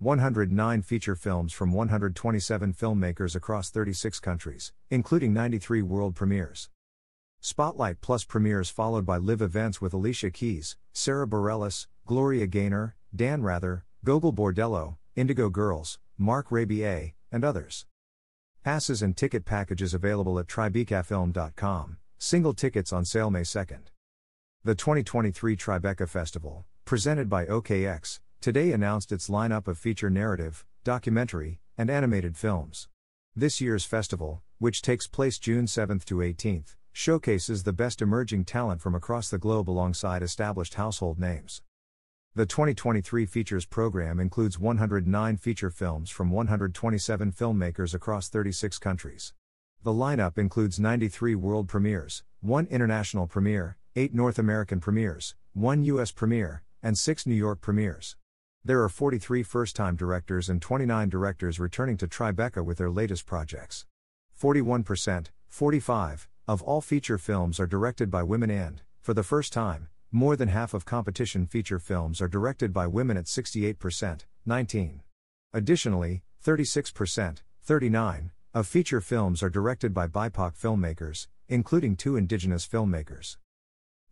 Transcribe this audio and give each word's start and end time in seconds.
109 0.00 0.80
feature 0.80 1.14
films 1.14 1.52
from 1.52 1.72
127 1.72 2.72
filmmakers 2.72 3.36
across 3.36 3.68
36 3.68 4.18
countries, 4.18 4.72
including 4.88 5.34
93 5.34 5.82
world 5.82 6.14
premieres. 6.14 6.70
Spotlight 7.40 8.00
Plus 8.00 8.24
premieres 8.24 8.70
followed 8.70 9.04
by 9.04 9.18
live 9.18 9.42
events 9.42 9.82
with 9.82 9.92
Alicia 9.92 10.30
Keys, 10.30 10.78
Sarah 10.94 11.26
Bareilles, 11.26 11.86
Gloria 12.06 12.46
Gaynor, 12.46 12.96
Dan 13.14 13.42
Rather, 13.42 13.84
Gogol 14.02 14.32
Bordello, 14.32 14.96
Indigo 15.16 15.50
Girls, 15.50 15.98
Marc 16.16 16.48
Rebillet, 16.48 17.12
and 17.30 17.44
others. 17.44 17.84
Passes 18.64 19.02
and 19.02 19.14
ticket 19.14 19.44
packages 19.44 19.92
available 19.92 20.38
at 20.38 20.46
tribecafilm.com. 20.46 21.98
Single 22.16 22.54
tickets 22.54 22.90
on 22.90 23.04
sale 23.04 23.30
May 23.30 23.42
2nd. 23.42 23.88
The 24.64 24.74
2023 24.74 25.56
Tribeca 25.58 26.08
Festival, 26.08 26.64
presented 26.86 27.28
by 27.28 27.44
OKX, 27.44 28.20
today 28.40 28.72
announced 28.72 29.12
its 29.12 29.28
lineup 29.28 29.68
of 29.68 29.78
feature 29.78 30.08
narrative, 30.08 30.64
documentary, 30.82 31.60
and 31.76 31.90
animated 31.90 32.38
films. 32.38 32.88
This 33.36 33.60
year's 33.60 33.84
festival, 33.84 34.42
which 34.58 34.80
takes 34.80 35.06
place 35.06 35.38
June 35.38 35.66
7th 35.66 36.04
to 36.06 36.16
18th, 36.16 36.76
showcases 36.90 37.62
the 37.62 37.72
best 37.74 38.00
emerging 38.00 38.46
talent 38.46 38.80
from 38.80 38.94
across 38.94 39.28
the 39.28 39.38
globe 39.38 39.68
alongside 39.68 40.22
established 40.22 40.74
household 40.74 41.18
names. 41.18 41.62
The 42.34 42.46
2023 42.46 43.26
Features 43.26 43.66
program 43.66 44.18
includes 44.18 44.58
109 44.58 45.36
feature 45.36 45.70
films 45.70 46.08
from 46.08 46.30
127 46.30 47.32
filmmakers 47.32 47.92
across 47.92 48.28
36 48.28 48.78
countries. 48.78 49.34
The 49.82 49.92
lineup 49.92 50.38
includes 50.38 50.80
93 50.80 51.34
world 51.34 51.68
premieres, 51.68 52.22
1 52.40 52.68
international 52.70 53.26
premiere, 53.26 53.76
8 53.96 54.14
North 54.14 54.38
American 54.38 54.80
premieres, 54.80 55.34
1 55.52 55.84
US 55.84 56.10
premiere, 56.10 56.62
and 56.82 56.96
6 56.96 57.26
New 57.26 57.34
York 57.34 57.60
premieres. 57.60 58.16
There 58.62 58.82
are 58.82 58.90
43 58.90 59.42
first 59.42 59.74
time 59.74 59.96
directors 59.96 60.50
and 60.50 60.60
29 60.60 61.08
directors 61.08 61.58
returning 61.58 61.96
to 61.96 62.06
Tribeca 62.06 62.62
with 62.62 62.76
their 62.76 62.90
latest 62.90 63.24
projects. 63.24 63.86
41%, 64.38 65.28
45, 65.48 66.28
of 66.46 66.60
all 66.60 66.82
feature 66.82 67.16
films 67.16 67.58
are 67.58 67.66
directed 67.66 68.10
by 68.10 68.22
women 68.22 68.50
and, 68.50 68.82
for 69.00 69.14
the 69.14 69.22
first 69.22 69.54
time, 69.54 69.88
more 70.12 70.36
than 70.36 70.48
half 70.48 70.74
of 70.74 70.84
competition 70.84 71.46
feature 71.46 71.78
films 71.78 72.20
are 72.20 72.28
directed 72.28 72.70
by 72.70 72.86
women 72.86 73.16
at 73.16 73.24
68%, 73.24 74.26
19. 74.44 75.02
Additionally, 75.54 76.22
36%, 76.44 77.38
39, 77.62 78.30
of 78.52 78.66
feature 78.66 79.00
films 79.00 79.42
are 79.42 79.48
directed 79.48 79.94
by 79.94 80.06
BIPOC 80.06 80.54
filmmakers, 80.54 81.28
including 81.48 81.96
two 81.96 82.14
indigenous 82.14 82.68
filmmakers. 82.68 83.38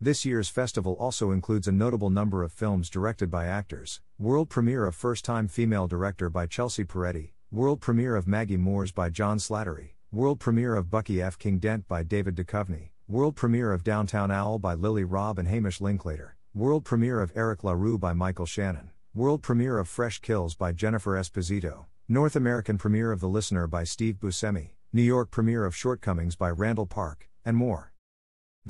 This 0.01 0.23
year's 0.23 0.49
festival 0.49 0.93
also 0.99 1.31
includes 1.31 1.67
a 1.67 1.71
notable 1.71 2.09
number 2.09 2.43
of 2.43 2.51
films 2.51 2.89
directed 2.89 3.29
by 3.29 3.45
actors 3.45 4.01
world 4.17 4.49
premiere 4.49 4.85
of 4.85 4.95
First 4.95 5.25
Time 5.25 5.47
Female 5.47 5.87
Director 5.87 6.29
by 6.29 6.45
Chelsea 6.45 6.85
Peretti, 6.85 7.31
world 7.51 7.81
premiere 7.81 8.15
of 8.15 8.27
Maggie 8.27 8.57
Moores 8.57 8.91
by 8.91 9.09
John 9.09 9.37
Slattery, 9.37 9.95
world 10.11 10.39
premiere 10.39 10.75
of 10.75 10.89
Bucky 10.89 11.21
F. 11.21 11.37
King 11.37 11.59
Dent 11.59 11.87
by 11.87 12.03
David 12.03 12.35
Duchovny, 12.35 12.91
World 13.09 13.35
premiere 13.35 13.73
of 13.73 13.83
Downtown 13.83 14.29
Owl 14.29 14.59
by 14.59 14.75
Lily 14.75 15.03
Rabe 15.03 15.39
and 15.39 15.47
Hamish 15.47 15.81
Linklater. 15.81 16.37
World 16.53 16.85
premiere 16.85 17.19
of 17.19 17.31
Eric 17.35 17.63
LaRue 17.63 17.97
by 17.97 18.13
Michael 18.13 18.45
Shannon. 18.45 18.91
World 19.15 19.41
premiere 19.41 19.79
of 19.79 19.87
Fresh 19.87 20.19
Kills 20.19 20.53
by 20.53 20.73
Jennifer 20.73 21.17
Esposito. 21.19 21.87
North 22.07 22.35
American 22.35 22.77
premiere 22.77 23.11
of 23.11 23.19
The 23.19 23.27
Listener 23.27 23.65
by 23.65 23.83
Steve 23.83 24.19
Buscemi. 24.19 24.73
New 24.93 25.01
York 25.01 25.31
premiere 25.31 25.65
of 25.65 25.75
Shortcomings 25.75 26.35
by 26.35 26.51
Randall 26.51 26.85
Park, 26.85 27.29
and 27.43 27.57
more. 27.57 27.91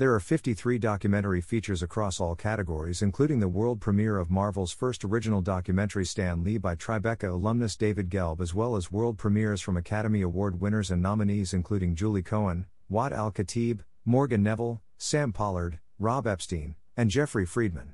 There 0.00 0.14
are 0.14 0.18
53 0.18 0.78
documentary 0.78 1.42
features 1.42 1.82
across 1.82 2.20
all 2.20 2.34
categories, 2.34 3.02
including 3.02 3.38
the 3.38 3.48
world 3.48 3.82
premiere 3.82 4.16
of 4.16 4.30
Marvel's 4.30 4.72
first 4.72 5.04
original 5.04 5.42
documentary 5.42 6.06
Stan 6.06 6.42
Lee 6.42 6.56
by 6.56 6.74
Tribeca 6.74 7.30
alumnus 7.30 7.76
David 7.76 8.08
Gelb, 8.08 8.40
as 8.40 8.54
well 8.54 8.76
as 8.76 8.90
world 8.90 9.18
premieres 9.18 9.60
from 9.60 9.76
Academy 9.76 10.22
Award 10.22 10.58
winners 10.58 10.90
and 10.90 11.02
nominees 11.02 11.52
including 11.52 11.94
Julie 11.94 12.22
Cohen, 12.22 12.64
Waad 12.90 13.12
al-Kateab, 13.12 13.82
Morgan 14.06 14.42
Neville, 14.42 14.80
Sam 14.96 15.34
Pollard, 15.34 15.80
Rob 15.98 16.26
Epstein, 16.26 16.76
and 16.96 17.10
Jeffrey 17.10 17.44
Friedman. 17.44 17.92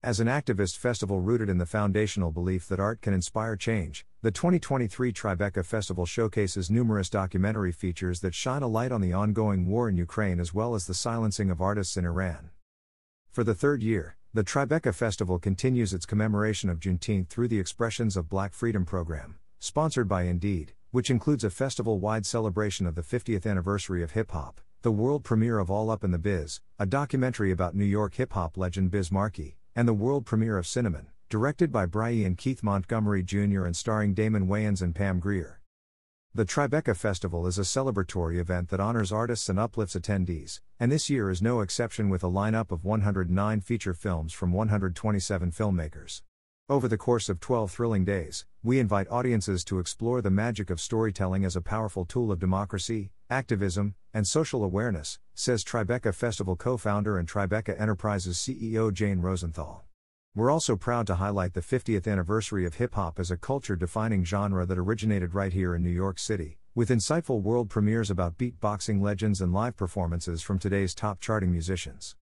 As 0.00 0.20
an 0.20 0.28
activist 0.28 0.76
festival 0.76 1.20
rooted 1.20 1.48
in 1.48 1.58
the 1.58 1.66
foundational 1.66 2.30
belief 2.30 2.68
that 2.68 2.78
art 2.78 3.00
can 3.00 3.12
inspire 3.12 3.56
change, 3.56 4.06
the 4.22 4.30
2023 4.30 5.12
Tribeca 5.12 5.64
Festival 5.64 6.06
showcases 6.06 6.70
numerous 6.70 7.10
documentary 7.10 7.72
features 7.72 8.20
that 8.20 8.32
shine 8.32 8.62
a 8.62 8.68
light 8.68 8.92
on 8.92 9.00
the 9.00 9.12
ongoing 9.12 9.66
war 9.66 9.88
in 9.88 9.96
Ukraine 9.96 10.38
as 10.38 10.54
well 10.54 10.76
as 10.76 10.86
the 10.86 10.94
silencing 10.94 11.50
of 11.50 11.60
artists 11.60 11.96
in 11.96 12.04
Iran. 12.04 12.50
For 13.32 13.42
the 13.42 13.56
third 13.56 13.82
year, 13.82 14.16
the 14.32 14.44
Tribeca 14.44 14.94
Festival 14.94 15.40
continues 15.40 15.92
its 15.92 16.06
commemoration 16.06 16.70
of 16.70 16.78
Juneteenth 16.78 17.26
through 17.26 17.48
the 17.48 17.58
Expressions 17.58 18.16
of 18.16 18.28
Black 18.28 18.54
Freedom 18.54 18.84
program, 18.84 19.40
sponsored 19.58 20.06
by 20.06 20.22
Indeed, 20.22 20.74
which 20.92 21.10
includes 21.10 21.42
a 21.42 21.50
festival 21.50 21.98
wide 21.98 22.24
celebration 22.24 22.86
of 22.86 22.94
the 22.94 23.02
50th 23.02 23.50
anniversary 23.50 24.04
of 24.04 24.12
hip 24.12 24.30
hop 24.30 24.60
the 24.82 24.92
world 24.92 25.24
premiere 25.24 25.58
of 25.58 25.72
All 25.72 25.90
Up 25.90 26.04
in 26.04 26.12
the 26.12 26.18
Biz, 26.18 26.60
a 26.78 26.86
documentary 26.86 27.50
about 27.50 27.74
New 27.74 27.84
York 27.84 28.14
hip 28.14 28.34
hop 28.34 28.56
legend 28.56 28.92
Biz 28.92 29.10
Markie, 29.10 29.56
and 29.78 29.86
the 29.86 29.94
world 29.94 30.26
premiere 30.26 30.58
of 30.58 30.66
Cinnamon, 30.66 31.06
directed 31.28 31.70
by 31.70 31.86
Brian 31.86 32.34
Keith 32.34 32.64
Montgomery 32.64 33.22
Jr. 33.22 33.64
and 33.64 33.76
starring 33.76 34.12
Damon 34.12 34.48
Wayans 34.48 34.82
and 34.82 34.92
Pam 34.92 35.20
Grier. 35.20 35.60
The 36.34 36.44
Tribeca 36.44 36.96
Festival 36.96 37.46
is 37.46 37.60
a 37.60 37.62
celebratory 37.62 38.40
event 38.40 38.70
that 38.70 38.80
honors 38.80 39.12
artists 39.12 39.48
and 39.48 39.56
uplifts 39.56 39.94
attendees, 39.94 40.58
and 40.80 40.90
this 40.90 41.08
year 41.08 41.30
is 41.30 41.40
no 41.40 41.60
exception 41.60 42.08
with 42.08 42.24
a 42.24 42.28
lineup 42.28 42.72
of 42.72 42.84
109 42.84 43.60
feature 43.60 43.94
films 43.94 44.32
from 44.32 44.50
127 44.50 45.52
filmmakers. 45.52 46.22
Over 46.68 46.88
the 46.88 46.98
course 46.98 47.28
of 47.28 47.38
12 47.38 47.70
thrilling 47.70 48.04
days, 48.04 48.46
we 48.64 48.80
invite 48.80 49.06
audiences 49.12 49.62
to 49.66 49.78
explore 49.78 50.20
the 50.20 50.28
magic 50.28 50.70
of 50.70 50.80
storytelling 50.80 51.44
as 51.44 51.54
a 51.54 51.62
powerful 51.62 52.04
tool 52.04 52.32
of 52.32 52.40
democracy, 52.40 53.12
activism, 53.30 53.94
and 54.14 54.26
social 54.26 54.64
awareness, 54.64 55.18
says 55.34 55.64
Tribeca 55.64 56.14
Festival 56.14 56.56
co 56.56 56.76
founder 56.76 57.18
and 57.18 57.28
Tribeca 57.28 57.78
Enterprises 57.80 58.38
CEO 58.38 58.92
Jane 58.92 59.20
Rosenthal. 59.20 59.84
We're 60.34 60.50
also 60.50 60.76
proud 60.76 61.06
to 61.08 61.16
highlight 61.16 61.54
the 61.54 61.60
50th 61.60 62.06
anniversary 62.06 62.64
of 62.64 62.74
hip 62.74 62.94
hop 62.94 63.18
as 63.18 63.30
a 63.30 63.36
culture 63.36 63.76
defining 63.76 64.24
genre 64.24 64.64
that 64.66 64.78
originated 64.78 65.34
right 65.34 65.52
here 65.52 65.74
in 65.74 65.82
New 65.82 65.90
York 65.90 66.18
City, 66.18 66.58
with 66.74 66.90
insightful 66.90 67.42
world 67.42 67.68
premieres 67.68 68.10
about 68.10 68.38
beatboxing 68.38 69.00
legends 69.00 69.40
and 69.40 69.52
live 69.52 69.76
performances 69.76 70.42
from 70.42 70.58
today's 70.58 70.94
top 70.94 71.20
charting 71.20 71.50
musicians. 71.50 72.14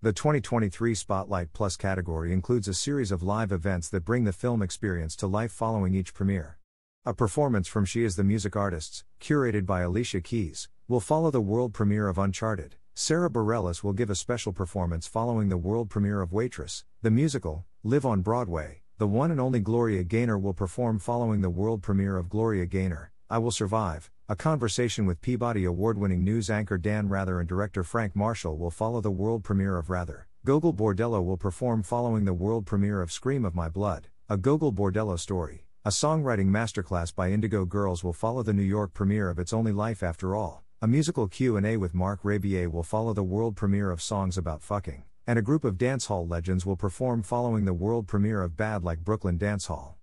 The 0.00 0.12
2023 0.12 0.94
Spotlight 0.94 1.52
Plus 1.52 1.76
category 1.76 2.32
includes 2.32 2.68
a 2.68 2.74
series 2.74 3.12
of 3.12 3.22
live 3.22 3.52
events 3.52 3.88
that 3.90 4.04
bring 4.04 4.24
the 4.24 4.32
film 4.32 4.62
experience 4.62 5.14
to 5.16 5.26
life 5.26 5.52
following 5.52 5.94
each 5.94 6.14
premiere. 6.14 6.58
A 7.04 7.12
performance 7.12 7.66
from 7.66 7.84
She 7.84 8.04
is 8.04 8.14
the 8.14 8.22
Music 8.22 8.54
Artists, 8.54 9.02
curated 9.20 9.66
by 9.66 9.80
Alicia 9.80 10.20
Keys, 10.20 10.68
will 10.86 11.00
follow 11.00 11.32
the 11.32 11.40
world 11.40 11.74
premiere 11.74 12.06
of 12.06 12.16
Uncharted. 12.16 12.76
Sarah 12.94 13.28
Bareilles 13.28 13.82
will 13.82 13.92
give 13.92 14.08
a 14.08 14.14
special 14.14 14.52
performance 14.52 15.08
following 15.08 15.48
the 15.48 15.56
world 15.56 15.90
premiere 15.90 16.20
of 16.20 16.32
Waitress, 16.32 16.84
the 17.02 17.10
musical, 17.10 17.66
live 17.82 18.06
on 18.06 18.20
Broadway. 18.20 18.82
The 18.98 19.08
one 19.08 19.32
and 19.32 19.40
only 19.40 19.58
Gloria 19.58 20.04
Gaynor 20.04 20.38
will 20.38 20.54
perform 20.54 21.00
following 21.00 21.40
the 21.40 21.50
world 21.50 21.82
premiere 21.82 22.16
of 22.16 22.28
Gloria 22.28 22.66
Gaynor, 22.66 23.10
I 23.28 23.38
Will 23.38 23.50
Survive, 23.50 24.08
a 24.28 24.36
conversation 24.36 25.04
with 25.04 25.20
Peabody 25.20 25.64
Award 25.64 25.98
winning 25.98 26.22
news 26.22 26.50
anchor 26.50 26.78
Dan 26.78 27.08
Rather 27.08 27.40
and 27.40 27.48
director 27.48 27.82
Frank 27.82 28.14
Marshall 28.14 28.56
will 28.56 28.70
follow 28.70 29.00
the 29.00 29.10
world 29.10 29.42
premiere 29.42 29.76
of 29.76 29.90
Rather. 29.90 30.28
Gogol 30.44 30.72
Bordello 30.72 31.20
will 31.20 31.36
perform 31.36 31.82
following 31.82 32.26
the 32.26 32.32
world 32.32 32.64
premiere 32.64 33.02
of 33.02 33.10
Scream 33.10 33.44
of 33.44 33.56
My 33.56 33.68
Blood, 33.68 34.06
a 34.28 34.36
Gogol 34.36 34.72
Bordello 34.72 35.18
story. 35.18 35.66
A 35.84 35.90
songwriting 35.90 36.46
masterclass 36.46 37.12
by 37.12 37.32
Indigo 37.32 37.64
Girls 37.64 38.04
will 38.04 38.12
follow 38.12 38.44
the 38.44 38.52
New 38.52 38.62
York 38.62 38.94
premiere 38.94 39.28
of 39.28 39.40
It's 39.40 39.52
Only 39.52 39.72
Life 39.72 40.00
After 40.00 40.32
All. 40.36 40.62
A 40.80 40.86
musical 40.86 41.26
Q&A 41.26 41.76
with 41.76 41.92
Marc 41.92 42.22
Rebillet 42.22 42.70
will 42.70 42.84
follow 42.84 43.12
the 43.12 43.24
world 43.24 43.56
premiere 43.56 43.90
of 43.90 44.00
Songs 44.00 44.38
About 44.38 44.62
Fucking, 44.62 45.02
and 45.26 45.40
a 45.40 45.42
group 45.42 45.64
of 45.64 45.78
dancehall 45.78 46.30
legends 46.30 46.64
will 46.64 46.76
perform 46.76 47.24
following 47.24 47.64
the 47.64 47.74
world 47.74 48.06
premiere 48.06 48.42
of 48.42 48.56
Bad 48.56 48.84
Like 48.84 49.00
Brooklyn 49.00 49.40
Dancehall. 49.40 49.94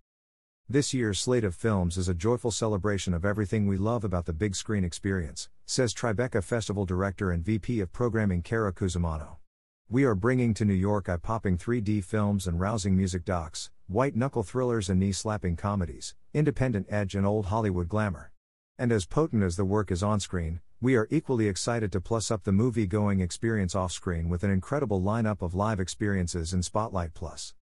This 0.68 0.94
year's 0.94 1.22
slate 1.22 1.46
of 1.46 1.56
films 1.56 1.98
is 1.98 2.10
a 2.10 2.14
joyful 2.14 2.52
celebration 2.52 3.14
of 3.14 3.24
everything 3.24 3.66
we 3.66 3.78
love 3.78 4.04
about 4.04 4.26
the 4.26 4.34
big 4.34 4.58
screen 4.58 4.84
experience, 4.84 5.48
says 5.66 5.94
Tribeca 5.94 6.44
Festival 6.44 6.86
Director 6.86 7.32
and 7.32 7.42
VP 7.42 7.80
of 7.80 7.94
Programming 7.94 8.42
Kara 8.42 8.74
Cusumano. 8.74 9.39
We 9.92 10.04
are 10.04 10.14
bringing 10.14 10.54
to 10.54 10.66
New 10.66 10.76
York 10.76 11.10
eye 11.10 11.18
popping 11.18 11.58
3D 11.58 12.04
films 12.04 12.46
and 12.46 12.60
rousing 12.60 12.96
music 12.96 13.26
docs, 13.26 13.72
white 13.88 14.16
knuckle 14.16 14.44
thrillers 14.44 14.88
and 14.88 15.00
knee 15.00 15.12
slapping 15.12 15.56
comedies, 15.56 16.14
independent 16.32 16.86
edge 16.92 17.16
and 17.16 17.26
old 17.26 17.48
Hollywood 17.48 17.90
glamour. 17.90 18.32
And 18.78 18.92
as 18.92 19.08
potent 19.08 19.42
as 19.42 19.56
the 19.56 19.66
work 19.66 19.90
is 19.90 20.04
on 20.04 20.20
screen, 20.20 20.60
we 20.80 20.96
are 20.96 21.08
equally 21.10 21.48
excited 21.48 21.92
to 21.94 22.02
plus 22.02 22.30
up 22.30 22.44
the 22.44 22.52
movie 22.52 22.86
going 22.86 23.20
experience 23.20 23.74
off 23.74 23.92
screen 23.92 24.30
with 24.30 24.44
an 24.44 24.52
incredible 24.52 25.02
lineup 25.02 25.42
of 25.42 25.56
live 25.56 25.80
experiences 25.80 26.54
in 26.54 26.62
Spotlight 26.62 27.16
Plus. 27.16 27.56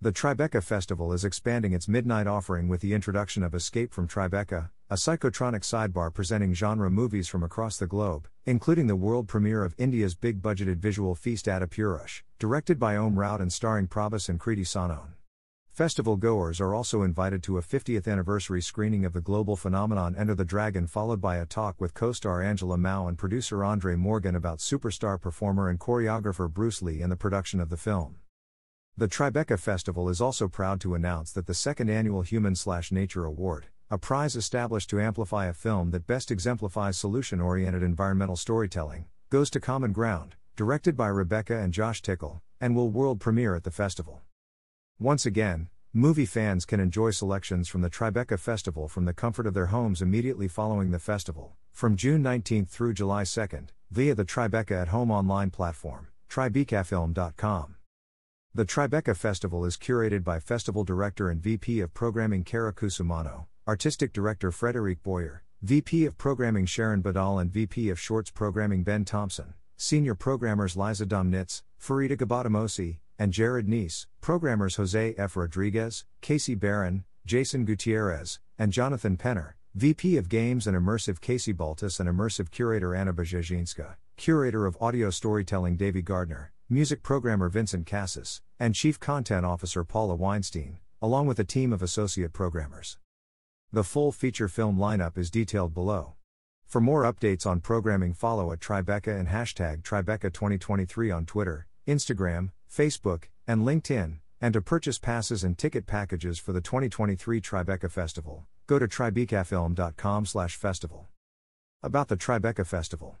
The 0.00 0.10
Tribeca 0.10 0.64
Festival 0.64 1.12
is 1.12 1.24
expanding 1.24 1.72
its 1.72 1.86
midnight 1.86 2.26
offering 2.26 2.66
with 2.66 2.80
the 2.80 2.92
introduction 2.92 3.44
of 3.44 3.54
Escape 3.54 3.94
from 3.94 4.08
Tribeca, 4.08 4.70
a 4.92 4.94
psychotronic 4.94 5.62
sidebar 5.62 6.12
presenting 6.12 6.52
genre 6.52 6.90
movies 6.90 7.26
from 7.26 7.42
across 7.42 7.78
the 7.78 7.86
globe, 7.86 8.28
including 8.44 8.88
the 8.88 8.94
world 8.94 9.26
premiere 9.26 9.64
of 9.64 9.74
India's 9.78 10.14
big 10.14 10.42
budgeted 10.42 10.76
visual 10.76 11.14
feast 11.14 11.46
Adipurush, 11.46 12.20
directed 12.38 12.78
by 12.78 12.94
Om 12.94 13.18
Raut 13.18 13.40
and 13.40 13.50
starring 13.50 13.88
Prabhas 13.88 14.28
and 14.28 14.38
Kriti 14.38 14.66
Sanon. 14.66 15.14
Festival 15.70 16.18
goers 16.18 16.60
are 16.60 16.74
also 16.74 17.00
invited 17.00 17.42
to 17.42 17.56
a 17.56 17.62
50th 17.62 18.06
anniversary 18.06 18.60
screening 18.60 19.06
of 19.06 19.14
the 19.14 19.22
global 19.22 19.56
phenomenon 19.56 20.14
Enter 20.14 20.34
the 20.34 20.44
Dragon, 20.44 20.86
followed 20.86 21.22
by 21.22 21.38
a 21.38 21.46
talk 21.46 21.80
with 21.80 21.94
co 21.94 22.12
star 22.12 22.42
Angela 22.42 22.76
Mao 22.76 23.08
and 23.08 23.16
producer 23.16 23.64
Andre 23.64 23.96
Morgan 23.96 24.36
about 24.36 24.58
superstar 24.58 25.18
performer 25.18 25.70
and 25.70 25.80
choreographer 25.80 26.52
Bruce 26.52 26.82
Lee 26.82 27.00
and 27.00 27.10
the 27.10 27.16
production 27.16 27.60
of 27.60 27.70
the 27.70 27.78
film. 27.78 28.16
The 28.98 29.08
Tribeca 29.08 29.58
Festival 29.58 30.10
is 30.10 30.20
also 30.20 30.48
proud 30.48 30.82
to 30.82 30.94
announce 30.94 31.32
that 31.32 31.46
the 31.46 31.54
second 31.54 31.88
annual 31.88 32.20
Human 32.20 32.54
Slash 32.54 32.92
Nature 32.92 33.24
Award, 33.24 33.68
a 33.92 33.98
prize 33.98 34.36
established 34.36 34.88
to 34.88 34.98
amplify 34.98 35.44
a 35.44 35.52
film 35.52 35.90
that 35.90 36.06
best 36.06 36.30
exemplifies 36.30 36.96
solution 36.96 37.42
oriented 37.42 37.82
environmental 37.82 38.36
storytelling, 38.36 39.04
goes 39.28 39.50
to 39.50 39.60
Common 39.60 39.92
Ground, 39.92 40.34
directed 40.56 40.96
by 40.96 41.08
Rebecca 41.08 41.58
and 41.58 41.74
Josh 41.74 42.00
Tickle, 42.00 42.40
and 42.58 42.74
will 42.74 42.88
world 42.88 43.20
premiere 43.20 43.54
at 43.54 43.64
the 43.64 43.70
festival. 43.70 44.22
Once 44.98 45.26
again, 45.26 45.68
movie 45.92 46.24
fans 46.24 46.64
can 46.64 46.80
enjoy 46.80 47.10
selections 47.10 47.68
from 47.68 47.82
the 47.82 47.90
Tribeca 47.90 48.38
Festival 48.38 48.88
from 48.88 49.04
the 49.04 49.12
comfort 49.12 49.46
of 49.46 49.52
their 49.52 49.66
homes 49.66 50.00
immediately 50.00 50.48
following 50.48 50.90
the 50.90 50.98
festival, 50.98 51.52
from 51.70 51.94
June 51.94 52.22
19 52.22 52.64
through 52.64 52.94
July 52.94 53.24
2, 53.24 53.46
via 53.90 54.14
the 54.14 54.24
Tribeca 54.24 54.80
at 54.80 54.88
Home 54.88 55.10
online 55.10 55.50
platform, 55.50 56.08
tribecafilm.com. 56.30 57.74
The 58.54 58.64
Tribeca 58.64 59.14
Festival 59.14 59.66
is 59.66 59.76
curated 59.76 60.24
by 60.24 60.40
Festival 60.40 60.82
Director 60.82 61.28
and 61.28 61.42
VP 61.42 61.80
of 61.80 61.92
Programming 61.92 62.42
Kara 62.44 62.72
Cusumano, 62.72 63.46
Artistic 63.68 64.12
Director 64.12 64.50
Frederic 64.50 65.04
Boyer, 65.04 65.44
VP 65.62 66.04
of 66.04 66.18
Programming 66.18 66.66
Sharon 66.66 67.00
Badal, 67.00 67.40
and 67.40 67.48
VP 67.48 67.90
of 67.90 68.00
Shorts 68.00 68.28
Programming 68.28 68.82
Ben 68.82 69.04
Thompson, 69.04 69.54
Senior 69.76 70.16
Programmers 70.16 70.76
Liza 70.76 71.06
Domnitz, 71.06 71.62
Faridah 71.80 72.16
Gbadamosi, 72.16 72.98
and 73.20 73.32
Jarod 73.32 73.68
Neece, 73.68 74.06
programmers 74.20 74.74
Jose 74.74 75.14
F. 75.16 75.36
Rodriguez, 75.36 76.04
Casey 76.20 76.56
Barron, 76.56 77.04
Jason 77.24 77.64
Gutierrez, 77.64 78.40
and 78.58 78.72
Jonathan 78.72 79.16
Penner, 79.16 79.52
VP 79.76 80.16
of 80.16 80.28
Games 80.28 80.66
and 80.66 80.76
Immersive 80.76 81.20
Casey 81.20 81.52
Baltus 81.52 82.00
and 82.00 82.08
Immersive 82.08 82.50
Curator 82.50 82.96
Anna 82.96 83.12
Bajezhinska, 83.12 83.94
Curator 84.16 84.66
of 84.66 84.76
Audio 84.80 85.08
Storytelling 85.08 85.76
Davy 85.76 86.02
Gardner, 86.02 86.50
Music 86.68 87.04
Programmer 87.04 87.48
Vincent 87.48 87.86
Cassis, 87.86 88.42
and 88.58 88.74
Chief 88.74 88.98
Content 88.98 89.46
Officer 89.46 89.84
Paula 89.84 90.16
Weinstein, 90.16 90.78
along 91.00 91.28
with 91.28 91.38
a 91.38 91.44
team 91.44 91.72
of 91.72 91.80
associate 91.80 92.32
programmers. 92.32 92.98
The 93.74 93.84
full 93.84 94.12
feature 94.12 94.48
film 94.48 94.76
lineup 94.76 95.16
is 95.16 95.30
detailed 95.30 95.72
below. 95.72 96.12
For 96.66 96.78
more 96.78 97.04
updates 97.04 97.46
on 97.46 97.60
programming, 97.60 98.12
follow 98.12 98.52
at 98.52 98.60
Tribeca 98.60 99.18
and 99.18 99.28
hashtag 99.28 99.80
Tribeca2023 99.80 101.16
on 101.16 101.24
Twitter, 101.24 101.66
Instagram, 101.88 102.50
Facebook, 102.70 103.28
and 103.46 103.62
LinkedIn, 103.62 104.18
and 104.42 104.52
to 104.52 104.60
purchase 104.60 104.98
passes 104.98 105.42
and 105.42 105.56
ticket 105.56 105.86
packages 105.86 106.38
for 106.38 106.52
the 106.52 106.60
2023 106.60 107.40
Tribeca 107.40 107.90
Festival, 107.90 108.46
go 108.66 108.78
to 108.78 108.86
tribecafilm.com/festival. 108.86 111.08
About 111.82 112.08
the 112.08 112.18
Tribeca 112.18 112.66
Festival. 112.66 113.16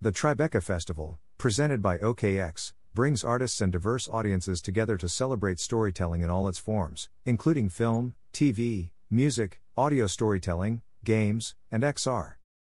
The 0.00 0.10
Tribeca 0.10 0.60
Festival, 0.60 1.20
presented 1.38 1.80
by 1.80 1.98
OKX, 1.98 2.72
brings 2.94 3.22
artists 3.22 3.60
and 3.60 3.70
diverse 3.70 4.08
audiences 4.08 4.60
together 4.60 4.96
to 4.96 5.08
celebrate 5.08 5.60
storytelling 5.60 6.22
in 6.22 6.30
all 6.30 6.48
its 6.48 6.58
forms, 6.58 7.10
including 7.24 7.68
film, 7.68 8.16
TV, 8.32 8.90
music, 9.08 9.60
audio 9.78 10.08
storytelling, 10.08 10.82
games, 11.04 11.54
and 11.70 11.84
XR. 11.84 12.32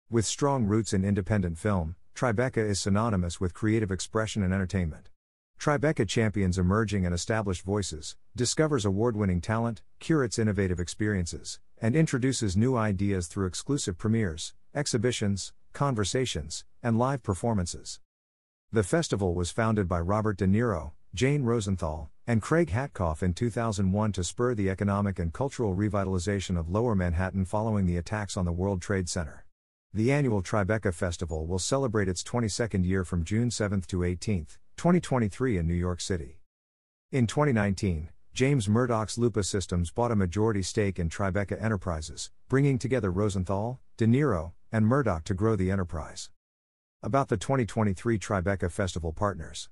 With 0.09 0.25
strong 0.25 0.67
roots 0.67 0.93
in 0.93 1.05
independent 1.05 1.59
film, 1.59 1.97
Tribeca 2.15 2.59
is 2.59 2.81
synonymous 2.81 3.41
with 3.41 3.53
creative 3.53 3.91
expression 3.91 4.41
and 4.45 4.55
entertainment. 4.55 5.09
Tribeca 5.59 6.07
champions 6.07 6.59
emerging 6.59 7.05
and 7.05 7.13
established 7.13 7.65
voices, 7.65 8.15
discovers 8.37 8.85
award 8.85 9.17
winning 9.17 9.41
talent, 9.41 9.83
curates 9.99 10.39
innovative 10.39 10.79
experiences, 10.79 11.59
and 11.77 11.97
introduces 11.97 12.57
new 12.57 12.77
ideas 12.77 13.27
through 13.27 13.47
exclusive 13.47 13.99
premieres, 13.99 14.55
exhibitions, 14.73 15.53
conversations, 15.73 16.65
and 16.85 17.01
live 17.01 17.25
performances. 17.25 17.99
The 18.71 18.85
festival 18.85 19.35
was 19.35 19.51
founded 19.51 19.89
by 19.89 19.99
Robert 19.99 20.37
De 20.37 20.47
Niro, 20.47 20.93
Jane 21.15 21.43
Rosenthal, 21.43 22.11
and 22.27 22.41
Craig 22.41 22.71
Hatkoff 22.71 23.23
in 23.23 23.35
2001 23.35 24.13
to 24.13 24.25
spur 24.25 24.55
the 24.55 24.71
economic 24.71 25.19
and 25.19 25.31
cultural 25.31 25.77
revitalization 25.77 26.59
of 26.59 26.71
Lower 26.71 26.95
Manhattan 26.95 27.45
following 27.45 27.85
the 27.85 27.99
attacks 27.99 28.35
on 28.35 28.47
the 28.47 28.53
World 28.53 28.81
Trade 28.81 29.11
Center. 29.11 29.45
The 29.93 30.11
annual 30.11 30.43
Tribeca 30.43 30.95
Festival 30.95 31.47
will 31.47 31.59
celebrate 31.59 32.09
its 32.09 32.23
22nd 32.23 32.87
year 32.87 33.05
from 33.05 33.25
June 33.25 33.51
7 33.51 33.83
to 33.89 34.05
18, 34.05 34.47
2023 34.79 35.59
in 35.59 35.67
New 35.67 35.75
York 35.75 36.01
City. 36.01 36.39
In 37.11 37.27
2019, 37.27 38.09
James 38.33 38.67
Murdoch's 38.67 39.19
Lupa 39.19 39.43
Systems 39.43 39.91
bought 39.91 40.13
a 40.13 40.17
majority 40.17 40.63
stake 40.63 40.99
in 40.99 41.11
Tribeca 41.11 41.63
Enterprises, 41.63 42.31
bringing 42.49 42.79
together 42.79 43.11
Rosenthal, 43.11 43.81
De 43.99 44.07
Niro, 44.07 44.53
and 44.73 44.87
Murdoch 44.87 45.25
to 45.25 45.35
grow 45.35 45.57
the 45.57 45.71
enterprise. 45.71 46.31
About 47.03 47.29
the 47.29 47.37
2023 47.37 48.19
Tribeca 48.19 48.71
Festival 48.71 49.13
partners. 49.13 49.69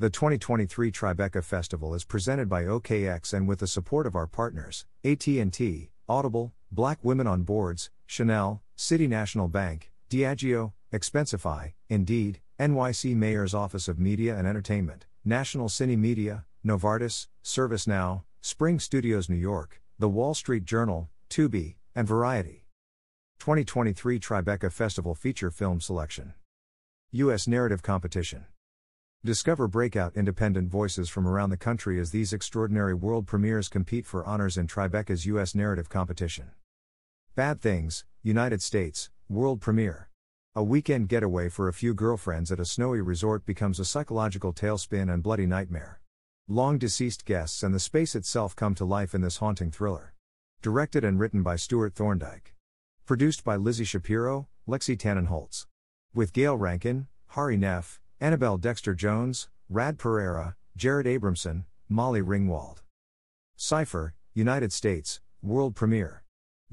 The 0.00 0.10
2023 0.10 0.92
Tribeca 0.92 1.42
Festival 1.42 1.92
is 1.92 2.04
presented 2.04 2.48
by 2.48 2.62
OKX 2.62 3.34
and 3.34 3.48
with 3.48 3.58
the 3.58 3.66
support 3.66 4.06
of 4.06 4.14
our 4.14 4.28
partners, 4.28 4.86
AT&T, 5.04 5.90
Audible, 6.08 6.52
Black 6.70 7.00
Women 7.02 7.26
on 7.26 7.42
Boards, 7.42 7.90
Chanel, 8.06 8.62
City 8.76 9.08
National 9.08 9.48
Bank, 9.48 9.90
Diageo, 10.08 10.72
Expensify, 10.92 11.72
Indeed, 11.88 12.38
NYC 12.60 13.16
Mayor's 13.16 13.54
Office 13.54 13.88
of 13.88 13.98
Media 13.98 14.36
and 14.38 14.46
Entertainment, 14.46 15.06
National 15.24 15.68
Cine 15.68 15.98
Media, 15.98 16.44
Novartis, 16.64 17.26
ServiceNow, 17.42 18.22
Spring 18.40 18.78
Studios 18.78 19.28
New 19.28 19.34
York, 19.34 19.82
The 19.98 20.08
Wall 20.08 20.32
Street 20.32 20.64
Journal, 20.64 21.10
Tubi, 21.28 21.74
and 21.96 22.06
Variety. 22.06 22.66
2023 23.40 24.20
Tribeca 24.20 24.70
Festival 24.70 25.16
Feature 25.16 25.50
Film 25.50 25.80
Selection. 25.80 26.34
U.S. 27.10 27.48
Narrative 27.48 27.82
Competition. 27.82 28.44
Discover 29.24 29.66
breakout 29.66 30.14
independent 30.14 30.70
voices 30.70 31.08
from 31.08 31.26
around 31.26 31.50
the 31.50 31.56
country 31.56 31.98
as 31.98 32.12
these 32.12 32.32
extraordinary 32.32 32.94
world 32.94 33.26
premieres 33.26 33.68
compete 33.68 34.06
for 34.06 34.24
honors 34.24 34.56
in 34.56 34.68
Tribeca's 34.68 35.26
U.S. 35.26 35.56
Narrative 35.56 35.88
Competition. 35.88 36.52
Bad 37.34 37.60
Things, 37.60 38.04
United 38.22 38.62
States, 38.62 39.10
World 39.28 39.60
Premiere. 39.60 40.08
A 40.54 40.62
weekend 40.62 41.08
getaway 41.08 41.48
for 41.48 41.66
a 41.66 41.72
few 41.72 41.94
girlfriends 41.94 42.52
at 42.52 42.60
a 42.60 42.64
snowy 42.64 43.00
resort 43.00 43.44
becomes 43.44 43.80
a 43.80 43.84
psychological 43.84 44.52
tailspin 44.52 45.12
and 45.12 45.20
bloody 45.20 45.46
nightmare. 45.46 46.00
Long 46.46 46.78
deceased 46.78 47.24
guests 47.24 47.64
and 47.64 47.74
the 47.74 47.80
space 47.80 48.14
itself 48.14 48.54
come 48.54 48.76
to 48.76 48.84
life 48.84 49.16
in 49.16 49.20
this 49.20 49.38
haunting 49.38 49.72
thriller. 49.72 50.14
Directed 50.62 51.02
and 51.02 51.18
written 51.18 51.42
by 51.42 51.56
Stewart 51.56 51.92
Thorndike. 51.92 52.54
Produced 53.04 53.42
by 53.42 53.56
Lizzie 53.56 53.84
Shapiro, 53.84 54.46
Lexi 54.68 54.96
Tannenholtz. 54.96 55.66
With 56.14 56.32
Gayle 56.32 56.56
Rankin, 56.56 57.08
Hari 57.30 57.56
Nef, 57.56 58.00
Annabelle 58.20 58.58
Dexter 58.58 58.94
Jones, 58.94 59.48
Rad 59.68 59.96
Pereira, 59.96 60.56
Jared 60.76 61.06
Abrahamson, 61.06 61.66
Molly 61.88 62.20
Ringwald. 62.20 62.78
Cypher, 63.54 64.12
United 64.34 64.72
States, 64.72 65.20
world 65.40 65.76
premiere. 65.76 66.24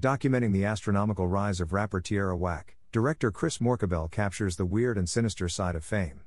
Documenting 0.01 0.53
the 0.53 0.65
astronomical 0.65 1.27
rise 1.27 1.61
of 1.61 1.71
rapper 1.71 2.01
Tierra 2.01 2.35
Whack, 2.35 2.77
Director 2.91 3.29
Chris 3.29 3.59
Moukarbel 3.59 4.09
captures 4.09 4.55
the 4.55 4.65
weird 4.65 4.97
and 4.97 5.07
sinister 5.07 5.47
side 5.47 5.75
of 5.75 5.85
fame. 5.85 6.21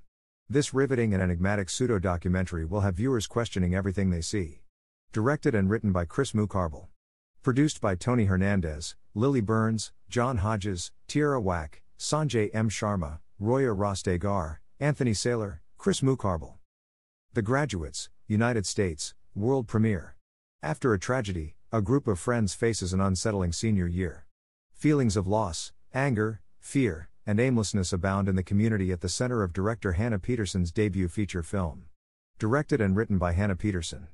This 0.48 0.72
riveting 0.72 1.12
and 1.12 1.20
enigmatic 1.20 1.68
pseudo 1.68 1.98
documentary 1.98 2.64
will 2.64 2.82
have 2.82 2.94
viewers 2.94 3.26
questioning 3.26 3.75
everything 3.75 4.10
they 4.10 4.20
see. 4.20 4.62
Directed 5.12 5.52
and 5.52 5.68
written 5.68 5.90
by 5.90 6.04
Chris 6.04 6.30
Moukarbel. 6.30 6.87
Produced 7.42 7.80
by 7.80 7.96
Tony 7.96 8.26
Hernandez, 8.26 8.94
Lily 9.16 9.40
Burns, 9.40 9.90
John 10.08 10.37
Hodges, 10.37 10.92
Tierra 11.08 11.40
Whack, 11.40 11.82
Sanjay 11.98 12.50
M. 12.54 12.68
Sharma, 12.68 13.18
Roya 13.40 13.75
Rastegar, 13.75 14.58
Anthony 14.80 15.11
Saylor, 15.11 15.58
Chris 15.76 16.02
Moukarbel. 16.02 16.54
The 17.35 17.42
Graduates, 17.42 18.11
United 18.28 18.64
States, 18.64 19.12
world 19.35 19.66
premiere. 19.66 20.14
After 20.62 20.94
a 20.94 21.00
tragedy, 21.00 21.56
a 21.73 21.82
group 21.82 22.06
of 22.06 22.20
friends 22.20 22.54
faces 22.54 22.92
an 22.92 23.00
unsettling 23.00 23.50
senior 23.50 23.88
year. 23.88 24.26
Feelings 24.73 25.16
of 25.16 25.26
loss, 25.26 25.73
anger, 25.92 26.42
fear, 26.61 27.08
and 27.26 27.40
aimlessness 27.40 27.92
abound 27.92 28.28
in 28.28 28.37
the 28.37 28.44
community 28.44 28.92
at 28.92 29.00
the 29.00 29.08
center 29.08 29.42
of 29.42 29.52
director 29.52 29.94
Hannah 29.94 30.20
Peterson's 30.20 30.70
debut 30.70 31.08
feature 31.08 31.42
film. 31.42 31.87
Directed 32.38 32.80
and 32.80 32.94
written 32.94 33.18
by 33.18 33.32
Hannah 33.32 33.56
Peterson. 33.56 34.06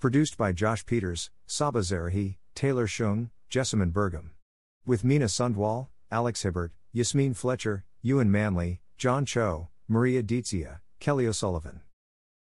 Produced 0.00 0.36
by 0.36 0.50
Josh 0.50 0.84
Peters, 0.86 1.30
Saba 1.46 1.82
Zarahi, 1.82 2.38
Taylor 2.56 2.88
Shung, 2.88 3.30
Jessamine 3.48 3.92
Burgum. 3.92 4.30
With 4.84 5.04
Mina 5.04 5.26
Sundwall, 5.26 5.86
Alex 6.10 6.42
Hibbert, 6.42 6.72
Yasmin 6.92 7.34
Fletcher, 7.34 7.84
Ewan 8.02 8.28
Manley, 8.28 8.80
John 8.98 9.24
Cho, 9.24 9.68
Maria 9.92 10.22
Dizzia, 10.22 10.78
Kelly 11.00 11.26
O'Sullivan. 11.26 11.80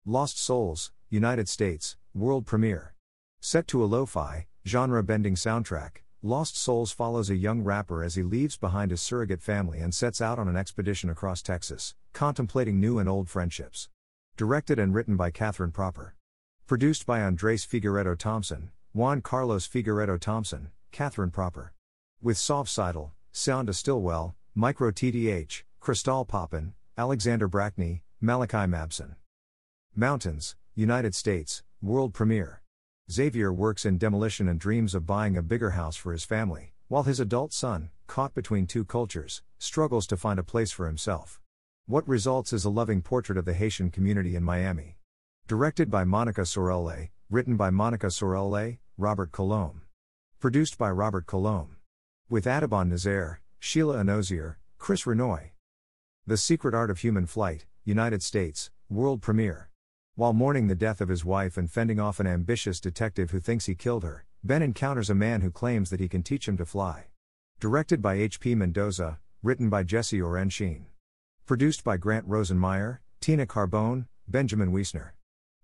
Lost 0.07 0.43
Souls, 0.43 0.91
United 1.11 1.51
States, 1.51 1.99
world 2.15 2.47
premiere. 2.47 2.95
Set 3.43 3.69
to 3.69 3.85
a 3.85 3.85
lo 3.85 4.07
fi, 4.07 4.47
genre 4.67 5.03
bending 5.03 5.35
soundtrack, 5.35 5.99
Lost 6.23 6.57
Souls 6.57 6.93
follows 6.93 7.29
a 7.29 7.37
young 7.37 7.61
rapper 7.61 8.03
as 8.03 8.15
he 8.15 8.23
leaves 8.23 8.57
behind 8.57 8.91
his 8.91 9.03
surrogate 9.03 9.43
family 9.43 9.81
and 9.81 9.93
sets 9.95 10.23
out 10.23 10.39
on 10.39 10.49
an 10.49 10.57
expedition 10.57 11.11
across 11.11 11.43
Texas, 11.43 11.95
contemplating 12.15 12.81
new 12.81 12.99
and 12.99 13.07
old 13.07 13.29
friendships. 13.29 13.91
Directed 14.39 14.79
and 14.79 14.95
written 14.95 15.19
by 15.19 15.31
Catherine 15.31 15.73
Proper. 15.73 16.15
Produced 16.67 17.05
by 17.05 17.21
Andres 17.21 17.67
Figueredo 17.67 18.17
Thompson, 18.17 18.71
Juan 18.95 19.21
Carlos 19.21 19.69
Figueredo 19.69 20.19
Thompson, 20.19 20.71
Catherine 20.91 21.31
Proper. 21.31 21.75
With 22.23 22.39
Sov 22.39 22.67
Seidel, 22.67 23.13
Sounda 23.35 23.75
Stillwell, 23.75 24.35
Micro 24.55 24.91
TDH, 24.91 25.65
Cristal 25.81 26.25
Poppin, 26.25 26.73
Alexander 26.99 27.47
Brackney, 27.47 28.01
Malachi 28.23 28.67
Mabson. 28.67 29.17
Mountains, 29.95 30.57
United 30.75 31.15
States, 31.15 31.63
world 31.83 32.15
premiere. 32.15 32.63
Xavier 33.13 33.53
works 33.53 33.85
in 33.85 33.99
demolition 33.99 34.49
and 34.49 34.59
dreams 34.59 34.95
of 34.95 35.05
buying 35.05 35.37
a 35.37 35.43
bigger 35.43 35.73
house 35.73 35.95
for 35.95 36.13
his 36.13 36.25
family, 36.25 36.73
while 36.89 37.03
his 37.03 37.21
adult 37.21 37.53
son, 37.53 37.91
caught 38.07 38.33
between 38.33 38.67
two 38.67 38.83
cultures, 38.83 39.43
struggles 39.59 40.07
to 40.07 40.17
find 40.17 40.39
a 40.39 40.43
place 40.43 40.73
for 40.73 40.87
himself. 40.87 41.39
What 41.85 42.09
results 42.09 42.55
is 42.55 42.65
a 42.65 42.71
loving 42.71 43.03
portrait 43.03 43.37
of 43.37 43.45
the 43.45 43.53
Haitian 43.53 43.91
community 43.91 44.35
in 44.35 44.43
Miami. 44.43 44.97
Directed 45.47 45.91
by 45.91 46.05
Monica 46.05 46.47
Sorelle, 46.47 47.11
written 47.29 47.59
by 47.59 47.69
Monica 47.69 48.07
Sorelle, 48.07 48.79
Robert 48.97 49.33
Colombe. 49.33 49.83
Produced 50.41 50.79
by 50.79 50.89
Robert 50.89 51.27
Colombe. 51.27 51.77
With 52.31 52.47
Atibon 52.47 52.89
Nazaire, 52.89 53.43
Sheila 53.59 53.99
Anozier, 53.99 54.57
Chris 54.79 55.03
Renoy. 55.03 55.51
The 56.29 56.37
Secret 56.37 56.75
Art 56.75 56.91
of 56.91 56.99
Human 56.99 57.25
Flight, 57.27 57.67
United 57.85 58.21
States, 58.21 58.73
world 58.91 59.23
premiere. 59.23 59.71
While 60.17 60.33
mourning 60.33 60.67
the 60.67 60.75
death 60.75 61.01
of 61.01 61.09
his 61.09 61.25
wife 61.25 61.57
and 61.57 61.71
fending 61.71 62.01
off 62.01 62.19
an 62.19 62.27
ambitious 62.27 62.81
detective 62.81 63.31
who 63.31 63.39
thinks 63.39 63.67
he 63.67 63.77
killed 63.77 64.03
her, 64.03 64.27
Ben 64.43 64.61
encounters 64.61 65.09
a 65.09 65.15
man 65.15 65.41
who 65.41 65.53
claims 65.53 65.89
that 65.91 66.01
he 66.01 66.09
can 66.09 66.25
teach 66.25 66.49
him 66.49 66.57
to 66.57 66.67
fly. 66.67 67.05
Directed 67.61 68.03
by 68.03 68.15
H.P. 68.15 68.57
Mendoza, 68.57 69.21
written 69.41 69.71
by 69.71 69.85
Jesse 69.85 70.21
Oren 70.21 70.51
Sheen. 70.51 70.87
Produced 71.47 71.85
by 71.85 71.97
Grant 71.97 72.29
Rosenmeyer, 72.29 72.99
Tina 73.21 73.47
Carbone, 73.47 74.07
Benjamin 74.27 74.73
Wiesner. 74.73 75.11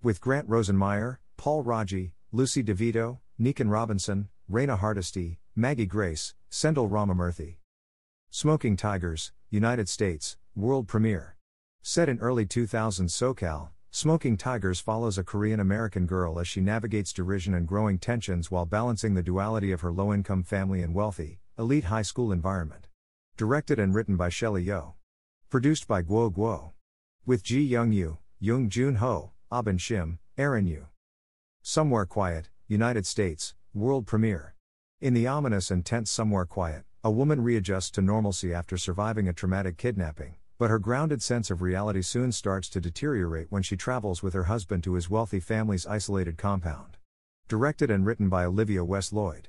With 0.01 0.21
Grant 0.21 0.49
Rosenmeyer, 0.49 1.17
Paul 1.37 1.65
Raci, 1.65 2.13
Lucy 2.31 2.63
DeVito, 2.63 3.19
Nikan 3.41 3.69
Robinson, 3.69 4.29
Raina 4.49 4.79
Hardesty, 4.79 5.41
Maggie 5.57 5.87
Grace, 5.87 6.35
Sendhil 6.51 6.89
Ramamurthy. 6.89 7.57
Smoking 8.31 8.77
Tigers, 8.77 9.33
United 9.51 9.89
States, 9.89 10.37
world 10.55 10.87
premiere. 10.87 11.37
Set 11.83 12.11
in 12.11 12.19
early 12.19 12.45
2000s 12.45 13.11
SoCal, 13.11 13.71
Smoking 13.91 14.37
Tigers 14.37 14.81
follows 14.81 15.17
a 15.17 15.25
Korean 15.25 15.61
American 15.61 16.05
girl 16.05 16.39
as 16.39 16.47
she 16.47 16.61
navigates 16.61 17.13
derision 17.13 17.55
and 17.55 17.67
growing 17.67 17.99
tensions 17.99 18.51
while 18.51 18.67
balancing 18.67 19.15
the 19.15 19.23
duality 19.23 19.73
of 19.73 19.81
her 19.81 19.91
low 19.91 20.13
income 20.13 20.43
family 20.43 20.83
and 20.83 20.95
wealthy, 20.95 21.41
elite 21.59 21.85
high 21.85 22.03
school 22.03 22.33
environment. 22.33 22.89
Directed 23.39 23.79
and 23.79 23.95
written 23.95 24.17
by 24.17 24.29
Shelley 24.29 24.67
Yeoh. 24.67 24.93
Produced 25.49 25.89
by 25.89 26.03
Guo 26.03 26.31
Guo. 26.31 26.73
With 27.25 27.43
Ji 27.43 27.63
Young 27.63 27.91
Yu, 27.91 28.19
Jung 28.39 28.69
Jun 28.69 28.97
Ho, 28.97 29.33
Abin 29.51 29.79
Shim, 29.79 30.19
Aaron 30.37 30.67
Yu. 30.67 30.87
Somewhere 31.63 32.05
Quiet, 32.05 32.51
United 32.69 33.07
States, 33.07 33.55
world 33.73 34.07
premiere. 34.07 34.55
In 35.01 35.15
the 35.15 35.27
ominous 35.27 35.71
and 35.71 35.83
tense 35.83 36.11
Somewhere 36.11 36.45
Quiet, 36.45 36.85
a 37.03 37.11
woman 37.11 37.41
readjusts 37.43 37.91
to 37.91 38.03
normalcy 38.03 38.53
after 38.53 38.77
surviving 38.77 39.29
a 39.29 39.33
traumatic 39.33 39.77
kidnapping, 39.77 40.37
but 40.63 40.71
her 40.71 40.79
grounded 40.79 41.21
sense 41.21 41.51
of 41.51 41.61
reality 41.61 42.01
soon 42.01 42.31
starts 42.31 42.69
to 42.69 42.81
deteriorate 42.81 43.51
when 43.51 43.65
she 43.65 43.77
travels 43.77 44.23
with 44.23 44.33
her 44.33 44.45
husband 44.45 44.85
to 44.85 44.95
his 44.95 45.11
wealthy 45.11 45.41
family's 45.41 45.89
isolated 45.89 46.39
compound. 46.39 46.99
Directed 47.49 47.91
and 47.91 48.07
written 48.07 48.29
by 48.29 48.45
Olivia 48.45 48.85
West 48.85 49.13
Lloyd. 49.13 49.49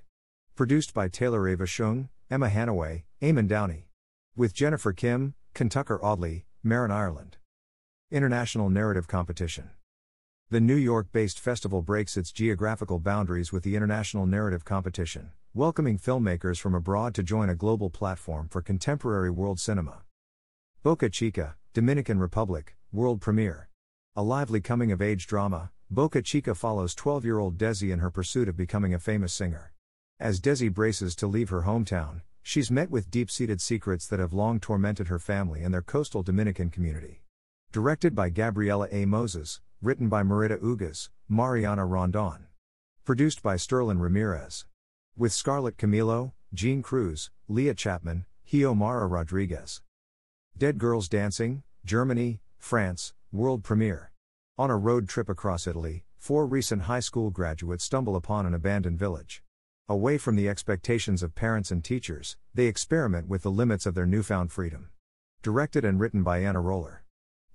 Produced 0.55 0.91
by 0.91 1.07
Taylor 1.07 1.47
Ava 1.47 1.67
Shung, 1.67 2.09
Emma 2.31 2.49
Hanaway, 2.49 3.03
Eamon 3.21 3.47
Downey. 3.47 3.89
With 4.35 4.55
Jennifer 4.55 4.91
Kim, 4.91 5.35
Kentucker 5.53 6.03
Audley, 6.03 6.45
Marin 6.63 6.89
Ireland. 6.89 7.37
International 8.09 8.71
Narrative 8.71 9.07
Competition. 9.07 9.69
The 10.49 10.61
New 10.61 10.73
York 10.73 11.11
based 11.11 11.39
festival 11.39 11.83
breaks 11.83 12.17
its 12.17 12.31
geographical 12.31 12.97
boundaries 12.97 13.51
with 13.51 13.61
the 13.61 13.75
International 13.75 14.25
Narrative 14.25 14.65
Competition, 14.65 15.29
welcoming 15.53 15.99
filmmakers 15.99 16.59
from 16.59 16.73
abroad 16.73 17.13
to 17.13 17.21
join 17.21 17.51
a 17.51 17.55
global 17.55 17.91
platform 17.91 18.47
for 18.49 18.63
contemporary 18.63 19.29
world 19.29 19.59
cinema. 19.59 20.01
Boca 20.83 21.09
Chica, 21.09 21.55
Dominican 21.73 22.19
Republic, 22.19 22.75
world 22.91 23.21
premiere. 23.21 23.69
A 24.17 24.21
lively 24.21 24.59
coming 24.59 24.91
of 24.91 25.01
age 25.01 25.25
drama, 25.25 25.71
Boca 25.89 26.21
Chica 26.21 26.53
follows 26.53 26.93
12 26.93 27.23
year 27.23 27.39
old 27.39 27.57
Desi 27.57 27.93
in 27.93 27.99
her 27.99 28.11
pursuit 28.11 28.49
of 28.49 28.57
becoming 28.57 28.93
a 28.93 28.99
famous 28.99 29.31
singer. 29.33 29.71
As 30.19 30.41
Desi 30.41 30.71
braces 30.73 31.15
to 31.15 31.27
leave 31.27 31.49
her 31.49 31.61
hometown, 31.61 32.21
She's 32.45 32.69
met 32.69 32.89
with 32.89 33.09
deep 33.09 33.31
seated 33.31 33.61
secrets 33.61 34.05
that 34.07 34.19
have 34.19 34.33
long 34.33 34.59
tormented 34.59 35.07
her 35.07 35.19
family 35.19 35.63
and 35.63 35.73
their 35.73 35.81
coastal 35.81 36.23
Dominican 36.23 36.69
community. 36.69 37.21
Directed 37.71 38.13
by 38.13 38.29
Gabriela 38.29 38.89
A. 38.91 39.05
Moses, 39.05 39.61
written 39.81 40.09
by 40.09 40.23
Marita 40.23 40.57
Ugas, 40.57 41.07
Mariana 41.29 41.85
Rondon. 41.85 42.47
Produced 43.05 43.41
by 43.41 43.55
Sterling 43.55 43.99
Ramirez. 43.99 44.65
With 45.15 45.31
Scarlett 45.31 45.77
Camilo, 45.77 46.33
Jean 46.53 46.81
Cruz, 46.81 47.31
Leah 47.47 47.75
Chapman, 47.75 48.25
Hiomara 48.51 49.09
Rodriguez. 49.09 49.81
Dead 50.55 50.77
Girls 50.77 51.09
Dancing, 51.09 51.63
Germany, 51.83 52.39
France, 52.59 53.15
world 53.31 53.63
premiere. 53.63 54.11
On 54.55 54.69
a 54.69 54.77
road 54.77 55.09
trip 55.09 55.27
across 55.27 55.65
Italy, 55.65 56.05
four 56.19 56.45
recent 56.45 56.83
high 56.83 56.99
school 56.99 57.31
graduates 57.31 57.83
stumble 57.83 58.15
upon 58.15 58.45
an 58.45 58.53
abandoned 58.53 58.99
village. 58.99 59.41
Away 59.89 60.19
from 60.19 60.35
the 60.35 60.47
expectations 60.47 61.23
of 61.23 61.33
parents 61.33 61.71
and 61.71 61.83
teachers, 61.83 62.37
they 62.53 62.67
experiment 62.67 63.27
with 63.27 63.41
the 63.41 63.49
limits 63.49 63.87
of 63.87 63.95
their 63.95 64.05
newfound 64.05 64.51
freedom. 64.51 64.91
Directed 65.41 65.83
and 65.83 65.99
written 65.99 66.21
by 66.21 66.43
Anna 66.43 66.61
Roller. 66.61 67.03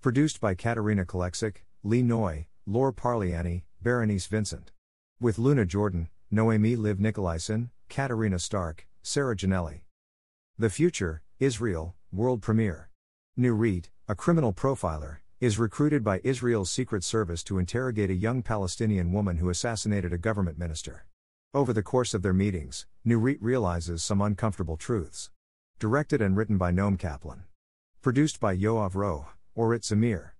Produced 0.00 0.40
by 0.40 0.56
Katerina 0.56 1.04
Kalexic, 1.04 1.58
Lee 1.84 2.02
Noy, 2.02 2.48
Laura 2.66 2.92
Parliani, 2.92 3.62
Berenice 3.80 4.26
Vincent. 4.26 4.72
With 5.20 5.38
Luna 5.38 5.64
Jordan, 5.66 6.08
Noemi 6.32 6.74
Liv 6.74 6.98
Nicolaisen, 6.98 7.70
Katerina 7.88 8.40
Stark, 8.40 8.88
Sarah 9.02 9.36
Janelli. 9.36 9.82
The 10.58 10.68
Future, 10.68 11.22
Israel, 11.38 11.94
world 12.10 12.42
premiere. 12.42 12.87
Nurit, 13.38 13.84
a 14.08 14.16
criminal 14.16 14.52
profiler, 14.52 15.18
is 15.38 15.60
recruited 15.60 16.02
by 16.02 16.20
Israel's 16.24 16.72
Secret 16.72 17.04
Service 17.04 17.44
to 17.44 17.60
interrogate 17.60 18.10
a 18.10 18.14
young 18.14 18.42
Palestinian 18.42 19.12
woman 19.12 19.36
who 19.36 19.48
assassinated 19.48 20.12
a 20.12 20.18
government 20.18 20.58
minister. 20.58 21.06
Over 21.54 21.72
the 21.72 21.84
course 21.84 22.14
of 22.14 22.22
their 22.22 22.32
meetings, 22.32 22.86
Nurit 23.06 23.38
realizes 23.40 24.02
some 24.02 24.20
uncomfortable 24.20 24.76
truths. 24.76 25.30
Directed 25.78 26.20
and 26.20 26.36
written 26.36 26.58
by 26.58 26.72
Noam 26.72 26.98
Kaplan. 26.98 27.44
Produced 28.02 28.40
by 28.40 28.56
Yoav 28.56 28.94
Roeh, 28.94 29.26
Orit 29.54 29.82
Zamir. 29.82 30.30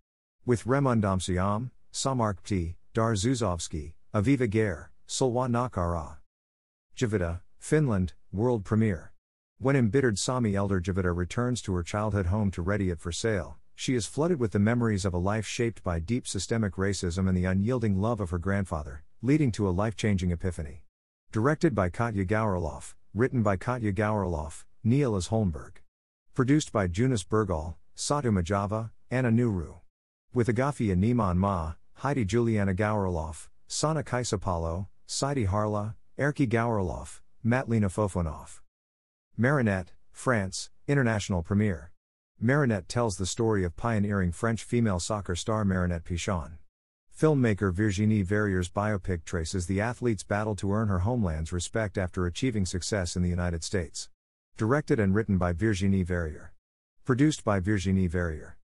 With 0.45 0.65
Remon 0.65 1.01
Damsiam, 1.01 1.71
Samark 1.93 2.43
Pti, 2.43 2.75
Dar 2.95 3.13
Zuzovsky, 3.15 3.93
Aviva 4.13 4.51
Ger, 4.51 4.91
Solwa 5.07 5.49
Nakara. 5.49 6.17
Javita, 6.97 7.43
Finland, 7.61 8.15
world 8.33 8.65
premiere. 8.65 9.13
When 9.61 9.75
embittered 9.75 10.21
Sami 10.21 10.55
elder 10.55 10.79
Javita 10.79 11.11
returns 11.11 11.61
to 11.63 11.75
her 11.75 11.83
childhood 11.83 12.27
home 12.27 12.53
to 12.53 12.63
ready 12.63 12.91
it 12.91 13.01
for 13.01 13.11
sale, 13.11 13.57
she 13.75 13.97
is 13.97 14.07
flooded 14.07 14.39
with 14.39 14.53
the 14.53 14.61
memories 14.61 15.05
of 15.05 15.15
a 15.15 15.19
life 15.19 15.49
shaped 15.49 15.83
by 15.83 15.99
deep 15.99 16.29
systemic 16.29 16.75
racism 16.75 17.29
and 17.29 17.37
the 17.37 17.45
unyielding 17.45 18.01
love 18.01 18.21
of 18.21 18.31
her 18.31 18.39
grandfather, 18.39 19.03
leading 19.21 19.51
to 19.51 19.69
a 19.69 19.71
life 19.71 19.97
changing 19.97 20.31
epiphany. 20.31 20.85
Directed 21.33 21.75
by 21.75 21.89
Katja 21.89 22.25
Gauriloff, 22.25 22.95
written 23.13 23.43
by 23.43 23.57
Katja 23.57 23.93
Gauriloff, 23.93 24.65
Niels 24.85 25.27
Holmberg. 25.27 25.79
Produced 26.35 26.71
by 26.71 26.87
Jonas 26.87 27.25
Bergal, 27.25 27.75
Satu 27.97 28.31
Majava, 28.31 28.91
Anna 29.11 29.33
Nuru. 29.33 29.81
With 30.33 30.47
Agafia 30.47 30.95
Niman 30.95 31.37
Ma, 31.37 31.73
Heidi 31.95 32.25
Juliana 32.25 32.75
Gawriloff, 32.75 33.49
Sana 33.67 34.05
Kaisapalo, 34.05 34.87
Saidi 35.09 35.49
Harla, 35.49 35.97
Erki 36.17 36.49
Gawriloff, 36.49 37.23
Matlina 37.45 37.91
Fofonov. 37.91 38.61
Marinette, 39.41 39.93
France, 40.11 40.69
international 40.89 41.45
premiere. 41.45 41.93
Marinette 42.41 42.89
tells 42.89 43.17
the 43.17 43.25
story 43.25 43.63
of 43.63 43.77
pioneering 43.77 44.33
French 44.33 44.65
female 44.65 44.99
soccer 44.99 45.37
star 45.37 45.65
Marinette 45.65 46.03
Pichon. 46.03 46.59
Filmmaker 47.17 47.73
Virginie 47.73 48.23
Verrier's 48.23 48.69
biopic 48.69 49.25
traces 49.25 49.67
the 49.69 49.81
athlete's 49.81 50.25
battle 50.25 50.57
to 50.57 50.73
earn 50.73 50.89
her 50.89 50.99
homeland's 51.01 51.53
respect 51.53 51.97
after 51.97 52.27
achieving 52.27 52.67
success 52.67 53.15
in 53.15 53.23
the 53.23 53.29
United 53.29 53.63
States. 53.63 54.09
Directed 54.57 54.99
and 54.99 55.15
written 55.15 55.39
by 55.39 55.53
Virginie 55.53 56.03
Verrier. 56.03 56.53
Produced 57.05 57.45
by 57.45 57.61
Virginie 57.61 58.09
Verrier. 58.09 58.57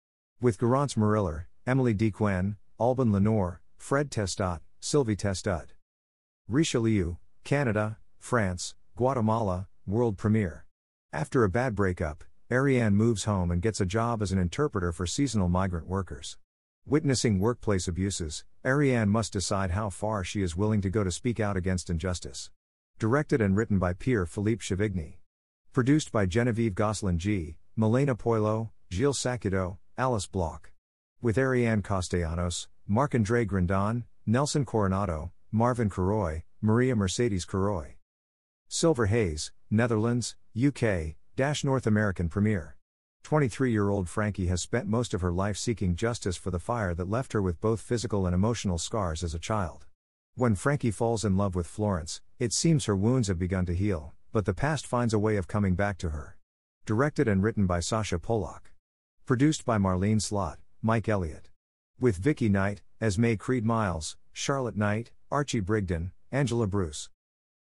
With 0.42 0.58
Garance 0.58 0.98
Marillier, 0.98 1.46
Emilie 1.68 1.94
Dequenne, 1.94 2.56
Alban 2.80 3.12
Lenoir, 3.12 3.62
Fred 3.78 4.10
Testot, 4.10 4.62
Sylvie 4.80 5.16
Testud. 5.16 5.68
Richelieu, 6.48 7.18
Canada, 7.44 8.00
France, 8.18 8.74
Guatemala, 8.96 9.68
world 9.86 10.18
premiere. 10.18 10.66
After 11.12 11.44
a 11.44 11.50
bad 11.50 11.76
breakup, 11.76 12.24
Ariane 12.52 12.96
moves 12.96 13.26
home 13.26 13.52
and 13.52 13.62
gets 13.62 13.82
a 13.82 13.86
job 13.86 14.22
as 14.22 14.32
an 14.32 14.40
interpreter 14.40 14.92
for 14.92 15.06
seasonal 15.06 15.50
migrant 15.50 15.88
workers. 15.88 16.38
Witnessing 16.86 17.40
workplace 17.40 17.88
abuses, 17.88 18.46
Ariane 18.66 19.10
must 19.10 19.34
decide 19.34 19.72
how 19.72 19.90
far 19.90 20.24
she 20.24 20.42
is 20.42 20.56
willing 20.56 20.82
to 20.82 20.90
go 20.90 21.04
to 21.04 21.12
speak 21.12 21.40
out 21.40 21.58
against 21.58 21.90
injustice. 21.90 22.50
Directed 23.00 23.42
and 23.42 23.58
written 23.58 23.80
by 23.80 23.94
Pier-Philippe 23.94 24.62
Chevigny. 24.64 25.18
Produced 25.74 26.12
by 26.12 26.26
Genevieve 26.26 26.76
Gosselin 26.76 27.18
G., 27.18 27.58
Milena 27.76 28.16
Poilo, 28.16 28.70
Gilles 28.92 29.18
Sacudo, 29.18 29.78
Alice 29.98 30.28
Bloch. 30.28 30.72
With 31.22 31.38
Ariane 31.38 31.82
Castellanos, 31.82 32.68
Marc 32.88 33.16
Andre 33.16 33.46
Grondin, 33.46 34.04
Nelson 34.26 34.64
Coronado, 34.64 35.32
Marvin 35.52 35.90
Carroy, 35.90 36.44
Maria 36.62 36.96
Mercedes 36.96 37.46
Carroy. 37.46 37.93
Silver 38.76 39.06
Haze, 39.06 39.52
Netherlands, 39.70 40.36
UK, 40.58 41.14
North 41.64 41.86
American 41.86 42.28
premiere. 42.28 42.76
23 43.24 43.72
year 43.72 43.88
old 43.88 44.10
Frankie 44.10 44.48
has 44.48 44.64
spent 44.64 44.88
most 44.88 45.14
of 45.14 45.22
her 45.22 45.32
life 45.32 45.58
seeking 45.58 45.96
justice 45.96 46.36
for 46.36 46.50
the 46.50 46.58
fire 46.58 46.96
that 46.96 47.08
left 47.08 47.34
her 47.34 47.42
with 47.44 47.62
both 47.62 47.80
physical 47.80 48.26
and 48.26 48.34
emotional 48.34 48.80
scars 48.80 49.24
as 49.24 49.36
a 49.36 49.40
child. 49.40 49.86
When 50.34 50.56
Frankie 50.56 50.90
falls 50.90 51.24
in 51.24 51.38
love 51.38 51.54
with 51.54 51.68
Florence, 51.68 52.20
it 52.40 52.52
seems 52.52 52.86
her 52.86 52.96
wounds 52.96 53.28
have 53.28 53.38
begun 53.38 53.68
to 53.68 53.76
heal, 53.76 54.16
but 54.32 54.46
the 54.46 54.56
past 54.56 54.88
finds 54.88 55.14
a 55.14 55.20
way 55.20 55.36
of 55.36 55.48
coming 55.48 55.76
back 55.76 56.00
to 56.00 56.10
her. 56.10 56.40
Directed 56.88 57.28
and 57.28 57.44
written 57.44 57.68
by 57.68 57.80
Sacha 57.80 58.18
Polak. 58.18 58.72
Produced 59.28 59.66
by 59.66 59.78
Marlene 59.78 60.20
Slott, 60.20 60.58
Mike 60.82 61.08
Elliott. 61.08 61.48
With 62.00 62.18
Vicky 62.18 62.50
Knight, 62.50 62.82
Esme 63.00 63.36
Creed 63.36 63.66
Miles, 63.66 64.18
Charlotte 64.32 64.76
Knight, 64.76 65.12
Archie 65.30 65.62
Brigden, 65.62 66.12
Angela 66.32 66.66
Bruce. 66.66 67.12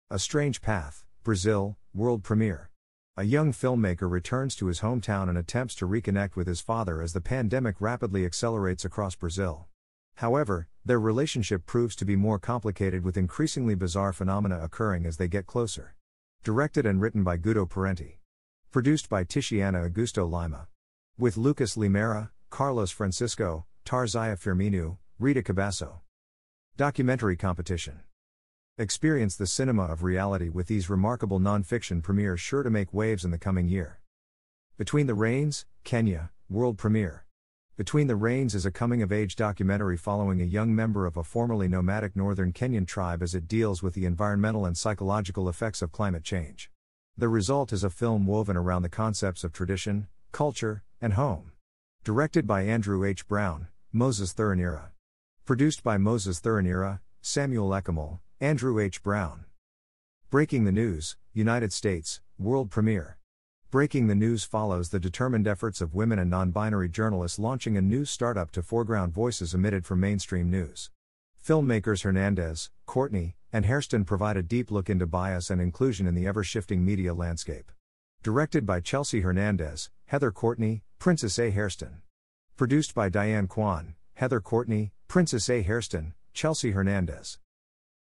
A 0.10 0.20
Strange 0.20 0.62
Path, 0.62 1.06
Brazil, 1.24 1.78
world 1.94 2.24
premiere. 2.24 2.70
A 3.18 3.24
young 3.24 3.52
filmmaker 3.52 4.10
returns 4.10 4.56
to 4.56 4.68
his 4.68 4.82
hometown 4.82 5.30
and 5.30 5.38
attempts 5.38 5.74
to 5.76 5.88
reconnect 5.88 6.36
with 6.36 6.46
his 6.46 6.62
father 6.62 7.02
as 7.02 7.14
the 7.14 7.22
pandemic 7.22 7.78
rapidly 7.80 8.26
accelerates 8.26 8.86
across 8.86 9.16
Brazil. 9.16 9.68
However, 10.16 10.68
their 10.86 11.00
relationship 11.00 11.66
proves 11.66 11.96
to 11.96 12.06
be 12.06 12.16
more 12.16 12.38
complicated 12.38 13.04
with 13.04 13.18
increasingly 13.18 13.76
bizarre 13.76 14.14
phenomena 14.14 14.60
occurring 14.62 15.06
as 15.06 15.18
they 15.18 15.28
get 15.28 15.48
closer. 15.48 15.96
Directed 16.44 16.86
and 16.86 17.02
written 17.02 17.24
by 17.24 17.38
Guto 17.38 17.68
Parente. 17.68 18.20
Produced 18.72 19.10
by 19.10 19.24
Tiziana 19.24 19.90
Augusto 19.90 20.30
Lima. 20.30 20.68
With 21.18 21.38
Lucas 21.38 21.76
Limeira, 21.76 22.30
Carlos 22.50 22.92
Francisco, 22.92 23.66
Tarzaya 23.86 24.38
Firmino, 24.38 24.98
Rita 25.18 25.42
Cabasso. 25.42 26.02
Documentary 26.78 27.38
Competition. 27.38 28.02
Experience 28.80 29.36
the 29.36 29.46
cinema 29.46 29.84
of 29.84 30.02
reality 30.02 30.50
with 30.50 30.66
these 30.66 30.90
remarkable 30.90 31.38
non-fiction 31.38 32.02
premieres 32.02 32.42
sure 32.42 32.64
to 32.64 32.72
make 32.72 32.92
waves 32.92 33.24
in 33.24 33.30
the 33.30 33.38
coming 33.38 33.68
year. 33.68 34.00
Between 34.80 35.06
the 35.06 35.14
Rains, 35.14 35.68
Kenya, 35.84 36.32
world 36.50 36.80
premiere. 36.80 37.28
Between 37.78 38.08
the 38.08 38.16
Rains 38.16 38.56
is 38.56 38.66
a 38.66 38.72
coming 38.72 39.04
of 39.04 39.12
age 39.12 39.36
documentary 39.36 39.96
following 39.96 40.42
a 40.42 40.46
young 40.46 40.74
member 40.74 41.06
of 41.06 41.18
a 41.18 41.24
formerly 41.24 41.68
nomadic 41.68 42.16
northern 42.16 42.52
Kenyan 42.52 42.88
tribe 42.88 43.22
as 43.22 43.36
it 43.36 43.48
deals 43.48 43.84
with 43.84 43.94
the 43.94 44.06
environmental 44.06 44.66
and 44.66 44.76
psychological 44.76 45.48
effects 45.48 45.84
of 45.84 45.92
climate 45.92 46.24
change. 46.24 46.72
The 47.16 47.30
result 47.30 47.74
is 47.74 47.84
a 47.84 47.92
film 47.92 48.26
woven 48.26 48.58
around 48.58 48.82
the 48.82 48.90
concepts 48.90 49.44
of 49.44 49.54
tradition, 49.54 50.08
culture, 50.32 50.82
and 51.00 51.14
home. 51.14 51.52
Directed 52.04 52.48
by 52.48 52.64
Andrew 52.64 53.06
H. 53.06 53.28
Brown, 53.28 53.68
Moses 53.92 54.34
Thuranira. 54.34 54.86
Produced 55.46 55.84
by 55.84 56.00
Moses 56.00 56.42
Thuranira, 56.42 57.02
Samuel 57.22 57.70
Ekamol, 57.70 58.20
Andrew 58.42 58.80
H. 58.80 59.02
Brown. 59.02 59.46
Breaking 60.30 60.66
the 60.66 60.72
News, 60.72 61.16
United 61.34 61.72
States, 61.72 62.20
world 62.38 62.70
premiere. 62.70 63.18
Breaking 63.72 64.08
the 64.08 64.16
News 64.16 64.44
follows 64.44 64.90
the 64.90 65.00
determined 65.00 65.48
efforts 65.48 65.80
of 65.80 65.94
women 65.94 66.20
and 66.20 66.30
non 66.30 66.52
binary 66.52 66.90
journalists 66.90 67.40
launching 67.40 67.78
a 67.78 67.82
news 67.82 68.10
startup 68.10 68.52
to 68.52 68.62
foreground 68.62 69.14
voices 69.14 69.56
omitted 69.56 69.86
from 69.86 70.00
mainstream 70.00 70.50
news. 70.50 70.92
Filmmakers 71.42 72.04
Hernandez, 72.04 72.70
Courtney, 72.86 73.36
and 73.54 73.66
Hairston 73.66 74.04
provide 74.04 74.36
a 74.36 74.44
deep 74.44 74.72
look 74.72 74.90
into 74.90 75.08
bias 75.08 75.50
and 75.50 75.62
inclusion 75.62 76.06
in 76.08 76.16
the 76.16 76.28
ever 76.28 76.44
shifting 76.44 76.84
media 76.84 77.14
landscape. 77.14 77.72
Directed 78.24 78.66
by 78.66 78.80
Chelsea 78.80 79.22
Hernandez, 79.22 79.90
Heather 80.08 80.32
Courtney, 80.32 80.84
Princess 81.00 81.40
A. 81.40 81.52
Hairston. 81.52 82.02
Produced 82.58 82.94
by 82.94 83.10
Diane 83.10 83.48
Kwan, 83.48 83.96
Heather 84.16 84.42
Courtney, 84.42 84.92
Princess 85.08 85.50
A. 85.50 85.62
Hairston, 85.62 86.14
Chelsea 86.34 86.72
Hernandez. 86.72 87.38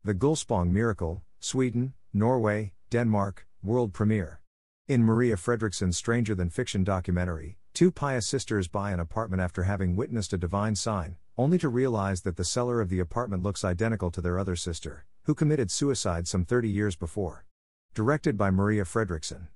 The 0.06 0.14
Gullspång 0.14 0.70
Miracle, 0.70 1.24
Sweden, 1.40 1.96
Norway, 2.14 2.74
Denmark, 2.92 3.48
world 3.64 3.92
premiere. 3.92 4.40
In 4.88 5.04
Maria 5.04 5.36
Fredriksson's 5.36 5.98
Stranger 5.98 6.36
Than 6.36 6.52
Fiction 6.52 6.84
documentary, 6.84 7.58
two 7.74 7.90
pious 7.90 8.28
sisters 8.28 8.68
buy 8.68 8.92
an 8.92 9.00
apartment 9.00 9.42
after 9.42 9.64
having 9.64 9.96
witnessed 9.96 10.32
a 10.32 10.38
divine 10.38 10.76
sign, 10.76 11.16
only 11.40 11.58
to 11.58 11.70
realize 11.70 12.22
that 12.22 12.36
the 12.36 12.44
seller 12.46 12.82
of 12.82 12.90
the 12.90 13.00
apartment 13.00 13.42
looks 13.42 13.66
identical 13.66 14.12
to 14.12 14.22
their 14.22 14.38
other 14.38 14.56
sister, 14.56 15.08
who 15.24 15.34
committed 15.34 15.72
suicide 15.72 16.28
some 16.28 16.46
30 16.46 16.70
years 16.70 16.96
before. 16.96 17.48
Directed 17.96 18.38
by 18.38 18.52
Maria 18.52 18.84
Fredriksson. 18.84 19.48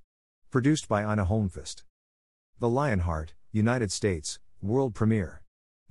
Produced 0.50 0.88
by 0.88 1.02
Ina 1.02 1.26
Holmqvist. 1.26 1.84
The 2.58 2.68
Lionheart, 2.68 3.34
United 3.52 3.92
States, 3.92 4.40
world 4.60 4.96
premiere. 4.96 5.42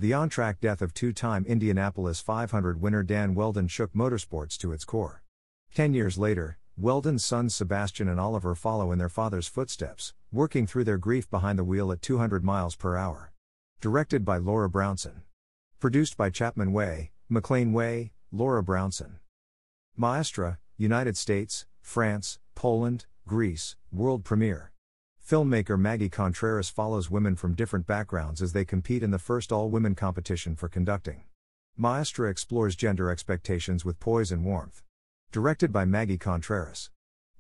The 0.02 0.14
on 0.14 0.30
track 0.30 0.62
death 0.62 0.82
of 0.82 0.94
two 0.94 1.12
time 1.12 1.44
Indianapolis 1.46 2.22
500 2.22 2.80
winner 2.80 3.04
Dan 3.04 3.36
Wheldon 3.36 3.68
shook 3.68 3.92
motorsports 3.92 4.58
to 4.60 4.72
its 4.72 4.86
core. 4.86 5.24
Ten 5.74 5.94
years 5.94 6.18
later, 6.18 6.58
Wheldon's 6.78 7.26
sons 7.26 7.54
Sebastian 7.54 8.08
and 8.08 8.18
Oliver 8.18 8.56
follow 8.56 8.94
in 8.94 8.98
their 8.98 9.10
father's 9.10 9.50
footsteps, 9.50 10.14
working 10.32 10.66
through 10.66 10.86
their 10.86 10.98
grief 10.98 11.30
behind 11.30 11.60
the 11.60 11.66
wheel 11.66 11.92
at 11.92 12.02
200 12.02 12.46
miles 12.46 12.78
per 12.78 12.96
hour. 12.96 13.34
Directed 13.82 14.24
by 14.24 14.38
Laura 14.38 14.70
Brownson. 14.70 15.24
Produced 15.82 16.16
by 16.16 16.30
Chapman 16.30 16.72
Way, 16.72 17.12
Maclain 17.30 17.74
Way, 17.74 18.14
Laura 18.32 18.64
Brownson. 18.64 19.20
Maestra, 19.98 20.60
United 20.78 21.18
States, 21.18 21.66
France, 21.82 22.40
Poland, 22.56 23.06
Greece, 23.28 23.76
world 23.92 24.24
premiere. 24.24 24.72
Filmmaker 25.30 25.80
Maggie 25.80 26.10
Contreras 26.10 26.70
follows 26.70 27.12
women 27.12 27.36
from 27.36 27.54
different 27.54 27.86
backgrounds 27.86 28.42
as 28.42 28.52
they 28.52 28.66
compete 28.66 29.04
in 29.04 29.12
the 29.12 29.20
first 29.20 29.52
all 29.52 29.70
women 29.70 29.94
competition 29.94 30.56
for 30.56 30.68
conducting. 30.68 31.22
Maestra 31.78 32.32
explores 32.32 32.76
gender 32.76 33.12
expectations 33.12 33.86
with 33.86 34.00
poise 34.00 34.32
and 34.32 34.44
warmth. 34.44 34.82
Directed 35.32 35.72
by 35.72 35.86
Maggie 35.86 36.18
Contreras. 36.18 36.90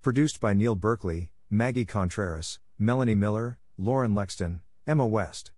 Produced 0.03 0.39
by 0.39 0.53
Neil 0.53 0.75
Berkeley, 0.75 1.31
Maggie 1.49 1.83
Contreras, 1.83 2.59
Melanie 2.77 3.15
Miller, 3.15 3.57
Lauren 3.75 4.13
Lexton, 4.13 4.59
Emma 4.85 5.07
West. 5.07 5.49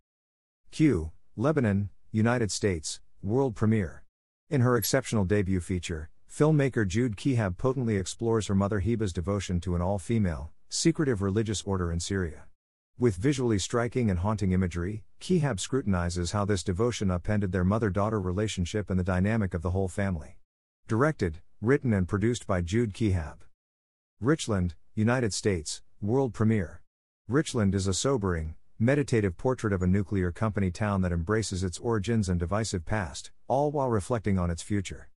Q, 0.72 1.12
Lebanon, 1.36 1.90
United 2.14 2.50
States, 2.50 3.02
world 3.22 3.58
premiere. 3.58 4.04
In 4.50 4.62
her 4.62 4.78
exceptional 4.78 5.26
debut 5.26 5.60
feature, 5.60 6.10
filmmaker 6.34 6.88
Jude 6.88 7.18
Chehab 7.18 7.58
potently 7.58 7.98
explores 7.98 8.48
her 8.48 8.56
mother 8.56 8.80
Heba's 8.80 9.12
devotion 9.12 9.60
to 9.60 9.76
an 9.76 9.82
all 9.82 10.00
female, 10.00 10.54
Secretive 10.74 11.22
religious 11.22 11.64
order 11.64 11.92
in 11.92 12.00
Syria. 12.00 12.46
With 12.98 13.18
visually 13.18 13.60
striking 13.60 14.10
and 14.10 14.20
haunting 14.20 14.54
imagery, 14.54 15.04
Chehab 15.20 15.60
scrutinizes 15.60 16.32
how 16.32 16.46
this 16.46 16.64
devotion 16.64 17.12
upended 17.12 17.52
their 17.52 17.66
mother 17.66 17.90
daughter 17.90 18.22
relationship 18.22 18.90
and 18.90 18.98
the 18.98 19.04
dynamic 19.04 19.54
of 19.54 19.64
the 19.64 19.72
whole 19.72 19.90
family. 19.90 20.38
Directed, 20.88 21.42
written, 21.60 21.92
and 21.92 22.08
produced 22.08 22.48
by 22.48 22.62
Jude 22.62 22.94
Chehab. 22.94 23.40
Richland, 24.22 24.76
United 24.96 25.34
States, 25.34 25.82
world 26.00 26.34
premiere. 26.34 26.82
Richland 27.28 27.76
is 27.76 27.86
a 27.86 27.94
sobering, 27.94 28.56
meditative 28.80 29.36
portrait 29.36 29.74
of 29.74 29.82
a 29.82 29.88
nuclear 29.88 30.32
company 30.32 30.72
town 30.72 31.02
that 31.02 31.12
embraces 31.12 31.66
its 31.66 31.80
origins 31.80 32.30
and 32.30 32.40
divisive 32.40 32.86
past, 32.86 33.30
all 33.50 33.72
while 33.72 33.90
reflecting 33.90 34.40
on 34.40 34.50
its 34.50 34.64
future. 34.64 35.11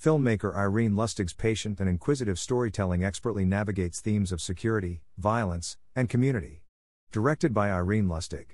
Filmmaker 0.00 0.54
Irene 0.54 0.92
Lustig's 0.92 1.32
patient 1.32 1.80
and 1.80 1.88
inquisitive 1.88 2.38
storytelling 2.38 3.02
expertly 3.02 3.44
navigates 3.44 4.00
themes 4.00 4.30
of 4.30 4.40
security, 4.40 5.02
violence, 5.16 5.76
and 5.96 6.08
community. 6.08 6.62
Directed 7.10 7.52
by 7.52 7.72
Irene 7.72 8.06
Lustig. 8.06 8.50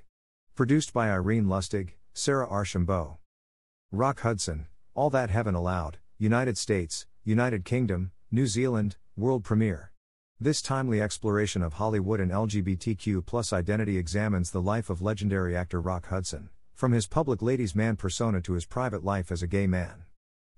Produced 0.55 0.95
by 0.95 1.11
Irene 1.11 1.45
Lustig, 1.45 1.97
Sarah 2.15 2.49
Archambault. 2.49 3.19
Rock 3.93 4.21
Hudson, 4.21 4.69
All 4.95 5.11
That 5.11 5.29
Heaven 5.29 5.55
Allowed, 5.55 5.99
United 6.17 6.57
States, 6.57 7.07
United 7.25 7.67
Kingdom, 7.67 8.13
New 8.31 8.47
Zealand, 8.47 8.97
world 9.15 9.45
premiere. 9.45 9.93
This 10.41 10.63
timely 10.63 11.03
exploration 11.03 11.61
of 11.63 11.75
Hollywood 11.75 12.21
and 12.21 12.33
LGBTQ 12.33 13.27
plus 13.27 13.53
identity 13.53 13.99
examines 13.99 14.51
the 14.51 14.63
life 14.63 14.89
of 14.89 15.03
legendary 15.03 15.55
actor 15.55 15.83
Rock 15.83 16.07
Hudson, 16.09 16.49
from 16.75 16.93
his 16.93 17.07
public 17.07 17.43
ladies' 17.43 17.75
man 17.75 17.97
persona 17.97 18.41
to 18.41 18.55
his 18.55 18.65
private 18.65 19.05
life 19.05 19.31
as 19.31 19.43
a 19.43 19.47
gay 19.47 19.67
man. 19.67 20.04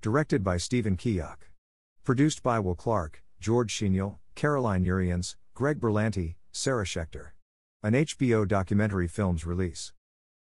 Directed 0.06 0.44
by 0.44 0.56
Stephen 0.56 0.96
Keoch. 0.96 1.50
Produced 2.04 2.40
by 2.40 2.60
Will 2.60 2.76
Clark, 2.76 3.24
George 3.40 3.74
Chignell, 3.76 4.18
Caroline 4.36 4.84
Urians, 4.84 5.34
Greg 5.52 5.80
Berlanti, 5.80 6.36
Sarah 6.52 6.84
Schechter. 6.84 7.30
An 7.82 7.94
HBO 7.94 8.46
documentary 8.46 9.08
films 9.08 9.44
release. 9.44 9.92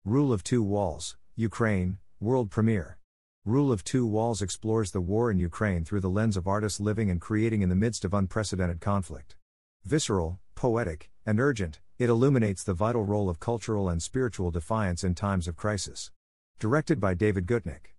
Rule 0.03 0.33
of 0.33 0.43
Two 0.43 0.61
Walls, 0.61 1.15
Ukraine, 1.37 1.97
world 2.19 2.51
premiere. 2.51 2.97
Rule 3.45 3.71
of 3.71 3.85
Two 3.85 4.05
Walls 4.05 4.41
explores 4.41 4.91
the 4.91 4.99
war 4.99 5.31
in 5.31 5.39
Ukraine 5.39 5.85
through 5.85 6.01
the 6.01 6.09
lens 6.09 6.35
of 6.35 6.45
artists 6.45 6.81
living 6.81 7.09
and 7.09 7.21
creating 7.21 7.61
in 7.61 7.69
the 7.69 7.73
midst 7.73 8.03
of 8.03 8.13
unprecedented 8.13 8.81
conflict. 8.81 9.37
Visceral, 9.85 10.39
poetic, 10.55 11.09
and 11.25 11.39
urgent, 11.39 11.79
it 11.97 12.09
illuminates 12.09 12.65
the 12.65 12.73
vital 12.73 13.05
role 13.05 13.29
of 13.29 13.39
cultural 13.39 13.87
and 13.87 14.03
spiritual 14.03 14.51
defiance 14.51 15.05
in 15.05 15.15
times 15.15 15.47
of 15.47 15.55
crisis. 15.55 16.11
Directed 16.59 16.99
by 16.99 17.13
David 17.13 17.47
Gutnick. 17.47 17.93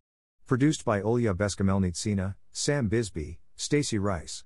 Produced 0.48 0.82
by 0.82 1.02
Olya 1.02 1.34
Beskamelnitsina, 1.34 2.34
Sam 2.52 2.88
Bisbee, 2.88 3.38
Stacey 3.54 3.98
Rice. 3.98 4.44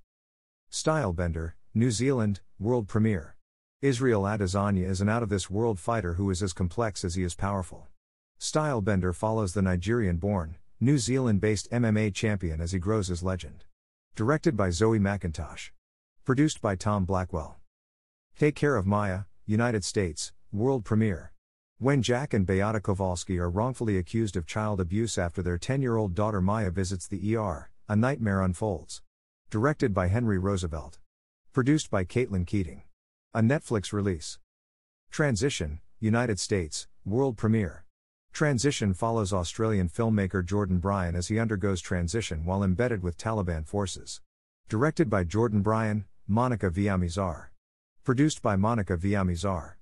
Stylebender, 0.68 1.52
New 1.74 1.92
Zealand, 1.92 2.40
world 2.58 2.88
premiere. 2.88 3.36
Israel 3.80 4.22
Adesanya 4.22 4.84
is 4.84 5.00
an 5.00 5.08
out 5.08 5.22
of 5.22 5.28
this 5.28 5.48
world 5.48 5.78
fighter 5.78 6.14
who 6.14 6.28
is 6.28 6.42
as 6.42 6.52
complex 6.52 7.04
as 7.04 7.14
he 7.14 7.22
is 7.22 7.36
powerful. 7.36 7.86
Stylebender 8.40 9.14
follows 9.14 9.54
the 9.54 9.62
Nigerian 9.62 10.16
born, 10.16 10.56
New 10.80 10.98
Zealand 10.98 11.40
based 11.40 11.70
MMA 11.70 12.12
champion 12.12 12.60
as 12.60 12.72
he 12.72 12.80
grows 12.80 13.06
his 13.06 13.22
legend. 13.22 13.64
Directed 14.16 14.56
by 14.56 14.70
Zoe 14.70 14.98
McIntosh. 14.98 15.70
Produced 16.24 16.60
by 16.60 16.74
Tom 16.74 17.04
Blackwell. 17.04 17.60
Take 18.36 18.56
Care 18.56 18.74
of 18.74 18.86
Maya, 18.86 19.20
United 19.46 19.84
States, 19.84 20.32
world 20.50 20.84
premiere. 20.84 21.32
When 21.82 22.00
Jack 22.00 22.32
and 22.32 22.46
Beata 22.46 22.80
Kowalski 22.80 23.40
are 23.40 23.50
wrongfully 23.50 23.98
accused 23.98 24.36
of 24.36 24.46
child 24.46 24.80
abuse 24.80 25.18
after 25.18 25.42
their 25.42 25.58
10 25.58 25.82
year 25.82 25.96
old 25.96 26.14
daughter 26.14 26.40
Maya 26.40 26.70
visits 26.70 27.08
the 27.08 27.34
ER, 27.34 27.72
a 27.88 27.96
nightmare 27.96 28.40
unfolds. 28.40 29.02
Directed 29.50 29.92
by 29.92 30.06
Henry 30.06 30.38
Roosevelt. 30.38 31.00
Produced 31.52 31.90
by 31.90 32.04
Caitlin 32.04 32.46
Keating. 32.46 32.82
A 33.34 33.40
Netflix 33.40 33.92
release. 33.92 34.38
Transition, 35.10 35.80
United 35.98 36.38
States, 36.38 36.86
world 37.04 37.36
premiere. 37.36 37.84
Transition 38.32 38.94
follows 38.94 39.32
Australian 39.32 39.88
filmmaker 39.88 40.46
Jordan 40.46 40.78
Bryan 40.78 41.16
as 41.16 41.26
he 41.26 41.40
undergoes 41.40 41.80
transition 41.80 42.44
while 42.44 42.62
embedded 42.62 43.02
with 43.02 43.18
Taliban 43.18 43.66
forces. 43.66 44.20
Directed 44.68 45.10
by 45.10 45.24
Jordan 45.24 45.62
Bryan, 45.62 46.04
Monica 46.28 46.70
Villamizar. 46.70 47.48
Produced 48.04 48.40
by 48.40 48.54
Monica 48.54 48.96
Villamizar. 48.96 49.72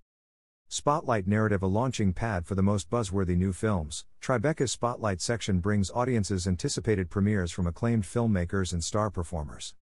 Spotlight 0.72 1.26
Narrative 1.26 1.64
A 1.64 1.66
launching 1.66 2.12
pad 2.12 2.46
for 2.46 2.54
the 2.54 2.62
most 2.62 2.88
buzzworthy 2.90 3.36
new 3.36 3.52
films, 3.52 4.04
Tribeca's 4.22 4.70
Spotlight 4.70 5.20
section 5.20 5.58
brings 5.58 5.90
audiences 5.90 6.46
anticipated 6.46 7.10
premieres 7.10 7.50
from 7.50 7.66
acclaimed 7.66 8.04
filmmakers 8.04 8.72
and 8.72 8.84
star 8.84 9.10
performers. 9.10 9.74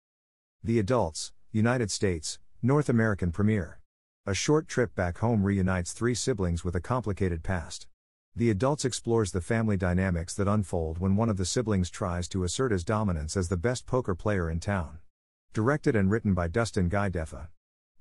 The 0.62 0.78
Adults, 0.78 1.32
United 1.50 1.90
States, 1.90 2.38
North 2.62 2.88
American 2.88 3.32
premiere. 3.32 3.80
A 4.26 4.32
short 4.32 4.68
trip 4.68 4.94
back 4.94 5.18
home 5.18 5.42
reunites 5.42 5.92
three 5.92 6.14
siblings 6.14 6.62
with 6.62 6.76
a 6.76 6.80
complicated 6.80 7.42
past. 7.42 7.88
The 8.36 8.50
Adults 8.50 8.84
explores 8.84 9.32
the 9.32 9.40
family 9.40 9.76
dynamics 9.76 10.34
that 10.34 10.46
unfold 10.46 10.98
when 10.98 11.16
one 11.16 11.28
of 11.28 11.36
the 11.36 11.44
siblings 11.44 11.90
tries 11.90 12.28
to 12.28 12.44
assert 12.44 12.70
his 12.70 12.84
dominance 12.84 13.36
as 13.36 13.48
the 13.48 13.56
best 13.56 13.86
poker 13.86 14.14
player 14.14 14.48
in 14.48 14.60
town. 14.60 15.00
Directed 15.52 15.96
and 15.96 16.12
written 16.12 16.32
by 16.32 16.46
Dustin 16.46 16.88
Guy 16.88 17.10
Defa. 17.10 17.48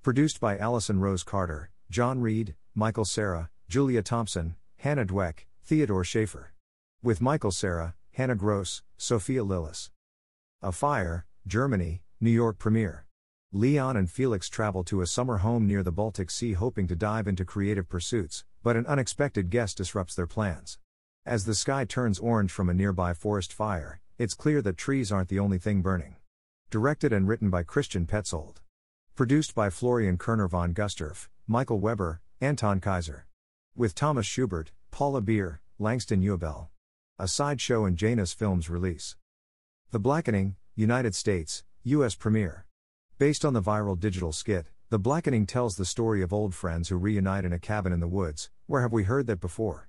Produced 0.04 0.40
by 0.40 0.56
Allison 0.56 1.00
Rose 1.00 1.24
Carter, 1.24 1.72
John 1.90 2.22
Reed, 2.22 2.54
Michael 2.78 3.06
Cera, 3.06 3.50
Julia 3.70 4.02
Thompson, 4.02 4.58
Hannah 4.80 5.06
Dweck, 5.06 5.46
Theodore 5.64 6.04
Schaefer. 6.04 6.52
With 7.02 7.22
Michael 7.22 7.52
Cera, 7.52 7.96
Hannah 8.12 8.36
Gross, 8.36 8.84
Sophia 8.98 9.46
Lillis. 9.46 9.92
A 10.62 10.74
Fire, 10.74 11.26
Germany, 11.48 12.02
New 12.20 12.32
York 12.32 12.60
premiere. 12.60 13.06
Leon 13.54 13.96
and 13.96 14.12
Felix 14.12 14.50
travel 14.50 14.84
to 14.84 15.00
a 15.00 15.08
summer 15.08 15.38
home 15.38 15.66
near 15.66 15.84
the 15.84 15.94
Baltic 15.94 16.30
Sea 16.30 16.52
hoping 16.52 16.86
to 16.88 16.98
dive 16.98 17.30
into 17.30 17.46
creative 17.46 17.88
pursuits, 17.88 18.44
but 18.62 18.76
an 18.76 18.86
unexpected 18.88 19.50
guest 19.50 19.78
disrupts 19.78 20.14
their 20.14 20.28
plans. 20.28 20.78
As 21.26 21.46
the 21.46 21.56
sky 21.56 21.86
turns 21.86 22.20
orange 22.20 22.52
from 22.52 22.68
a 22.68 22.74
nearby 22.74 23.14
forest 23.14 23.54
fire, 23.54 24.02
it's 24.18 24.34
clear 24.34 24.62
that 24.62 24.76
trees 24.76 25.14
aren't 25.14 25.30
the 25.30 25.40
only 25.40 25.60
thing 25.60 25.82
burning. 25.82 26.18
Directed 26.70 27.14
and 27.14 27.26
written 27.26 27.50
by 27.50 27.64
Christian 27.64 28.06
Petzold. 28.06 28.58
Produced 29.16 29.56
by 29.56 29.70
Florian 29.70 30.18
Koerner 30.18 30.50
von 30.50 30.74
Gustorf, 30.74 31.30
Michael 31.48 31.80
Weber, 31.80 32.20
Anton 32.42 32.82
Kaiser. 32.82 33.28
With 33.78 33.96
Thomas 33.96 34.26
Schubert, 34.26 34.72
Paula 34.92 35.22
Beer, 35.22 35.62
Langston 35.80 36.22
Uibel. 36.22 36.68
A 37.18 37.30
sideshow 37.30 37.86
in 37.86 37.96
Janus 37.96 38.34
Films 38.34 38.70
release. 38.70 39.16
The 39.92 40.00
Blackening, 40.00 40.58
United 40.76 41.16
States, 41.16 41.64
U.S. 41.84 42.14
premiere. 42.14 42.66
Based 43.18 43.46
on 43.46 43.54
the 43.54 43.62
viral 43.62 43.98
digital 43.98 44.34
skit, 44.34 44.70
The 44.90 45.00
Blackening 45.00 45.48
tells 45.48 45.78
the 45.78 45.86
story 45.86 46.22
of 46.22 46.34
old 46.34 46.54
friends 46.54 46.90
who 46.90 46.98
reunite 46.98 47.46
in 47.46 47.54
a 47.54 47.60
cabin 47.60 47.94
in 47.94 48.02
the 48.02 48.08
woods. 48.08 48.50
Where 48.66 48.82
have 48.82 48.92
we 48.92 49.04
heard 49.04 49.28
that 49.28 49.40
before? 49.40 49.88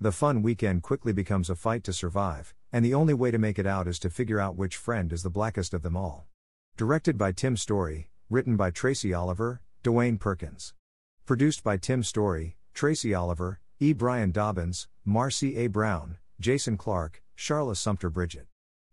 The 0.00 0.12
fun 0.12 0.40
weekend 0.40 0.84
quickly 0.84 1.12
becomes 1.12 1.50
a 1.50 1.56
fight 1.56 1.82
to 1.82 1.92
survive, 1.92 2.54
and 2.72 2.84
the 2.84 2.94
only 2.94 3.12
way 3.12 3.32
to 3.32 3.38
make 3.38 3.58
it 3.58 3.66
out 3.66 3.88
is 3.88 3.98
to 3.98 4.08
figure 4.08 4.38
out 4.38 4.54
which 4.54 4.76
friend 4.76 5.12
is 5.12 5.24
the 5.24 5.30
blackest 5.30 5.74
of 5.74 5.82
them 5.82 5.96
all. 5.96 6.28
Directed 6.76 7.18
by 7.18 7.32
Tim 7.32 7.56
Story, 7.56 8.10
written 8.30 8.56
by 8.56 8.70
Tracy 8.70 9.12
Oliver, 9.12 9.62
Dwayne 9.82 10.20
Perkins. 10.20 10.74
Produced 11.28 11.62
by 11.62 11.76
Tim 11.76 12.02
Story, 12.02 12.56
Tracy 12.72 13.12
Oliver, 13.12 13.60
E. 13.80 13.92
Brian 13.92 14.30
Dobbins, 14.30 14.88
Marcy 15.04 15.58
A. 15.58 15.66
Brown, 15.66 16.16
Jason 16.40 16.78
Clark, 16.78 17.22
Charla 17.36 17.76
Sumter 17.76 18.08
Bridget. 18.08 18.46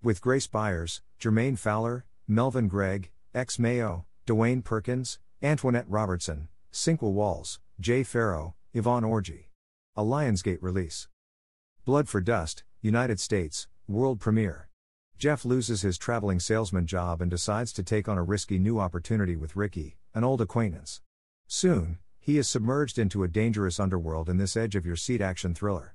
With 0.03 0.19
Grace 0.19 0.45
Byers, 0.45 1.01
Jermaine 1.17 1.57
Fowler, 1.57 2.03
Melvin 2.27 2.67
Gregg, 2.67 3.09
X 3.33 3.57
Mayo, 3.57 4.05
Dwayne 4.27 4.65
Perkins, 4.65 5.17
Antoinette 5.41 5.85
Robertson, 5.87 6.49
Sinqua 6.73 7.09
Walls, 7.09 7.61
Jay 7.79 8.03
Pharoah, 8.03 8.53
Yvonne 8.73 9.03
Orji. 9.03 9.45
A 9.95 10.03
Lionsgate 10.03 10.59
release. 10.59 11.07
Blood 11.85 12.09
for 12.09 12.19
Dust, 12.19 12.65
United 12.81 13.21
States, 13.21 13.69
world 13.87 14.19
premiere. 14.19 14.67
Jeff 15.17 15.45
loses 15.45 15.83
his 15.83 15.97
traveling 15.97 16.41
salesman 16.41 16.85
job 16.85 17.21
and 17.21 17.31
decides 17.31 17.71
to 17.71 17.81
take 17.81 18.09
on 18.09 18.17
a 18.17 18.23
risky 18.23 18.59
new 18.59 18.77
opportunity 18.77 19.37
with 19.37 19.55
Ricky, 19.55 19.95
an 20.13 20.25
old 20.25 20.41
acquaintance. 20.41 20.99
Soon, 21.47 21.99
he 22.25 22.39
is 22.39 22.49
submerged 22.49 22.97
into 22.97 23.21
a 23.21 23.27
dangerous 23.27 23.79
underworld 23.79 24.29
in 24.29 24.37
this 24.37 24.57
edge 24.57 24.75
of 24.75 24.83
your 24.83 24.95
seat 24.95 25.21
action 25.21 25.53
thriller. 25.53 25.93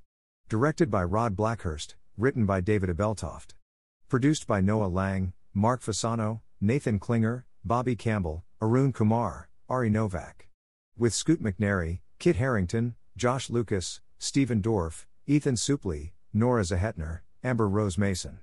Directed 0.48 0.88
by 0.88 1.02
Rod 1.02 1.34
Blackhurst, 1.34 1.96
written 2.16 2.46
by 2.46 2.60
David 2.60 2.88
Abeltoft. 2.88 3.54
Produced 4.08 4.46
by 4.46 4.60
Noah 4.60 4.86
Lang, 4.86 5.32
Mark 5.52 5.82
Fasano, 5.82 6.42
Nathan 6.60 7.00
Klinger, 7.00 7.46
Bobby 7.64 7.96
Campbell, 7.96 8.44
Arun 8.62 8.92
Kumar, 8.92 9.48
Ari 9.68 9.90
Novak. 9.90 10.46
With 10.96 11.12
Scoot 11.12 11.42
McNairy, 11.42 11.98
Kit 12.20 12.36
Harington, 12.36 12.94
Josh 13.16 13.50
Lucas, 13.50 14.00
Stephen 14.20 14.62
Dorff, 14.62 15.06
Ethan 15.26 15.56
Suplee, 15.56 16.12
Nora 16.32 16.62
Zehetner, 16.62 17.22
Amber 17.42 17.68
Rose 17.68 17.98
Mason. 17.98 18.38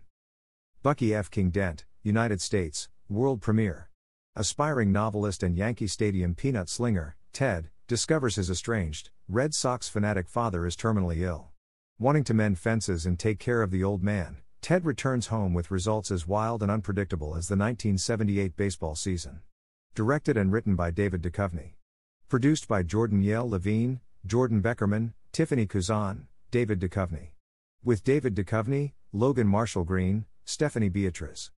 Bucky 0.84 1.15
F. 1.15 1.32
King 1.32 1.52
Dent, 1.52 1.86
United 2.04 2.41
States, 2.41 2.89
world 3.08 3.39
premiere. 3.39 3.89
Aspiring 4.36 4.91
novelist 4.91 5.41
and 5.41 5.56
Yankee 5.56 5.88
Stadium 5.88 6.36
peanut 6.36 6.67
slinger, 6.67 7.15
Ted, 7.32 7.69
discovers 7.88 8.36
his 8.36 8.50
estranged, 8.50 9.12
Red 9.30 9.54
Sox 9.54 9.88
fanatic 9.88 10.28
father 10.28 10.65
is 10.65 10.76
terminally 10.76 11.21
ill. 11.21 11.52
Wanting 11.97 12.26
to 12.26 12.34
mend 12.34 12.60
fences 12.60 13.06
and 13.06 13.17
take 13.17 13.39
care 13.39 13.62
of 13.62 13.71
the 13.71 13.84
old 13.84 14.04
man, 14.04 14.38
Ted 14.62 14.86
returns 14.86 15.28
home 15.28 15.54
with 15.54 15.71
results 15.71 16.12
as 16.12 16.28
wild 16.28 16.62
and 16.62 16.69
unpredictable 16.69 17.30
as 17.30 17.47
the 17.47 17.56
1978 17.56 18.58
baseball 18.58 18.95
season. 18.95 19.39
Directed 19.95 20.36
and 20.36 20.52
written 20.52 20.76
by 20.76 20.91
David 20.91 21.21
Duchovny. 21.21 21.76
Produced 22.28 22.67
by 22.67 22.84
Jordan 22.84 23.21
Yale 23.21 23.50
Levine, 23.50 24.02
Jordan 24.26 24.62
Beckerman, 24.62 25.13
Tiffany 25.32 25.65
Kuzan, 25.65 26.26
David 26.52 26.82
Duchovny. 26.82 27.30
With 27.84 28.04
David 28.04 28.36
Duchovny, 28.36 28.91
Logan 29.13 29.47
Marshall 29.47 29.86
Green, 29.86 30.26
Stephanie 30.43 30.89
Beatriz. 30.89 31.52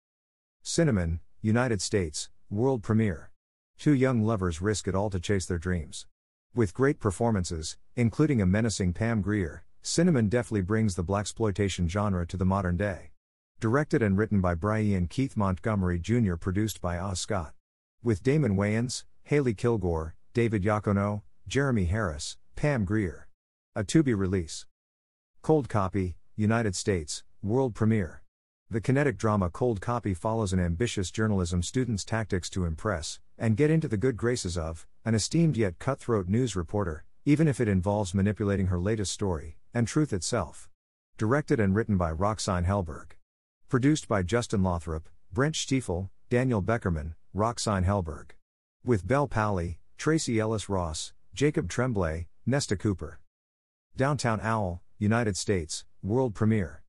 Cinnamon, 0.63 1.21
United 1.41 1.81
States, 1.81 2.29
world 2.51 2.83
premiere. 2.83 3.31
Two 3.79 3.95
young 3.95 4.23
lovers 4.23 4.61
risk 4.61 4.87
it 4.87 4.95
all 4.95 5.09
to 5.09 5.19
chase 5.19 5.47
their 5.47 5.57
dreams. 5.57 6.07
With 6.59 6.75
great 6.75 6.99
performances, 6.99 7.77
including 7.95 8.43
a 8.43 8.45
menacing 8.45 8.93
Pam 8.93 9.23
Grier, 9.23 9.63
Cinnamon 9.81 10.29
deftly 10.29 10.61
brings 10.61 10.97
the 10.97 11.05
blaxploitation 11.05 11.89
genre 11.89 12.27
to 12.27 12.37
the 12.37 12.45
modern 12.45 12.77
day. 12.77 13.13
Directed 13.61 14.03
and 14.03 14.19
written 14.19 14.41
by 14.41 14.57
Brian 14.57 15.07
Keith 15.07 15.37
Montgomery 15.37 16.01
Jr., 16.01 16.35
produced 16.35 16.81
by 16.81 16.99
Oz 16.99 17.21
Scott. 17.21 17.53
With 18.03 18.25
Damon 18.25 18.57
Wayans, 18.57 19.05
Haley 19.23 19.55
Kilgore, 19.55 20.17
David 20.35 20.65
Yacono, 20.65 21.23
Jeremy 21.47 21.85
Harris, 21.85 22.39
Pam 22.57 22.85
Grier. 22.85 23.29
A 23.77 23.85
Tubi 23.85 24.19
release. 24.19 24.67
Cold 25.43 25.69
Copy, 25.69 26.17
United 26.35 26.75
States, 26.75 27.23
world 27.41 27.77
premiere. 27.77 28.25
The 28.69 28.81
kinetic 28.81 29.17
drama 29.17 29.49
Cold 29.49 29.81
Copy 29.81 30.13
follows 30.13 30.53
an 30.53 30.59
ambitious 30.59 31.13
journalism 31.13 31.63
student's 31.63 32.05
tactics 32.05 32.51
to 32.51 32.65
impress, 32.65 33.21
and 33.39 33.57
get 33.57 33.71
into 33.71 33.89
the 33.89 33.97
good 33.97 34.17
graces 34.17 34.59
of, 34.59 34.87
an 35.05 35.15
esteemed 35.15 35.57
yet 35.57 35.79
cutthroat 35.79 36.29
news 36.29 36.57
reporter, 36.57 37.05
even 37.25 37.47
if 37.47 37.61
it 37.61 37.69
involves 37.69 38.15
manipulating 38.15 38.67
her 38.67 38.79
latest 38.79 39.13
story, 39.13 39.57
and 39.73 39.87
truth 39.87 40.13
itself. 40.13 40.69
Directed 41.17 41.61
and 41.61 41.75
written 41.75 41.97
by 41.97 42.11
Roxine 42.11 42.65
Helberg. 42.65 43.13
Produced 43.69 44.09
by 44.09 44.23
Justin 44.23 44.63
Lothrop, 44.63 45.09
Brent 45.33 45.57
Stiefel, 45.57 46.11
Daniel 46.31 46.63
Beckerman, 46.63 47.15
Roxine 47.35 47.85
Helberg. 47.85 48.31
With 48.85 49.07
Bel 49.07 49.29
Powley, 49.29 49.77
Tracee 49.97 50.41
Ellis 50.41 50.69
Ross, 50.69 51.13
Jacob 51.35 51.69
Tremblay, 51.69 52.29
Nesta 52.47 52.77
Cooper. 52.77 53.21
Downtown 53.97 54.41
Owl, 54.43 54.81
United 54.99 55.37
States, 55.37 55.85
world 56.03 56.35
premiere. 56.35 56.83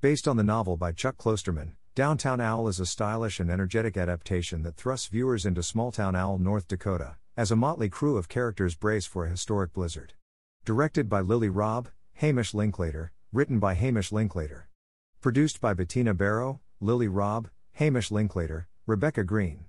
Based 0.00 0.26
on 0.26 0.36
the 0.36 0.42
novel 0.42 0.76
by 0.76 0.92
Chuck 0.92 1.16
Klosterman, 1.16 1.76
Downtown 1.94 2.40
Owl 2.40 2.66
is 2.66 2.80
a 2.80 2.86
stylish 2.86 3.38
and 3.38 3.48
energetic 3.48 3.96
adaptation 3.96 4.64
that 4.64 4.74
thrusts 4.74 5.06
viewers 5.06 5.46
into 5.46 5.62
small-town 5.62 6.16
Owl, 6.16 6.38
North 6.38 6.66
Dakota, 6.66 7.14
as 7.36 7.52
a 7.52 7.56
motley 7.56 7.88
crew 7.88 8.16
of 8.16 8.28
characters 8.28 8.74
brace 8.74 9.06
for 9.06 9.24
a 9.24 9.30
historic 9.30 9.72
blizzard. 9.72 10.12
Directed 10.64 11.08
by 11.08 11.20
Lily 11.20 11.48
Rabe, 11.48 11.86
Hamish 12.14 12.52
Linklater, 12.52 13.12
written 13.32 13.60
by 13.60 13.74
Hamish 13.74 14.10
Linklater. 14.10 14.68
Produced 15.20 15.60
by 15.60 15.72
Bettina 15.72 16.14
Barrow, 16.14 16.60
Lily 16.80 17.06
Rabe, 17.06 17.48
Hamish 17.74 18.10
Linklater, 18.10 18.66
Rebecca 18.86 19.22
Green. 19.22 19.66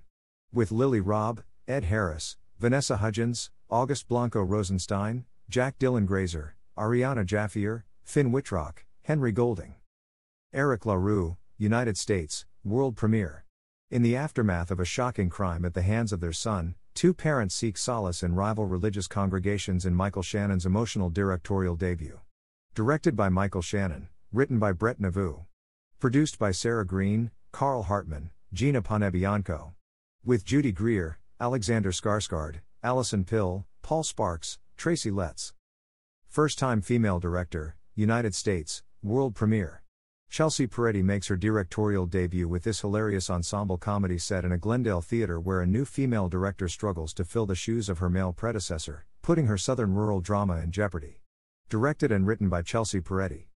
With 0.52 0.72
Lily 0.72 1.00
Rabe, 1.00 1.44
Ed 1.68 1.84
Harris, 1.84 2.36
Vanessa 2.58 2.96
Hudgens, 2.96 3.52
August 3.70 4.08
Blanco 4.08 4.42
Rosenstein, 4.42 5.26
Jack 5.48 5.78
Dylan 5.78 6.06
Grazer, 6.06 6.56
Ariana 6.76 7.24
Jaffier, 7.24 7.84
Finn 8.02 8.32
Wittrock, 8.32 8.84
Henry 9.02 9.30
Golding. 9.30 9.76
Eric 10.52 10.86
LaRue, 10.86 11.36
United 11.58 11.96
States, 11.96 12.44
world 12.64 12.96
premiere. 12.96 13.46
In 13.90 14.02
the 14.02 14.14
aftermath 14.14 14.70
of 14.70 14.78
a 14.78 14.84
shocking 14.84 15.30
crime 15.30 15.64
at 15.64 15.72
the 15.72 15.80
hands 15.80 16.12
of 16.12 16.20
their 16.20 16.30
son, 16.30 16.74
two 16.92 17.14
parents 17.14 17.54
seek 17.54 17.78
solace 17.78 18.22
in 18.22 18.34
rival 18.34 18.66
religious 18.66 19.08
congregations 19.08 19.86
in 19.86 19.94
Michael 19.94 20.22
Shannon's 20.22 20.66
emotional 20.66 21.08
directorial 21.08 21.74
debut. 21.74 22.20
Directed 22.74 23.16
by 23.16 23.30
Michael 23.30 23.62
Shannon, 23.62 24.08
written 24.34 24.58
by 24.58 24.72
Brett 24.72 25.00
Neveu. 25.00 25.46
Produced 25.98 26.38
by 26.38 26.50
Sarah 26.50 26.84
Green, 26.84 27.30
Carl 27.52 27.84
Hartman, 27.84 28.32
Gina 28.52 28.82
Ponebianco. 28.82 29.72
With 30.26 30.44
Judy 30.44 30.72
Greer, 30.72 31.18
Alexander 31.40 31.90
Skarsgård, 31.90 32.56
Allison 32.82 33.24
Pill, 33.24 33.64
Paul 33.80 34.02
Sparks, 34.02 34.58
Tracy 34.76 35.10
Letts. 35.10 35.54
First 36.28 36.58
time 36.58 36.82
female 36.82 37.18
director, 37.18 37.76
United 37.94 38.34
States, 38.34 38.82
world 39.02 39.34
premiere. 39.34 39.82
Chelsea 40.28 40.66
Peretti 40.66 41.02
makes 41.02 41.28
her 41.28 41.36
directorial 41.36 42.06
debut 42.06 42.48
with 42.48 42.64
this 42.64 42.80
hilarious 42.80 43.30
ensemble 43.30 43.78
comedy 43.78 44.18
set 44.18 44.44
in 44.44 44.52
a 44.52 44.58
Glendale 44.58 45.00
theater 45.00 45.40
where 45.40 45.62
a 45.62 45.66
new 45.66 45.84
female 45.84 46.28
director 46.28 46.68
struggles 46.68 47.14
to 47.14 47.24
fill 47.24 47.46
the 47.46 47.54
shoes 47.54 47.88
of 47.88 47.98
her 47.98 48.10
male 48.10 48.32
predecessor, 48.32 49.06
putting 49.22 49.46
her 49.46 49.56
southern 49.56 49.94
rural 49.94 50.20
drama 50.20 50.60
in 50.60 50.70
jeopardy. 50.70 51.22
Directed 51.68 52.12
and 52.12 52.26
written 52.26 52.48
by 52.48 52.62
Chelsea 52.62 53.00
Peretti. 53.00 53.46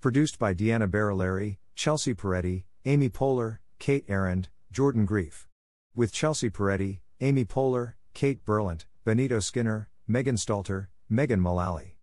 Produced 0.00 0.38
by 0.38 0.52
Deanna 0.52 0.88
Barilari, 0.88 1.56
Chelsea 1.74 2.14
Peretti, 2.14 2.64
Amy 2.84 3.08
Poehler, 3.08 3.58
Kate 3.78 4.06
Arend, 4.08 4.48
Jordan 4.70 5.04
Grief. 5.06 5.48
With 5.94 6.12
Chelsea 6.12 6.50
Peretti, 6.50 7.00
Amy 7.20 7.44
Poehler, 7.44 7.94
Kate 8.14 8.44
Berlant, 8.44 8.84
Benito 9.04 9.40
Skinner, 9.40 9.88
Megan 10.06 10.36
Stalter, 10.36 10.88
Megan 11.08 11.40
Mullally. 11.40 11.96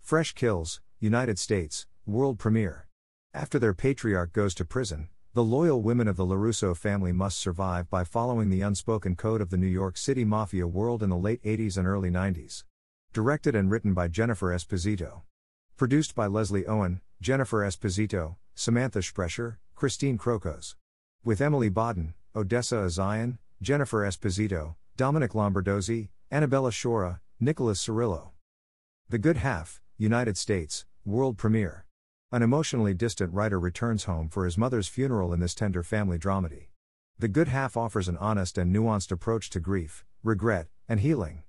Fresh 0.00 0.34
Kills, 0.34 0.80
United 1.00 1.38
States, 1.38 1.86
world 2.06 2.38
premiere. 2.38 2.85
After 3.36 3.58
their 3.58 3.74
patriarch 3.74 4.32
goes 4.32 4.54
to 4.54 4.64
prison, 4.64 5.08
the 5.34 5.44
loyal 5.44 5.82
women 5.82 6.08
of 6.08 6.16
the 6.16 6.24
LaRusso 6.24 6.74
family 6.74 7.12
must 7.12 7.36
survive 7.36 7.90
by 7.90 8.02
following 8.02 8.48
the 8.48 8.62
unspoken 8.62 9.14
code 9.14 9.42
of 9.42 9.50
the 9.50 9.58
New 9.58 9.66
York 9.66 9.98
City 9.98 10.24
mafia 10.24 10.66
world 10.66 11.02
in 11.02 11.10
the 11.10 11.18
late 11.18 11.42
80s 11.42 11.76
and 11.76 11.86
early 11.86 12.10
90s. 12.10 12.64
Directed 13.12 13.54
and 13.54 13.70
written 13.70 13.92
by 13.92 14.08
Jennifer 14.08 14.54
Esposito. 14.54 15.20
Produced 15.76 16.14
by 16.14 16.26
Leslie 16.26 16.66
Owen, 16.66 17.02
Jennifer 17.20 17.60
Esposito, 17.60 18.36
Samantha 18.54 19.02
Sprecher, 19.02 19.58
Christine 19.74 20.16
Crocos. 20.16 20.74
With 21.22 21.42
Emily 21.42 21.68
Baden, 21.68 22.14
Odessa 22.34 22.76
A'zion, 22.76 23.36
Jennifer 23.60 24.00
Esposito, 24.08 24.76
Dominic 24.96 25.32
Lombardozzi, 25.32 26.08
Annabella 26.30 26.70
Sciorra, 26.70 27.20
Nicholas 27.38 27.86
Cirillo. 27.86 28.30
The 29.10 29.18
Good 29.18 29.36
Half, 29.36 29.82
United 29.98 30.38
States, 30.38 30.86
world 31.04 31.36
premiere. 31.36 31.85
An 32.32 32.42
emotionally 32.42 32.92
distant 32.92 33.32
writer 33.32 33.60
returns 33.60 34.02
home 34.04 34.28
for 34.28 34.44
his 34.44 34.58
mother's 34.58 34.88
funeral 34.88 35.32
in 35.32 35.38
this 35.38 35.54
tender 35.54 35.84
family 35.84 36.18
dramedy. 36.18 36.66
The 37.20 37.28
Good 37.28 37.46
Half 37.46 37.76
offers 37.76 38.08
an 38.08 38.16
honest 38.16 38.58
and 38.58 38.74
nuanced 38.74 39.12
approach 39.12 39.48
to 39.50 39.60
grief, 39.60 40.04
regret, 40.24 40.66
and 40.88 40.98
healing. 40.98 41.44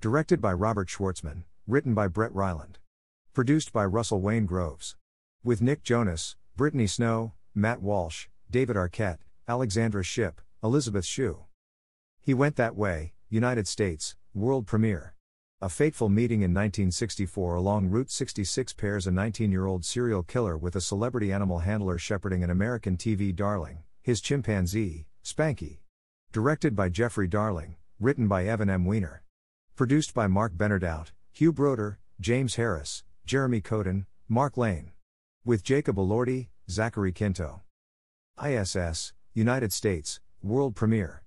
Directed 0.00 0.40
by 0.40 0.54
Robert 0.54 0.88
Schwartzman, 0.88 1.44
written 1.66 1.92
by 1.92 2.08
Brett 2.08 2.34
Ryland. 2.34 2.78
Produced 3.34 3.74
by 3.74 3.84
Russell 3.84 4.22
Wayne 4.22 4.46
Groves. 4.46 4.96
With 5.44 5.60
Nick 5.60 5.82
Jonas, 5.82 6.36
Brittany 6.56 6.86
Snow, 6.86 7.34
Matt 7.54 7.82
Walsh, 7.82 8.28
David 8.50 8.76
Arquette, 8.76 9.18
Alexandra 9.46 10.02
Shipp, 10.02 10.40
Elizabeth 10.64 11.04
Shue. 11.04 11.44
He 12.22 12.32
Went 12.32 12.56
That 12.56 12.74
Way, 12.74 13.12
United 13.28 13.68
States, 13.68 14.16
world 14.32 14.66
premiere. 14.66 15.14
A 15.64 15.68
fateful 15.68 16.08
meeting 16.08 16.40
in 16.42 16.50
1964 16.52 17.54
along 17.54 17.88
Route 17.88 18.10
66 18.10 18.72
pairs 18.72 19.06
a 19.06 19.12
19 19.12 19.52
year 19.52 19.66
old 19.66 19.84
serial 19.84 20.24
killer 20.24 20.58
with 20.58 20.74
a 20.74 20.80
celebrity 20.80 21.32
animal 21.32 21.60
handler 21.60 21.98
shepherding 21.98 22.42
an 22.42 22.50
American 22.50 22.96
TV 22.96 23.32
darling, 23.32 23.84
his 24.02 24.20
chimpanzee, 24.20 25.06
Spanky. 25.24 25.78
Directed 26.32 26.74
by 26.74 26.88
Jeffrey 26.88 27.28
Darling, 27.28 27.76
written 28.00 28.26
by 28.26 28.44
Evan 28.44 28.68
M. 28.68 28.84
Weiner. 28.84 29.22
Produced 29.76 30.14
by 30.14 30.26
Mark 30.26 30.54
Benardout, 30.54 31.12
Hugh 31.30 31.52
Broder, 31.52 32.00
James 32.18 32.56
Harris, 32.56 33.04
Jeremy 33.24 33.60
Coden, 33.60 34.06
Mark 34.28 34.56
Lane. 34.56 34.90
With 35.44 35.62
Jacob 35.62 35.94
Elordi, 35.94 36.48
Zachary 36.68 37.12
Quinto. 37.12 37.62
ISS, 38.44 39.12
United 39.32 39.72
States, 39.72 40.18
world 40.42 40.74
premiere. 40.74 41.21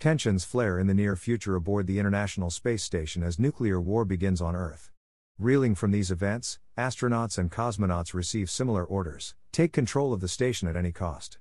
Tensions 0.00 0.44
flare 0.44 0.78
in 0.78 0.86
the 0.86 0.94
near 0.94 1.14
future 1.14 1.56
aboard 1.56 1.86
the 1.86 1.98
International 1.98 2.48
Space 2.48 2.82
Station 2.82 3.22
as 3.22 3.38
nuclear 3.38 3.78
war 3.78 4.06
begins 4.06 4.40
on 4.40 4.56
Earth. 4.56 4.90
Reeling 5.38 5.74
from 5.74 5.90
these 5.90 6.10
events, 6.10 6.58
astronauts 6.78 7.36
and 7.36 7.52
cosmonauts 7.52 8.14
receive 8.14 8.48
similar 8.48 8.82
orders 8.82 9.34
take 9.52 9.74
control 9.74 10.14
of 10.14 10.20
the 10.20 10.28
station 10.28 10.66
at 10.68 10.74
any 10.74 10.90
cost. 10.90 11.36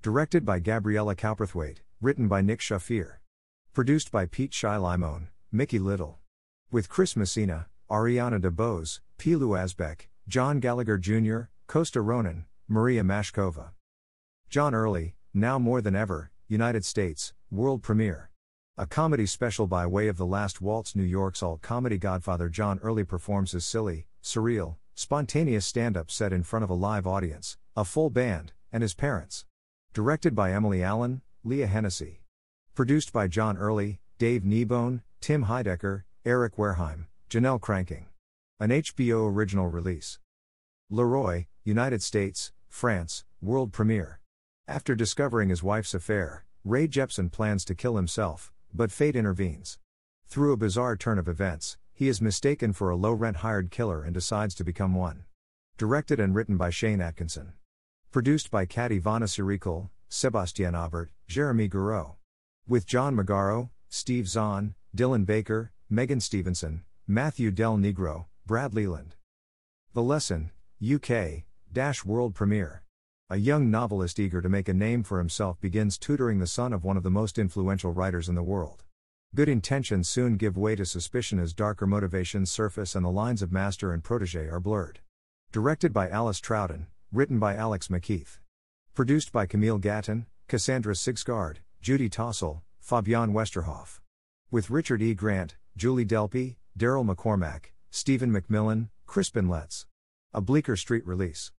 Directed 0.00 0.44
by 0.44 0.60
Gabriella 0.60 1.16
Cowperthwaite, 1.16 1.78
written 2.00 2.28
by 2.28 2.40
Nick 2.40 2.60
Shafir. 2.60 3.14
Produced 3.72 4.12
by 4.12 4.26
Pete 4.26 4.54
Shy 4.54 4.78
Mickey 5.50 5.80
Little. 5.80 6.20
With 6.70 6.88
Chris 6.88 7.16
Messina, 7.16 7.66
Ariana 7.90 8.40
DeBose, 8.40 9.00
Pilou 9.18 9.58
Asbæk, 9.58 10.02
John 10.28 10.60
Gallagher 10.60 10.98
Jr., 10.98 11.48
Costa 11.66 12.00
Ronin, 12.00 12.44
Maria 12.68 13.02
Mashkova. 13.02 13.70
John 14.48 14.72
Early, 14.72 15.16
now 15.32 15.58
more 15.58 15.80
than 15.80 15.96
ever, 15.96 16.30
United 16.46 16.84
States, 16.84 17.32
world 17.54 17.82
premiere. 17.82 18.30
A 18.76 18.84
comedy 18.84 19.26
special 19.26 19.68
by 19.68 19.86
way 19.86 20.08
of 20.08 20.16
The 20.16 20.26
Last 20.26 20.60
Waltz. 20.60 20.96
New 20.96 21.04
York's 21.04 21.40
alt 21.40 21.62
comedy 21.62 21.98
godfather 21.98 22.48
John 22.48 22.80
Early 22.82 23.04
performs 23.04 23.52
his 23.52 23.64
silly, 23.64 24.06
surreal, 24.22 24.76
spontaneous 24.96 25.64
stand 25.64 25.96
up 25.96 26.10
set 26.10 26.32
in 26.32 26.42
front 26.42 26.64
of 26.64 26.70
a 26.70 26.74
live 26.74 27.06
audience, 27.06 27.56
a 27.76 27.84
full 27.84 28.10
band, 28.10 28.52
and 28.72 28.82
his 28.82 28.94
parents. 28.94 29.44
Directed 29.92 30.34
by 30.34 30.52
Emily 30.52 30.82
Allen, 30.82 31.22
Leah 31.44 31.68
Hennessy. 31.68 32.22
Produced 32.74 33.12
by 33.12 33.28
John 33.28 33.56
Early, 33.56 34.00
Dave 34.18 34.42
Kneebone, 34.42 35.02
Tim 35.20 35.44
Heidecker, 35.44 36.02
Eric 36.24 36.56
Wareheim, 36.56 37.06
Janelle 37.30 37.60
Cranking. 37.60 38.06
An 38.58 38.70
HBO 38.70 39.32
original 39.32 39.68
release. 39.68 40.18
Leroy, 40.90 41.46
United 41.62 42.02
States, 42.02 42.52
France, 42.68 43.24
world 43.40 43.72
premiere. 43.72 44.18
After 44.66 44.96
discovering 44.96 45.50
his 45.50 45.62
wife's 45.62 45.94
affair, 45.94 46.44
Ray 46.66 46.88
Jepsen 46.88 47.30
plans 47.30 47.62
to 47.66 47.74
kill 47.74 47.96
himself, 47.96 48.50
but 48.72 48.90
fate 48.90 49.16
intervenes. 49.16 49.78
Through 50.26 50.54
a 50.54 50.56
bizarre 50.56 50.96
turn 50.96 51.18
of 51.18 51.28
events, 51.28 51.76
he 51.92 52.08
is 52.08 52.22
mistaken 52.22 52.72
for 52.72 52.88
a 52.88 52.96
low 52.96 53.12
rent 53.12 53.36
hired 53.38 53.70
killer 53.70 54.02
and 54.02 54.14
decides 54.14 54.54
to 54.54 54.64
become 54.64 54.94
one. 54.94 55.24
Directed 55.76 56.18
and 56.18 56.34
written 56.34 56.56
by 56.56 56.70
Shane 56.70 57.02
Atkinson. 57.02 57.52
Produced 58.10 58.50
by 58.50 58.64
Kat 58.64 58.92
Ivana 58.92 59.28
Sirikul, 59.28 59.90
Sebastien 60.08 60.74
Aubert, 60.74 61.10
Jeremy 61.28 61.68
Gouraud. 61.68 62.14
With 62.66 62.86
John 62.86 63.14
Magaro, 63.14 63.68
Steve 63.90 64.26
Zahn, 64.26 64.74
Dylan 64.96 65.26
Baker, 65.26 65.70
Megan 65.90 66.20
Stevenson, 66.20 66.84
Matthew 67.06 67.50
Del 67.50 67.76
Negro, 67.76 68.24
Brad 68.46 68.72
Leland. 68.72 69.16
The 69.92 70.02
Lesson, 70.02 70.50
UK, 70.82 71.44
Dash 71.70 72.06
World 72.06 72.34
Premiere. 72.34 72.83
A 73.30 73.38
young 73.38 73.70
novelist 73.70 74.20
eager 74.20 74.42
to 74.42 74.50
make 74.50 74.68
a 74.68 74.74
name 74.74 75.02
for 75.02 75.16
himself 75.16 75.58
begins 75.58 75.96
tutoring 75.96 76.40
the 76.40 76.46
son 76.46 76.74
of 76.74 76.84
one 76.84 76.98
of 76.98 77.02
the 77.02 77.10
most 77.10 77.38
influential 77.38 77.90
writers 77.90 78.28
in 78.28 78.34
the 78.34 78.42
world. 78.42 78.84
Good 79.34 79.48
intentions 79.48 80.10
soon 80.10 80.36
give 80.36 80.58
way 80.58 80.76
to 80.76 80.84
suspicion 80.84 81.38
as 81.38 81.54
darker 81.54 81.86
motivations 81.86 82.50
surface 82.50 82.94
and 82.94 83.02
the 83.02 83.10
lines 83.10 83.40
of 83.40 83.50
master 83.50 83.94
and 83.94 84.04
protege 84.04 84.46
are 84.46 84.60
blurred. 84.60 85.00
Directed 85.52 85.90
by 85.90 86.10
Alice 86.10 86.38
Troughton, 86.38 86.84
written 87.10 87.38
by 87.38 87.54
Alex 87.54 87.88
McKeith. 87.88 88.40
Produced 88.92 89.32
by 89.32 89.46
Camille 89.46 89.78
Gatton, 89.78 90.26
Cassandra 90.46 90.92
Sigsgaard, 90.92 91.56
Judy 91.80 92.10
Tossell, 92.10 92.60
Fabian 92.78 93.32
Westerhoff. 93.32 94.00
With 94.50 94.68
Richard 94.68 95.00
E. 95.00 95.14
Grant, 95.14 95.56
Julie 95.78 96.04
Delpy, 96.04 96.56
Daryl 96.78 97.10
McCormack, 97.10 97.72
Stephen 97.90 98.30
McMillan, 98.30 98.90
Crispin 99.06 99.48
Letts. 99.48 99.86
A 100.34 100.42
Bleecker 100.42 100.76
Street 100.76 101.06
release. 101.06 101.52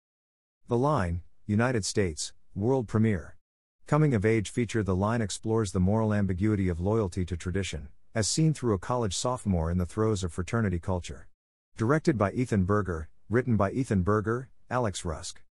The 0.67 0.77
Line, 0.77 1.21
United 1.47 1.85
States, 1.85 2.33
world 2.55 2.87
premiere. 2.87 3.37
Coming 3.85 4.15
of 4.15 4.25
age 4.25 4.49
feature 4.49 4.81
The 4.81 4.95
Line 4.95 5.21
explores 5.21 5.71
the 5.71 5.79
moral 5.79 6.11
ambiguity 6.11 6.69
of 6.69 6.79
loyalty 6.79 7.23
to 7.23 7.37
tradition, 7.37 7.89
as 8.15 8.27
seen 8.27 8.51
through 8.51 8.73
a 8.73 8.79
college 8.79 9.15
sophomore 9.15 9.69
in 9.69 9.77
the 9.77 9.85
throes 9.85 10.23
of 10.23 10.33
fraternity 10.33 10.79
culture. 10.79 11.27
Directed 11.77 12.17
by 12.17 12.31
Ethan 12.31 12.63
Berger, 12.63 13.09
written 13.29 13.57
by 13.57 13.69
Ethan 13.73 14.01
Berger, 14.01 14.49
Alex 14.71 15.05
Rusk. 15.05 15.43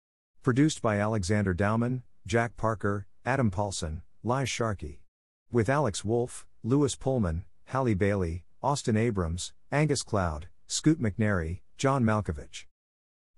Produced 0.41 0.81
by 0.81 0.97
Alexander 0.97 1.53
Dauman, 1.53 2.01
Jack 2.25 2.57
Parker, 2.57 3.05
Adam 3.23 3.51
Paulson, 3.51 4.01
Lai 4.23 4.45
Sharkey. 4.45 5.03
With 5.51 5.69
Alex 5.69 6.03
Wolff, 6.03 6.47
Lewis 6.63 6.95
Pullman, 6.95 7.45
Halle 7.65 7.93
Bailey, 7.93 8.45
Austin 8.63 8.97
Abrams, 8.97 9.53
Angus 9.71 10.01
Cloud, 10.01 10.47
Scoot 10.65 10.99
McNairy, 10.99 11.59
John 11.77 12.03
Malkovich. 12.03 12.65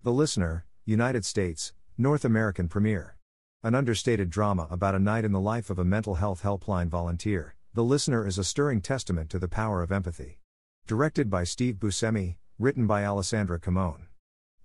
The 0.03 0.13
Listener, 0.13 0.65
United 0.85 1.25
States, 1.25 1.73
North 1.97 2.25
American 2.25 2.67
premiere. 2.67 3.15
An 3.63 3.73
understated 3.73 4.29
drama 4.29 4.67
about 4.69 4.95
a 4.95 4.99
night 4.99 5.23
in 5.23 5.31
the 5.31 5.39
life 5.39 5.69
of 5.69 5.79
a 5.79 5.85
mental 5.85 6.15
health 6.15 6.43
helpline 6.43 6.89
volunteer, 6.89 7.55
The 7.73 7.85
Listener 7.85 8.27
is 8.27 8.37
a 8.37 8.43
stirring 8.43 8.81
testament 8.81 9.29
to 9.29 9.39
the 9.39 9.47
power 9.47 9.81
of 9.81 9.93
empathy. 9.93 10.41
Directed 10.87 11.29
by 11.29 11.45
Steve 11.45 11.75
Buscemi, 11.75 12.35
written 12.59 12.85
by 12.85 13.05
Alessandra 13.05 13.61
Camone. 13.61 14.07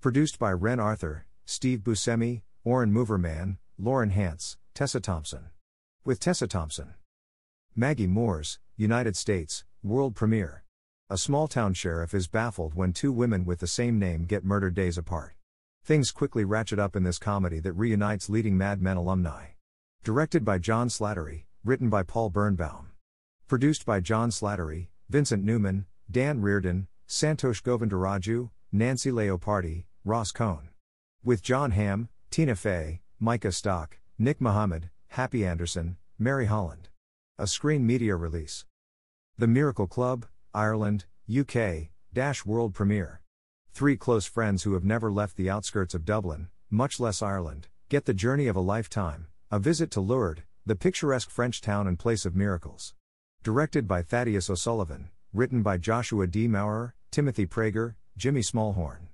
Produced 0.00 0.40
by 0.40 0.50
Ren 0.50 0.80
Arthur, 0.80 1.24
Steve 1.44 1.84
Buscemi, 1.84 2.42
Oren 2.64 2.92
Moverman, 2.92 3.58
Lauren 3.78 4.10
Hantz, 4.10 4.56
Tessa 4.74 4.98
Thompson. 4.98 5.50
With 6.04 6.18
Tessa 6.18 6.48
Thompson. 6.48 6.94
Maggie 7.76 8.08
Moores, 8.08 8.58
United 8.76 9.14
States, 9.14 9.64
world 9.84 10.16
premiere. 10.16 10.64
A 11.08 11.16
small 11.16 11.46
town 11.46 11.74
sheriff 11.74 12.12
is 12.12 12.26
baffled 12.26 12.74
when 12.74 12.92
two 12.92 13.12
women 13.12 13.44
with 13.44 13.60
the 13.60 13.68
same 13.68 14.00
name 14.00 14.24
get 14.24 14.44
murdered 14.44 14.74
days 14.74 14.98
apart. 14.98 15.36
Things 15.90 16.12
quickly 16.12 16.44
ratchet 16.44 16.78
up 16.78 16.94
in 16.94 17.02
this 17.02 17.18
comedy 17.18 17.58
that 17.58 17.72
reunites 17.72 18.30
leading 18.30 18.56
Mad 18.56 18.80
Men 18.80 18.96
alumni. 18.96 19.46
Directed 20.04 20.44
by 20.44 20.58
John 20.58 20.88
Slattery, 20.88 21.46
written 21.64 21.90
by 21.90 22.04
Paul 22.04 22.30
Bernbaum. 22.30 22.90
Produced 23.48 23.84
by 23.84 23.98
John 23.98 24.30
Slattery, 24.30 24.86
Vincent 25.08 25.42
Newman, 25.42 25.86
Dan 26.08 26.40
Reardon, 26.40 26.86
Santosh 27.08 27.60
Govindaraju, 27.60 28.50
Nancy 28.70 29.10
Leopardi, 29.10 29.86
Ross 30.04 30.30
Cohn. 30.30 30.68
With 31.24 31.42
Jon 31.42 31.72
Hamm, 31.72 32.08
Tina 32.30 32.54
Fey, 32.54 33.00
Micah 33.18 33.50
Stock, 33.50 33.98
Nick 34.16 34.40
Mohammed, 34.40 34.90
Happy 35.08 35.44
Anderson, 35.44 35.96
Mary 36.20 36.46
Holland. 36.46 36.88
A 37.36 37.48
screen 37.48 37.84
media 37.84 38.14
release. 38.14 38.64
The 39.38 39.48
Miracle 39.48 39.88
Club, 39.88 40.26
Ireland, 40.54 41.06
UK, 41.28 41.88
Dash 42.12 42.46
World 42.46 42.74
Premiere. 42.74 43.19
Three 43.72 43.96
close 43.96 44.26
friends 44.26 44.64
who 44.64 44.74
have 44.74 44.84
never 44.84 45.10
left 45.10 45.36
the 45.36 45.48
outskirts 45.48 45.94
of 45.94 46.04
Dublin, 46.04 46.48
much 46.70 47.00
less 47.00 47.22
Ireland, 47.22 47.68
get 47.88 48.04
the 48.04 48.12
journey 48.12 48.46
of 48.46 48.56
a 48.56 48.60
lifetime, 48.60 49.28
a 49.50 49.58
visit 49.58 49.90
to 49.92 50.00
Lourdes, 50.00 50.42
the 50.66 50.76
picturesque 50.76 51.30
French 51.30 51.60
town 51.60 51.86
and 51.86 51.98
place 51.98 52.26
of 52.26 52.36
miracles. 52.36 52.94
Directed 53.42 53.88
by 53.88 54.02
Thaddeus 54.02 54.50
O'Sullivan, 54.50 55.08
written 55.32 55.62
by 55.62 55.78
Joshua 55.78 56.26
D. 56.26 56.46
Maurer, 56.46 56.94
Timothy 57.10 57.46
Prager, 57.46 57.94
Jimmy 58.16 58.42
Smallhorn. 58.42 59.08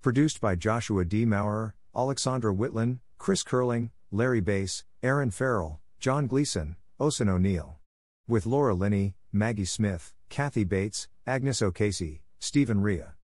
Produced 0.00 0.40
by 0.40 0.54
Joshua 0.54 1.04
D. 1.04 1.24
Maurer, 1.24 1.74
Alexandra 1.94 2.54
Whitland, 2.54 3.00
Chris 3.18 3.42
Curling, 3.42 3.90
Larry 4.10 4.40
Bass, 4.40 4.84
Aaron 5.02 5.30
Farrell, 5.30 5.80
John 6.00 6.26
Gleason, 6.26 6.76
Osen 6.98 7.28
O'Neill. 7.28 7.78
With 8.26 8.46
Laura 8.46 8.74
Linney, 8.74 9.14
Maggie 9.32 9.64
Smith, 9.64 10.14
Kathy 10.30 10.64
Bates, 10.64 11.08
Agnes 11.26 11.60
O'Casey, 11.60 12.22
Stephen 12.38 12.80
Rea. 12.80 13.15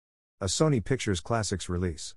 A 0.43 0.47
Sony 0.47 0.83
Pictures 0.83 1.21
Classics 1.21 1.69
release. 1.69 2.15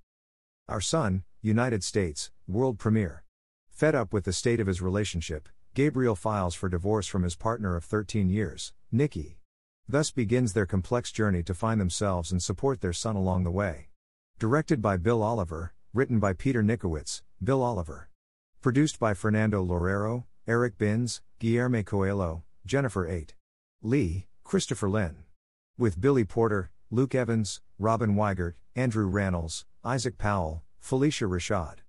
Our 0.69 0.81
Son, 0.81 1.23
United 1.43 1.85
States, 1.85 2.33
world 2.49 2.77
premiere. 2.77 3.23
Fed 3.71 3.95
up 3.95 4.13
with 4.13 4.25
the 4.25 4.33
state 4.33 4.59
of 4.59 4.67
his 4.67 4.83
relationship, 4.83 5.49
Gabriel 5.75 6.17
files 6.17 6.57
for 6.57 6.69
divorce 6.69 7.07
from 7.07 7.23
his 7.23 7.37
partner 7.37 7.77
of 7.77 7.85
13 7.85 8.29
years, 8.29 8.73
Nikki. 8.91 9.39
Thus 9.89 10.11
begins 10.11 10.55
their 10.55 10.67
complex 10.67 11.13
journey 11.13 11.45
to 11.45 11.55
find 11.55 11.81
themselves 11.81 12.33
and 12.33 12.43
support 12.43 12.81
their 12.81 12.93
son 12.93 13.15
along 13.15 13.45
the 13.45 13.53
way. 13.53 13.91
Directed 14.41 14.83
by 14.83 14.97
Bill 14.97 15.23
Oliver, 15.23 15.73
written 15.95 16.19
by 16.19 16.33
Peter 16.33 16.65
Nickowitz, 16.65 17.23
Bill 17.41 17.63
Oliver. 17.63 18.09
Produced 18.61 18.99
by 18.99 19.15
Fernando 19.15 19.65
Lorero, 19.65 20.25
Eric 20.49 20.79
Binns, 20.79 21.23
Guillermo 21.39 21.85
Coelho, 21.85 22.43
Jennifer 22.67 23.07
8. 23.07 23.37
Lee, 23.83 24.27
Christopher 24.43 24.91
Lynn. 24.91 25.19
With 25.79 26.01
Billy 26.01 26.25
Porter, 26.25 26.73
Luke 26.91 27.15
Evans, 27.15 27.61
Robin 27.79 28.15
Weigert, 28.15 28.55
Andrew 28.75 29.11
Rannells, 29.11 29.67
Isaac 29.85 30.17
Powell, 30.17 30.63
Phylicia 30.83 31.29
Rashad. 31.29 31.81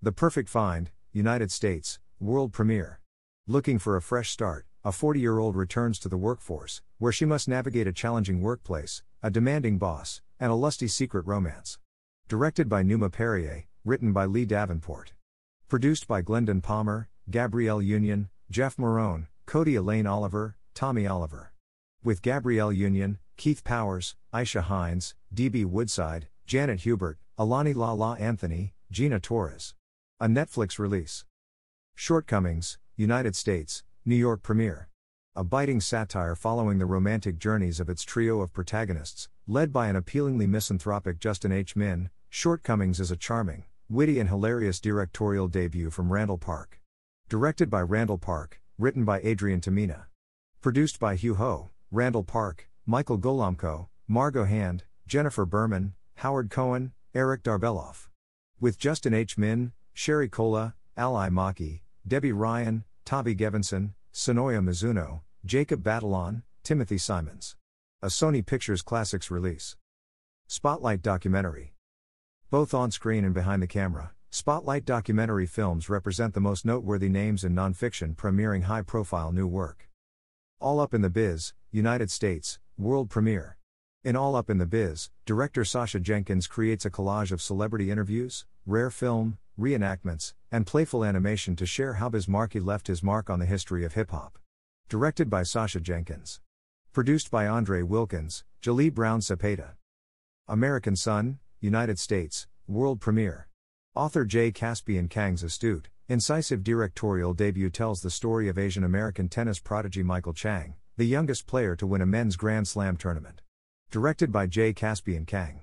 The 0.00 0.12
Perfect 0.12 0.48
Find, 0.48 0.90
United 1.12 1.52
States, 1.52 1.98
world 2.18 2.54
premiere. 2.54 3.00
Looking 3.46 3.78
for 3.78 3.96
a 3.96 4.02
fresh 4.02 4.30
start, 4.30 4.64
a 4.82 4.92
40 4.92 5.20
year 5.20 5.38
old 5.38 5.56
returns 5.56 5.98
to 5.98 6.08
the 6.08 6.16
workforce, 6.16 6.80
where 6.96 7.12
she 7.12 7.26
must 7.26 7.48
navigate 7.48 7.86
a 7.86 7.92
challenging 7.92 8.40
workplace, 8.40 9.02
a 9.22 9.30
demanding 9.30 9.76
boss, 9.76 10.22
and 10.38 10.50
a 10.50 10.54
lusty 10.54 10.88
secret 10.88 11.26
romance. 11.26 11.78
Directed 12.26 12.70
by 12.70 12.82
Numa 12.82 13.10
Perrier, 13.10 13.64
written 13.84 14.14
by 14.14 14.24
Leigh 14.24 14.46
Davenport. 14.46 15.12
Produced 15.68 16.08
by 16.08 16.22
Glendon 16.22 16.62
Palmer, 16.62 17.10
Gabrielle 17.30 17.82
Union, 17.82 18.30
Jeff 18.50 18.78
Marone, 18.78 19.26
Codie 19.46 19.76
Elaine 19.76 20.06
Oliver, 20.06 20.56
Tommy 20.72 21.06
Oliver. 21.06 21.52
With 22.02 22.22
Gabrielle 22.22 22.72
Union, 22.72 23.18
Keith 23.40 23.64
Powers, 23.64 24.16
Aisha 24.34 24.60
Hinds, 24.60 25.14
D.B. 25.32 25.64
Woodside, 25.64 26.28
Janet 26.46 26.80
Hubert, 26.80 27.16
Alani 27.38 27.72
La 27.72 27.92
La 27.92 28.12
Anthony, 28.16 28.74
Gina 28.90 29.18
Torres. 29.18 29.72
A 30.20 30.26
Netflix 30.26 30.78
release. 30.78 31.24
Shortcomings, 31.94 32.76
United 32.98 33.34
States, 33.34 33.82
New 34.04 34.14
York 34.14 34.42
premiere. 34.42 34.90
A 35.34 35.42
biting 35.42 35.80
satire 35.80 36.34
following 36.34 36.78
the 36.78 36.84
romantic 36.84 37.38
journeys 37.38 37.80
of 37.80 37.88
its 37.88 38.02
trio 38.02 38.42
of 38.42 38.52
protagonists, 38.52 39.30
led 39.46 39.72
by 39.72 39.88
an 39.88 39.96
appealingly 39.96 40.46
misanthropic 40.46 41.18
Justin 41.18 41.50
H. 41.50 41.74
Min, 41.74 42.10
Shortcomings 42.28 43.00
is 43.00 43.10
a 43.10 43.16
charming, 43.16 43.64
witty, 43.88 44.20
and 44.20 44.28
hilarious 44.28 44.80
directorial 44.80 45.48
debut 45.48 45.88
from 45.88 46.12
Randall 46.12 46.36
Park. 46.36 46.78
Directed 47.30 47.70
by 47.70 47.80
Randall 47.80 48.18
Park, 48.18 48.60
written 48.76 49.06
by 49.06 49.18
Adrian 49.22 49.62
Tomine. 49.62 50.04
Produced 50.60 51.00
by 51.00 51.16
Hugh 51.16 51.36
Ho, 51.36 51.70
Randall 51.90 52.22
Park, 52.22 52.69
Michael 52.90 53.18
Golamko, 53.20 53.86
Margot 54.08 54.46
Hand, 54.46 54.82
Jennifer 55.06 55.46
Berman, 55.46 55.94
Howard 56.16 56.50
Cohen, 56.50 56.90
Eric 57.14 57.44
Darbeloff. 57.44 58.08
With 58.58 58.80
Justin 58.80 59.14
H. 59.14 59.38
Min, 59.38 59.70
Sherry 59.92 60.28
Cola, 60.28 60.74
Ally 60.96 61.28
Maki, 61.28 61.82
Debby 62.04 62.32
Ryan, 62.32 62.82
Tavi 63.04 63.36
Gevinson, 63.36 63.92
Sonoya 64.12 64.60
Mizuno, 64.60 65.20
Jacob 65.44 65.84
Batalon, 65.84 66.42
Timothy 66.64 66.98
Simons. 66.98 67.54
A 68.02 68.08
Sony 68.08 68.44
Pictures 68.44 68.82
Classics 68.82 69.30
release. 69.30 69.76
Spotlight 70.48 71.00
documentary. 71.00 71.76
Both 72.50 72.74
on 72.74 72.90
screen 72.90 73.24
and 73.24 73.32
behind 73.32 73.62
the 73.62 73.68
camera, 73.68 74.14
Spotlight 74.32 74.84
documentary 74.84 75.46
films 75.46 75.88
represent 75.88 76.34
the 76.34 76.40
most 76.40 76.64
noteworthy 76.64 77.08
names 77.08 77.44
in 77.44 77.54
nonfiction 77.54 78.16
premiering 78.16 78.64
high 78.64 78.82
profile 78.82 79.30
new 79.30 79.46
work. 79.46 79.88
All 80.58 80.80
Up 80.80 80.92
in 80.92 81.02
the 81.02 81.08
Biz, 81.08 81.52
United 81.70 82.10
States, 82.10 82.58
world 82.80 83.10
premiere. 83.10 83.58
In 84.04 84.16
All 84.16 84.34
Up 84.34 84.48
in 84.48 84.56
the 84.56 84.64
Biz, 84.64 85.10
director 85.26 85.66
Sasha 85.66 86.00
Jenkins 86.00 86.46
creates 86.46 86.86
a 86.86 86.90
collage 86.90 87.30
of 87.30 87.42
celebrity 87.42 87.90
interviews, 87.90 88.46
rare 88.64 88.88
film, 88.88 89.36
reenactments, 89.58 90.32
and 90.50 90.66
playful 90.66 91.04
animation 91.04 91.54
to 91.56 91.66
share 91.66 91.94
how 91.94 92.08
Biz 92.08 92.26
Markie 92.26 92.58
left 92.58 92.86
his 92.86 93.02
mark 93.02 93.28
on 93.28 93.38
the 93.38 93.44
history 93.44 93.84
of 93.84 93.92
hip 93.92 94.10
hop. 94.12 94.38
Directed 94.88 95.28
by 95.28 95.42
Sasha 95.42 95.78
Jenkins. 95.78 96.40
Produced 96.94 97.30
by 97.30 97.46
Andre 97.46 97.82
Wilkins, 97.82 98.44
Jalee 98.62 98.92
Brown 98.92 99.20
Cepeda. 99.20 99.72
American 100.48 100.96
Son, 100.96 101.38
United 101.60 101.98
States, 101.98 102.48
world 102.66 102.98
premiere. 102.98 103.46
Author 103.94 104.24
Jay 104.24 104.50
Caspian 104.50 105.08
Kang's 105.08 105.42
astute, 105.42 105.90
incisive 106.08 106.64
directorial 106.64 107.34
debut 107.34 107.68
tells 107.68 108.00
the 108.00 108.10
story 108.10 108.48
of 108.48 108.58
Asian 108.58 108.84
American 108.84 109.28
tennis 109.28 109.60
prodigy 109.60 110.02
Michael 110.02 110.32
Chang, 110.32 110.76
the 111.00 111.06
youngest 111.06 111.46
player 111.46 111.74
to 111.74 111.86
win 111.86 112.02
a 112.02 112.06
men's 112.06 112.36
Grand 112.36 112.68
Slam 112.68 112.94
tournament. 112.94 113.40
Directed 113.90 114.30
by 114.30 114.46
Jay 114.46 114.74
Caspian 114.74 115.24
Kang. 115.24 115.62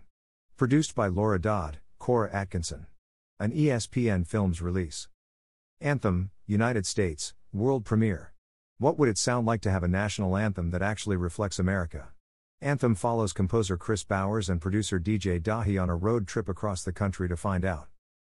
Produced 0.57 0.95
by 0.95 1.05
Laura 1.05 1.39
Dodd, 1.39 1.77
Cora 1.99 2.31
Atkinson. 2.33 2.87
An 3.39 3.51
ESPN 3.51 4.25
Films 4.25 4.63
release. 4.63 5.09
Anthem, 5.79 6.31
United 6.47 6.87
States, 6.87 7.35
world 7.53 7.85
premiere. 7.85 8.33
What 8.79 8.97
would 8.97 9.09
it 9.09 9.19
sound 9.19 9.45
like 9.45 9.61
to 9.61 9.69
have 9.69 9.83
a 9.83 9.87
national 9.87 10.35
anthem 10.35 10.71
that 10.71 10.81
actually 10.81 11.17
reflects 11.17 11.59
America? 11.59 12.07
Anthem 12.59 12.95
follows 12.95 13.31
composer 13.31 13.77
Kris 13.77 14.03
Bowers 14.03 14.49
and 14.49 14.59
producer 14.59 14.99
DJ 14.99 15.39
Dahi 15.39 15.79
on 15.79 15.87
a 15.87 15.95
road 15.95 16.27
trip 16.27 16.49
across 16.49 16.81
the 16.81 16.91
country 16.91 17.29
to 17.29 17.37
find 17.37 17.63
out. 17.63 17.89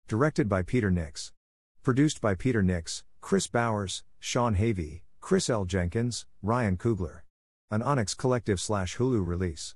Directed 0.09 0.49
by 0.49 0.63
Peter 0.63 0.91
Nicks. 0.91 1.35
Produced 1.83 2.23
by 2.23 2.35
Peter 2.35 2.63
Nicks, 2.63 3.05
Kris 3.21 3.47
Bowers, 3.47 4.05
Sean 4.21 4.57
Havey, 4.57 5.03
Chris 5.25 5.49
L. 5.49 5.65
Jenkins, 5.65 6.27
Ryan 6.43 6.77
Coogler. 6.77 7.21
An 7.71 7.81
Onyx 7.81 8.13
Collective 8.13 8.61
slash 8.61 8.99
Hulu 8.99 9.27
release. 9.27 9.75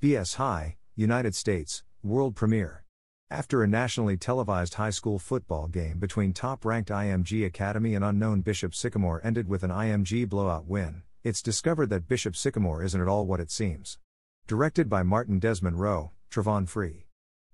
BS 0.00 0.36
High, 0.36 0.78
United 0.96 1.34
States, 1.34 1.84
world 2.02 2.34
premiere. 2.34 2.86
After 3.30 3.62
a 3.62 3.68
nationally 3.68 4.16
televised 4.16 4.72
high 4.72 4.88
school 4.88 5.18
football 5.18 5.68
game 5.68 5.98
between 5.98 6.32
top 6.32 6.64
ranked 6.64 6.88
IMG 6.88 7.44
Academy 7.44 7.94
and 7.94 8.02
unknown 8.02 8.40
Bishop 8.40 8.74
Sycamore 8.74 9.20
ended 9.22 9.46
with 9.46 9.62
an 9.62 9.68
IMG 9.68 10.26
blowout 10.26 10.64
win, 10.64 11.02
it's 11.22 11.42
discovered 11.42 11.90
that 11.90 12.08
Bishop 12.08 12.34
Sycamore 12.34 12.82
isn't 12.82 12.98
at 12.98 13.08
all 13.08 13.26
what 13.26 13.40
it 13.40 13.50
seems. 13.50 13.98
Directed 14.46 14.88
by 14.88 15.02
Martin 15.02 15.38
Desmond 15.38 15.80
Roe, 15.80 16.12
Travon 16.30 16.66
Free. 16.66 17.08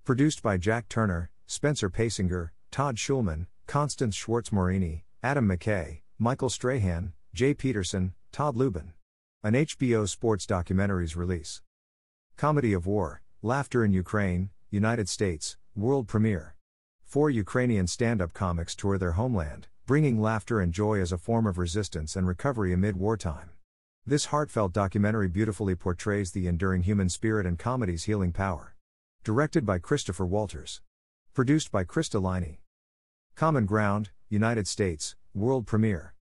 Produced 0.05 0.40
by 0.40 0.57
Jack 0.57 0.88
Turner, 0.88 1.32
Spencer 1.47 1.90
Pasinger, 1.90 2.53
Todd 2.70 2.95
Schulman, 2.95 3.49
Constance 3.66 4.14
Schwartz 4.14 4.51
Morini, 4.51 5.03
Adam 5.20 5.49
McKay, 5.49 6.03
Michael 6.20 6.51
Strahan, 6.51 7.12
Jay 7.35 7.55
Peterson, 7.55 8.14
Todd 8.33 8.57
Lubin. 8.57 8.93
An 9.45 9.53
HBO 9.53 10.09
Sports 10.09 10.47
Documentaries 10.47 11.14
release. 11.14 11.62
Comedy 12.37 12.72
of 12.72 12.87
War, 12.87 13.22
Laughter 13.43 13.85
in 13.85 13.93
Ukraine, 13.93 14.51
United 14.70 15.09
States, 15.09 15.57
world 15.76 16.09
premiere. 16.09 16.57
Four 17.05 17.31
Ukrainian 17.31 17.87
stand 17.87 18.20
up 18.20 18.33
comics 18.33 18.74
tour 18.74 18.99
their 18.99 19.12
homeland, 19.12 19.68
bringing 19.87 20.20
laughter 20.20 20.61
and 20.61 20.72
joy 20.72 21.01
as 21.01 21.12
a 21.12 21.18
form 21.18 21.47
of 21.47 21.59
resistance 21.59 22.16
and 22.16 22.26
recovery 22.26 22.72
amid 22.72 22.97
wartime. 22.97 23.51
This 24.05 24.26
heartfelt 24.26 24.72
documentary 24.72 25.29
beautifully 25.29 25.76
portrays 25.76 26.33
the 26.33 26.49
enduring 26.49 26.83
human 26.83 27.09
spirit 27.09 27.47
and 27.47 27.59
comedy's 27.59 28.05
healing 28.05 28.33
power. 28.33 28.74
Directed 29.22 29.64
by 29.64 29.79
Christopher 29.79 30.26
Walters. 30.26 30.81
Produced 31.35 31.70
by 31.70 31.85
Krista 31.85 32.20
Liney. 32.20 32.59
Common 33.37 33.66
Ground, 33.66 34.11
United 34.29 34.66
States, 34.66 35.14
world 35.35 35.66
premiere. 35.66 36.14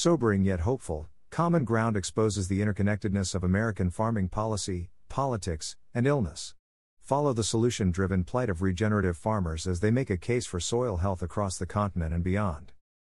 Sobering 0.00 0.44
yet 0.44 0.60
hopeful, 0.60 1.08
Common 1.30 1.64
Ground 1.64 1.96
exposes 1.96 2.46
the 2.46 2.60
interconnectedness 2.60 3.34
of 3.34 3.42
American 3.42 3.90
farming 3.90 4.28
policy, 4.28 4.90
politics, 5.08 5.74
and 5.92 6.06
illness. 6.06 6.54
Follow 7.00 7.32
the 7.32 7.42
solution 7.42 7.90
driven 7.90 8.22
plight 8.22 8.48
of 8.48 8.62
regenerative 8.62 9.16
farmers 9.16 9.66
as 9.66 9.80
they 9.80 9.90
make 9.90 10.08
a 10.08 10.16
case 10.16 10.46
for 10.46 10.60
soil 10.60 10.98
health 10.98 11.20
across 11.20 11.58
the 11.58 11.66
continent 11.66 12.14
and 12.14 12.22
beyond. 12.22 12.70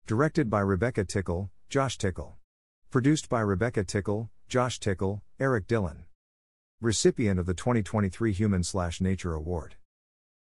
Directed 0.07 0.49
by 0.49 0.59
Rebecca 0.59 1.03
Tickell, 1.05 1.51
Josh 1.69 1.99
Tickell. 1.99 2.37
Produced 2.89 3.29
by 3.29 3.41
Rebecca 3.41 3.83
Tickell, 3.83 4.31
Josh 4.49 4.79
Tickell, 4.79 5.21
Eric 5.39 5.67
Dillon. 5.67 6.05
Recipient 6.81 7.39
of 7.39 7.45
the 7.45 7.53
2023 7.53 8.33
Human 8.33 8.63
Nature 9.01 9.35
Award. 9.35 9.75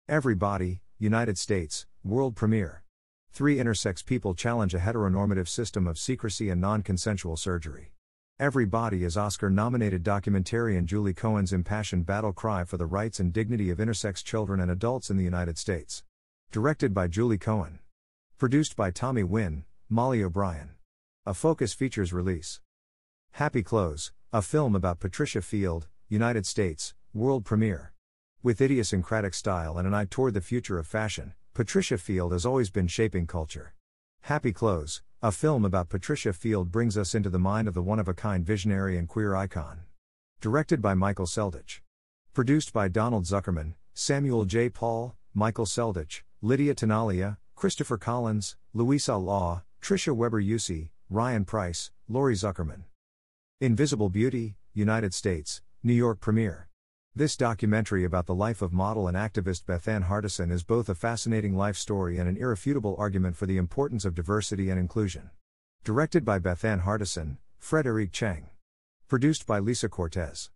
Everybody, 0.09 0.83
United 1.01 1.37
States, 1.37 1.89
world 2.05 2.37
premiere. 2.37 2.85
Three 3.31 3.57
intersex 3.57 4.05
people 4.05 4.35
challenge 4.35 4.75
a 4.75 4.79
heteronormative 4.79 5.49
system 5.49 5.87
of 5.87 5.99
secrecy 5.99 6.51
and 6.51 6.61
non 6.61 6.83
consensual 6.83 7.37
surgery. 7.37 7.93
Every 8.41 8.67
Body 8.67 9.05
is 9.05 9.17
Oscar 9.17 9.51
nominated 9.51 10.05
documentarian 10.05 10.85
Julie 10.85 11.15
Cohen's 11.15 11.53
impassioned 11.53 12.07
battle 12.07 12.33
cry 12.33 12.65
for 12.65 12.77
the 12.77 12.87
rights 12.87 13.19
and 13.19 13.33
dignity 13.33 13.71
of 13.71 13.79
intersex 13.79 14.23
children 14.23 14.61
and 14.61 14.71
adults 14.71 15.11
in 15.11 15.17
the 15.17 15.25
United 15.25 15.59
States. 15.59 16.05
Directed 16.53 16.95
by 16.95 17.09
Julie 17.09 17.39
Cohen. 17.39 17.81
Produced 18.39 18.77
by 18.77 18.91
Tommy 18.91 19.25
Wynn, 19.25 19.65
Molly 19.89 20.23
O'Brien. 20.23 20.71
A 21.27 21.35
Focus 21.35 21.73
Features 21.73 22.13
release. 22.13 22.61
Happy 23.33 23.63
Clothes, 23.63 24.13
a 24.33 24.41
film 24.41 24.75
about 24.75 25.01
Patricia 25.01 25.43
Field, 25.43 25.89
United 26.09 26.47
States, 26.47 26.95
world 27.13 27.45
premiere. 27.45 27.93
With 28.43 28.61
idiosyncratic 28.61 29.35
style 29.35 29.79
and 29.79 29.87
an 29.87 29.95
eye 29.95 30.07
toward 30.09 30.35
the 30.35 30.41
future 30.41 30.79
of 30.79 30.87
fashion, 30.87 31.35
Patricia 31.59 31.99
Field 31.99 32.31
has 32.31 32.47
always 32.47 32.71
been 32.71 32.87
shaping 32.87 33.27
culture. 33.27 33.75
Happy 34.21 34.53
Clothes, 34.53 35.03
a 35.21 35.33
film 35.33 35.65
about 35.65 35.89
Patricia 35.89 36.33
Field 36.33 36.71
brings 36.71 36.97
us 36.97 37.17
into 37.17 37.29
the 37.29 37.39
mind 37.41 37.67
of 37.67 37.75
the 37.75 37.83
one 37.83 37.99
of 37.99 38.07
a 38.07 38.15
kind 38.15 38.47
visionary 38.47 38.97
and 38.97 39.09
queer 39.09 39.35
icon. 39.35 39.81
Directed 40.41 40.81
by 40.81 40.95
Michael 40.95 41.27
Selditch. 41.27 41.81
Produced 42.33 42.73
by 42.73 42.87
Donald 42.87 43.25
Zuckerman, 43.25 43.75
Samuel 43.93 44.45
J. 44.45 44.69
Paul, 44.69 45.17
Michael 45.35 45.67
Selditch, 45.67 46.23
Lydia 46.43 46.77
Tenaglia, 46.77 47.39
Christopher 47.57 47.99
Collins, 47.99 48.57
Louisa 48.73 49.17
Law, 49.17 49.65
Tricia 49.83 50.15
Weber 50.15 50.41
Yusi, 50.41 50.91
Ryan 51.11 51.45
Price, 51.45 51.91
Lori 52.09 52.37
Zuckerman. 52.37 52.85
Invisible 53.61 54.11
Beauty, 54.11 54.55
United 54.75 55.13
States, 55.13 55.61
New 55.83 55.93
York 55.93 56.21
premiere. 56.21 56.68
This 57.19 57.37
documentary 57.37 58.05
about 58.05 58.27
the 58.27 58.35
life 58.37 58.63
of 58.63 58.73
model 58.73 59.09
and 59.09 59.17
activist 59.17 59.65
Bethann 59.65 60.05
Hardison 60.05 60.53
is 60.53 60.63
both 60.63 60.89
a 60.89 60.95
fascinating 60.95 61.57
life 61.57 61.77
story 61.77 62.17
and 62.17 62.29
an 62.29 62.37
irrefutable 62.37 62.95
argument 62.97 63.35
for 63.35 63.45
the 63.45 63.57
importance 63.57 64.05
of 64.05 64.15
diversity 64.15 64.71
and 64.71 64.79
inclusion. 64.79 65.31
Directed 65.83 66.25
by 66.25 66.39
Bethann 66.39 66.85
Hardison, 66.85 67.39
Frédéric 67.61 68.13
Tcheng. 68.13 68.45
Produced 69.09 69.49
by 69.49 69.59
Lisa 69.59 69.89
Cortez. 69.89 70.51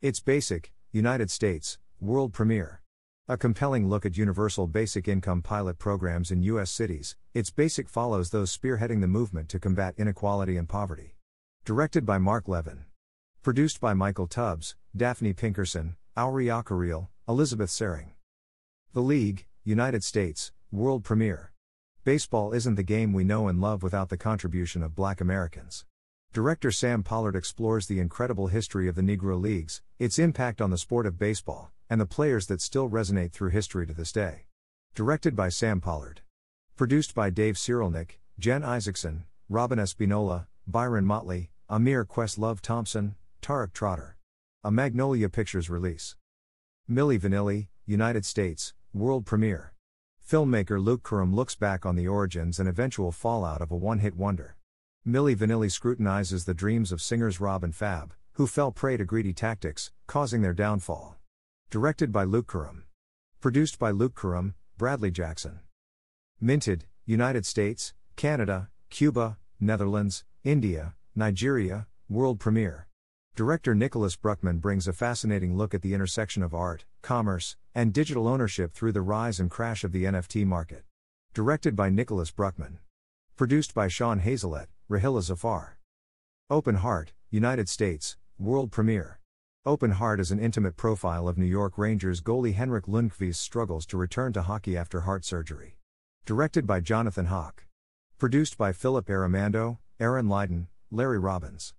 It's 0.00 0.20
Basic, 0.20 0.72
United 0.92 1.32
States, 1.32 1.80
world 2.00 2.32
premiere. 2.32 2.80
A 3.26 3.36
compelling 3.36 3.88
look 3.88 4.06
at 4.06 4.16
universal 4.16 4.68
basic 4.68 5.08
income 5.08 5.42
pilot 5.42 5.80
programs 5.80 6.30
in 6.30 6.44
U.S. 6.44 6.70
cities, 6.70 7.16
It's 7.34 7.50
Basic 7.50 7.88
follows 7.88 8.30
those 8.30 8.56
spearheading 8.56 9.00
the 9.00 9.08
movement 9.08 9.48
to 9.48 9.58
combat 9.58 9.96
inequality 9.98 10.56
and 10.58 10.68
poverty. 10.68 11.16
Directed 11.64 12.06
by 12.06 12.18
Marc 12.18 12.46
Levin. 12.46 12.84
Produced 13.42 13.80
by 13.80 13.94
Michael 13.94 14.26
Tubbs, 14.26 14.74
Daphne 14.96 15.32
Pinkerson, 15.32 15.96
Auri 16.16 16.46
Akariel, 16.46 17.06
Elizabeth 17.28 17.70
Sering. 17.70 18.10
The 18.92 19.00
League, 19.00 19.46
United 19.62 20.02
States, 20.02 20.52
world 20.72 21.04
premiere. 21.04 21.52
Baseball 22.04 22.52
isn't 22.52 22.74
the 22.74 22.82
game 22.82 23.12
we 23.12 23.22
know 23.22 23.46
and 23.46 23.60
love 23.60 23.82
without 23.84 24.08
the 24.08 24.16
contribution 24.16 24.82
of 24.82 24.96
black 24.96 25.20
Americans. 25.20 25.86
Director 26.32 26.72
Sam 26.72 27.04
Pollard 27.04 27.36
explores 27.36 27.86
the 27.86 28.00
incredible 28.00 28.48
history 28.48 28.88
of 28.88 28.96
the 28.96 29.02
Negro 29.02 29.40
Leagues, 29.40 29.82
its 30.00 30.18
impact 30.18 30.60
on 30.60 30.70
the 30.70 30.76
sport 30.76 31.06
of 31.06 31.16
baseball, 31.16 31.70
and 31.88 32.00
the 32.00 32.06
players 32.06 32.48
that 32.48 32.60
still 32.60 32.90
resonate 32.90 33.30
through 33.30 33.50
history 33.50 33.86
to 33.86 33.94
this 33.94 34.10
day. 34.10 34.46
Directed 34.96 35.36
by 35.36 35.48
Sam 35.48 35.80
Pollard. 35.80 36.22
Produced 36.76 37.14
by 37.14 37.30
Dave 37.30 37.54
Cyrulnik, 37.54 38.18
Jen 38.38 38.64
Isaacson, 38.64 39.24
Robin 39.48 39.78
Espinola, 39.78 40.48
Byron 40.66 41.04
Motley, 41.04 41.50
Amir 41.70 42.04
Questlove 42.04 42.60
Thompson, 42.60 43.14
Tariq 43.48 43.72
Trotter. 43.72 44.18
A 44.62 44.70
Magnolia 44.70 45.30
Pictures 45.30 45.70
release. 45.70 46.16
Milli 46.86 47.18
Vanilli, 47.18 47.68
United 47.86 48.26
States, 48.26 48.74
world 48.92 49.24
premiere. 49.24 49.72
Filmmaker 50.22 50.78
Luke 50.78 51.02
Korem 51.02 51.34
looks 51.34 51.54
back 51.54 51.86
on 51.86 51.96
the 51.96 52.06
origins 52.06 52.60
and 52.60 52.68
eventual 52.68 53.10
fallout 53.10 53.62
of 53.62 53.70
a 53.70 53.74
one 53.74 54.00
hit 54.00 54.14
wonder. 54.14 54.58
Milli 55.06 55.34
Vanilli 55.34 55.72
scrutinizes 55.72 56.44
the 56.44 56.52
dreams 56.52 56.92
of 56.92 57.00
singers 57.00 57.40
Rob 57.40 57.64
and 57.64 57.74
Fab, 57.74 58.12
who 58.32 58.46
fell 58.46 58.70
prey 58.70 58.98
to 58.98 59.06
greedy 59.06 59.32
tactics, 59.32 59.92
causing 60.06 60.42
their 60.42 60.52
downfall. 60.52 61.16
Directed 61.70 62.12
by 62.12 62.24
Luke 62.24 62.48
Korem. 62.48 62.82
Produced 63.40 63.78
by 63.78 63.92
Luke 63.92 64.14
Korem, 64.14 64.52
Bradley 64.76 65.10
Jackson. 65.10 65.60
Minted, 66.38 66.84
United 67.06 67.46
States, 67.46 67.94
Canada, 68.14 68.68
Cuba, 68.90 69.38
Netherlands, 69.58 70.26
India, 70.44 70.96
Nigeria, 71.16 71.86
world 72.10 72.38
premiere. 72.38 72.87
Director 73.38 73.72
Nicholas 73.72 74.16
Bruckman 74.16 74.60
brings 74.60 74.88
a 74.88 74.92
fascinating 74.92 75.56
look 75.56 75.72
at 75.72 75.80
the 75.80 75.94
intersection 75.94 76.42
of 76.42 76.54
art, 76.54 76.84
commerce, 77.02 77.56
and 77.72 77.92
digital 77.92 78.26
ownership 78.26 78.72
through 78.72 78.90
the 78.90 79.00
rise 79.00 79.38
and 79.38 79.48
crash 79.48 79.84
of 79.84 79.92
the 79.92 80.02
NFT 80.02 80.44
market. 80.44 80.82
Directed 81.34 81.76
by 81.76 81.88
Nicholas 81.88 82.32
Bruckman. 82.32 82.78
Produced 83.36 83.74
by 83.74 83.86
Sean 83.86 84.22
Hazelet, 84.22 84.66
Rahila 84.90 85.22
Zafar. 85.22 85.78
Open 86.50 86.74
Heart, 86.74 87.12
United 87.30 87.68
States, 87.68 88.16
world 88.40 88.72
premiere. 88.72 89.20
Open 89.64 89.92
Heart 89.92 90.18
is 90.18 90.32
an 90.32 90.40
intimate 90.40 90.76
profile 90.76 91.28
of 91.28 91.38
New 91.38 91.46
York 91.46 91.78
Rangers 91.78 92.20
goalie 92.20 92.54
Henrik 92.54 92.86
Lundqvist's 92.86 93.38
struggles 93.38 93.86
to 93.86 93.96
return 93.96 94.32
to 94.32 94.42
hockey 94.42 94.76
after 94.76 95.02
heart 95.02 95.24
surgery. 95.24 95.76
Directed 96.26 96.66
by 96.66 96.80
Jonathan 96.80 97.26
Hock. 97.26 97.66
Produced 98.18 98.58
by 98.58 98.72
Philip 98.72 99.06
Aramando, 99.06 99.78
Aaron 100.00 100.28
Lydon, 100.28 100.66
Larry 100.90 101.20
Robbins. 101.20 101.72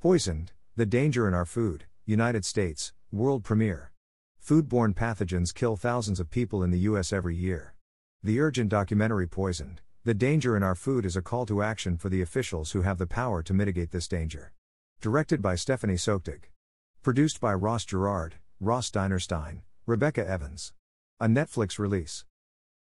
Poisoned, 0.00 0.52
the 0.78 0.84
Danger 0.84 1.26
in 1.26 1.32
Our 1.32 1.46
Food, 1.46 1.86
United 2.04 2.44
States, 2.44 2.92
world 3.10 3.42
premiere. 3.42 3.92
Foodborne 4.46 4.94
pathogens 4.94 5.54
kill 5.54 5.74
thousands 5.74 6.20
of 6.20 6.28
people 6.28 6.62
in 6.62 6.70
the 6.70 6.80
U.S. 6.80 7.14
every 7.14 7.34
year. 7.34 7.74
The 8.22 8.40
urgent 8.40 8.68
documentary 8.68 9.26
Poisoned, 9.26 9.80
The 10.04 10.12
Danger 10.12 10.54
in 10.54 10.62
Our 10.62 10.74
Food 10.74 11.06
is 11.06 11.16
a 11.16 11.22
call 11.22 11.46
to 11.46 11.62
action 11.62 11.96
for 11.96 12.10
the 12.10 12.20
officials 12.20 12.72
who 12.72 12.82
have 12.82 12.98
the 12.98 13.06
power 13.06 13.42
to 13.44 13.54
mitigate 13.54 13.90
this 13.90 14.06
danger. 14.06 14.52
Directed 15.00 15.40
by 15.40 15.54
Stephanie 15.54 15.94
Soechtig. 15.94 16.50
Produced 17.02 17.40
by 17.40 17.54
Ross 17.54 17.86
Gerard, 17.86 18.34
Ross 18.60 18.90
Dinerstein, 18.90 19.62
Rebecca 19.86 20.28
Evans. 20.28 20.74
A 21.18 21.26
Netflix 21.26 21.78
release. 21.78 22.26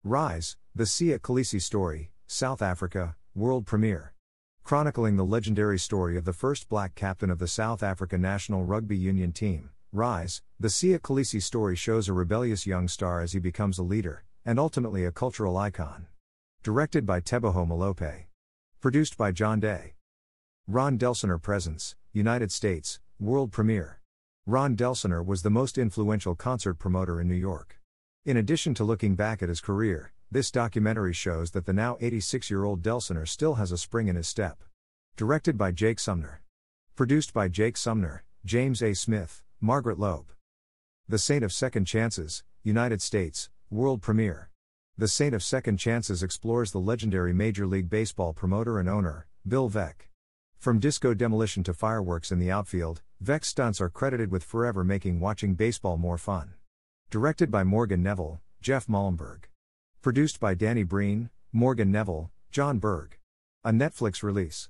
Rise, 0.02 0.56
The 0.74 0.84
Siya 0.84 1.18
Kolisi 1.18 1.60
Story, 1.60 2.12
South 2.26 2.62
Africa, 2.62 3.16
world 3.34 3.66
premiere 3.66 4.13
chronicling 4.64 5.16
the 5.16 5.24
legendary 5.26 5.78
story 5.78 6.16
of 6.16 6.24
the 6.24 6.32
first 6.32 6.70
black 6.70 6.94
captain 6.94 7.30
of 7.30 7.38
the 7.38 7.46
South 7.46 7.82
Africa 7.82 8.16
national 8.16 8.64
rugby 8.64 8.96
union 8.96 9.30
team, 9.30 9.68
Rise. 9.92 10.40
The 10.58 10.68
Siya 10.68 11.00
Kolisi 11.00 11.42
story 11.42 11.76
shows 11.76 12.08
a 12.08 12.14
rebellious 12.14 12.66
young 12.66 12.88
star 12.88 13.20
as 13.20 13.32
he 13.32 13.38
becomes 13.38 13.78
a 13.78 13.82
leader, 13.82 14.24
and 14.42 14.58
ultimately 14.58 15.04
a 15.04 15.12
cultural 15.12 15.58
icon. 15.58 16.06
Directed 16.62 17.04
by 17.04 17.20
Teboho 17.20 17.68
Malope. 17.68 18.24
Produced 18.80 19.18
by 19.18 19.32
John 19.32 19.60
Day. 19.60 19.96
Ron 20.66 20.96
Delsener 20.96 21.40
Presents, 21.40 21.94
United 22.14 22.50
States, 22.50 23.00
world 23.20 23.52
premiere. 23.52 24.00
Ron 24.46 24.76
Delsener 24.76 25.22
was 25.24 25.42
the 25.42 25.50
most 25.50 25.76
influential 25.76 26.34
concert 26.34 26.78
promoter 26.78 27.20
in 27.20 27.28
New 27.28 27.34
York. 27.34 27.78
In 28.24 28.38
addition 28.38 28.72
to 28.76 28.84
looking 28.84 29.14
back 29.14 29.42
at 29.42 29.50
his 29.50 29.60
career, 29.60 30.13
this 30.30 30.50
documentary 30.50 31.12
shows 31.12 31.50
that 31.52 31.66
the 31.66 31.72
now 31.72 31.96
86 32.00 32.50
year 32.50 32.64
old 32.64 32.82
Delsener 32.82 33.26
still 33.26 33.54
has 33.54 33.72
a 33.72 33.78
spring 33.78 34.08
in 34.08 34.16
his 34.16 34.28
step. 34.28 34.62
Directed 35.16 35.56
by 35.56 35.70
Jake 35.70 35.98
Sumner. 35.98 36.42
Produced 36.96 37.32
by 37.32 37.48
Jake 37.48 37.76
Sumner, 37.76 38.24
James 38.44 38.82
A. 38.82 38.94
Smith, 38.94 39.42
Margaret 39.60 39.98
Loeb. 39.98 40.26
The 41.08 41.18
Saint 41.18 41.44
of 41.44 41.52
Second 41.52 41.84
Chances, 41.84 42.44
United 42.62 43.00
States, 43.02 43.50
world 43.70 44.02
premiere. 44.02 44.50
The 44.96 45.08
Saint 45.08 45.34
of 45.34 45.42
Second 45.42 45.78
Chances 45.78 46.22
explores 46.22 46.72
the 46.72 46.78
legendary 46.78 47.32
Major 47.32 47.66
League 47.66 47.90
Baseball 47.90 48.32
promoter 48.32 48.78
and 48.78 48.88
owner, 48.88 49.26
Bill 49.46 49.68
Veeck. 49.68 50.08
From 50.56 50.78
disco 50.78 51.14
demolition 51.14 51.62
to 51.64 51.74
fireworks 51.74 52.32
in 52.32 52.38
the 52.38 52.50
outfield, 52.50 53.02
Veeck's 53.22 53.48
stunts 53.48 53.80
are 53.80 53.90
credited 53.90 54.30
with 54.30 54.42
forever 54.42 54.82
making 54.82 55.20
watching 55.20 55.54
baseball 55.54 55.96
more 55.96 56.18
fun. 56.18 56.54
Directed 57.10 57.50
by 57.50 57.64
Morgan 57.64 58.02
Neville, 58.02 58.40
Jeff 58.60 58.86
Malmberg. 58.86 59.44
Produced 60.04 60.38
by 60.38 60.52
Danny 60.52 60.82
Breen, 60.82 61.30
Morgan 61.50 61.90
Neville, 61.90 62.30
John 62.50 62.78
Berg. 62.78 63.16
A 63.64 63.70
Netflix 63.70 64.22
release. 64.22 64.68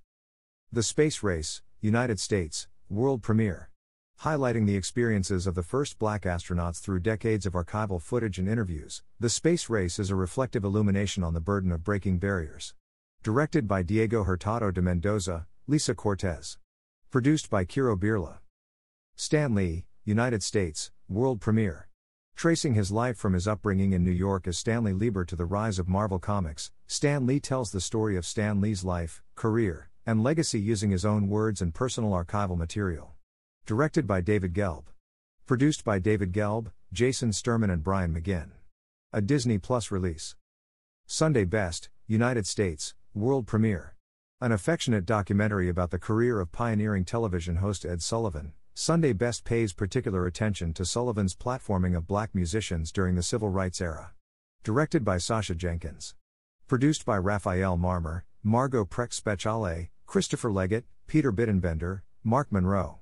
The 0.70 0.84
Space 0.84 1.24
Race, 1.24 1.60
United 1.80 2.20
States, 2.20 2.68
world 2.88 3.20
premiere. 3.20 3.68
Highlighting 4.20 4.64
the 4.64 4.76
experiences 4.76 5.48
of 5.48 5.56
the 5.56 5.64
first 5.64 5.98
black 5.98 6.22
astronauts 6.22 6.78
through 6.78 7.00
decades 7.00 7.46
of 7.46 7.54
archival 7.54 8.00
footage 8.00 8.38
and 8.38 8.48
interviews, 8.48 9.02
The 9.18 9.28
Space 9.28 9.68
Race 9.68 9.98
is 9.98 10.08
a 10.08 10.14
reflective 10.14 10.62
illumination 10.62 11.24
on 11.24 11.34
the 11.34 11.40
burden 11.40 11.72
of 11.72 11.82
breaking 11.82 12.18
barriers. 12.18 12.74
Directed 13.24 13.66
by 13.66 13.82
Diego 13.82 14.22
Hurtado 14.22 14.70
de 14.70 14.82
Mendoza, 14.82 15.48
Lisa 15.66 15.96
Cortez. 15.96 16.58
Produced 17.10 17.50
by 17.50 17.64
Kiro 17.64 17.98
Birla. 17.98 18.38
Stan 19.16 19.52
Lee, 19.52 19.86
United 20.04 20.44
States, 20.44 20.92
world 21.08 21.40
premiere. 21.40 21.88
Tracing 22.36 22.74
his 22.74 22.90
life 22.90 23.16
from 23.16 23.32
his 23.32 23.48
upbringing 23.48 23.92
in 23.92 24.04
New 24.04 24.10
York 24.10 24.46
as 24.46 24.58
Stanley 24.58 24.92
Lieber 24.92 25.24
to 25.24 25.36
the 25.36 25.46
rise 25.46 25.78
of 25.78 25.88
Marvel 25.88 26.18
Comics, 26.18 26.72
Stan 26.86 27.26
Lee 27.26 27.40
tells 27.40 27.70
the 27.70 27.80
story 27.80 28.16
of 28.16 28.26
Stan 28.26 28.60
Lee's 28.60 28.84
life, 28.84 29.22
career, 29.34 29.88
and 30.04 30.22
legacy 30.22 30.60
using 30.60 30.90
his 30.90 31.04
own 31.04 31.28
words 31.28 31.62
and 31.62 31.72
personal 31.72 32.10
archival 32.10 32.58
material. 32.58 33.14
Directed 33.66 34.06
by 34.06 34.20
David 34.20 34.52
Gelb. 34.52 34.84
Produced 35.46 35.84
by 35.84 35.98
David 35.98 36.32
Gelb, 36.32 36.70
Jason 36.92 37.32
Sterman, 37.32 37.70
and 37.70 37.82
Brian 37.82 38.12
McGinn. 38.12 38.50
A 39.12 39.22
Disney 39.22 39.58
Plus 39.58 39.90
release. 39.90 40.36
Sunday 41.06 41.44
Best, 41.44 41.88
United 42.06 42.46
States, 42.46 42.94
world 43.14 43.46
premiere. 43.46 43.94
An 44.40 44.52
affectionate 44.52 45.06
documentary 45.06 45.68
about 45.68 45.90
the 45.90 45.98
career 45.98 46.40
of 46.40 46.52
pioneering 46.52 47.04
television 47.04 47.56
host 47.56 47.86
Ed 47.86 48.02
Sullivan, 48.02 48.52
Sunday 48.76 49.12
Best 49.12 49.44
pays 49.44 49.72
particular 49.72 50.26
attention 50.26 50.74
to 50.74 50.84
Sullivan's 50.84 51.36
platforming 51.36 51.96
of 51.96 52.08
black 52.08 52.34
musicians 52.34 52.90
during 52.90 53.14
the 53.14 53.22
civil 53.22 53.48
rights 53.48 53.80
era. 53.80 54.14
Directed 54.64 55.04
by 55.04 55.16
Sasha 55.16 55.54
Jenkins. 55.54 56.16
Produced 56.66 57.04
by 57.06 57.16
Raphael 57.18 57.78
Marmer, 57.78 58.22
Margot 58.42 58.84
Prex 58.84 59.20
Speciale, 59.20 59.90
Christopher 60.06 60.50
Leggett, 60.50 60.86
Peter 61.06 61.32
Bittenbender, 61.32 62.00
Mark 62.24 62.50
Monroe. 62.50 62.98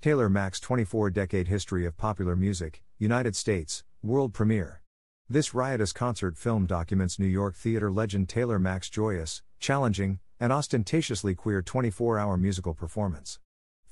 Taylor 0.00 0.30
Mac's 0.30 0.60
24 0.60 1.10
decade 1.10 1.48
history 1.48 1.84
of 1.84 1.98
popular 1.98 2.34
music, 2.34 2.82
United 2.98 3.36
States, 3.36 3.84
world 4.02 4.32
premiere. 4.32 4.80
This 5.28 5.52
riotous 5.52 5.92
concert 5.92 6.38
film 6.38 6.64
documents 6.64 7.18
New 7.18 7.26
York 7.26 7.54
theater 7.54 7.90
legend 7.92 8.30
Taylor 8.30 8.58
Mac's 8.58 8.88
joyous, 8.88 9.42
challenging, 9.60 10.20
and 10.40 10.54
ostentatiously 10.54 11.34
queer 11.34 11.60
24 11.60 12.18
hour 12.18 12.38
musical 12.38 12.72
performance 12.72 13.38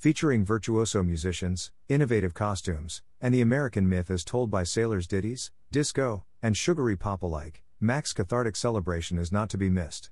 featuring 0.04 0.44
virtuoso 0.44 1.02
musicians, 1.02 1.72
innovative 1.88 2.34
costumes, 2.34 3.00
and 3.22 3.32
the 3.32 3.40
American 3.40 3.88
myth 3.88 4.10
as 4.10 4.22
told 4.22 4.50
by 4.50 4.62
sailors' 4.62 5.06
ditties, 5.06 5.50
disco, 5.72 6.26
and 6.42 6.58
sugary 6.58 6.94
pop 6.94 7.22
alike, 7.22 7.62
Mac's 7.80 8.12
cathartic 8.12 8.54
celebration 8.54 9.16
is 9.16 9.32
not 9.32 9.48
to 9.48 9.56
be 9.56 9.70
missed. 9.70 10.10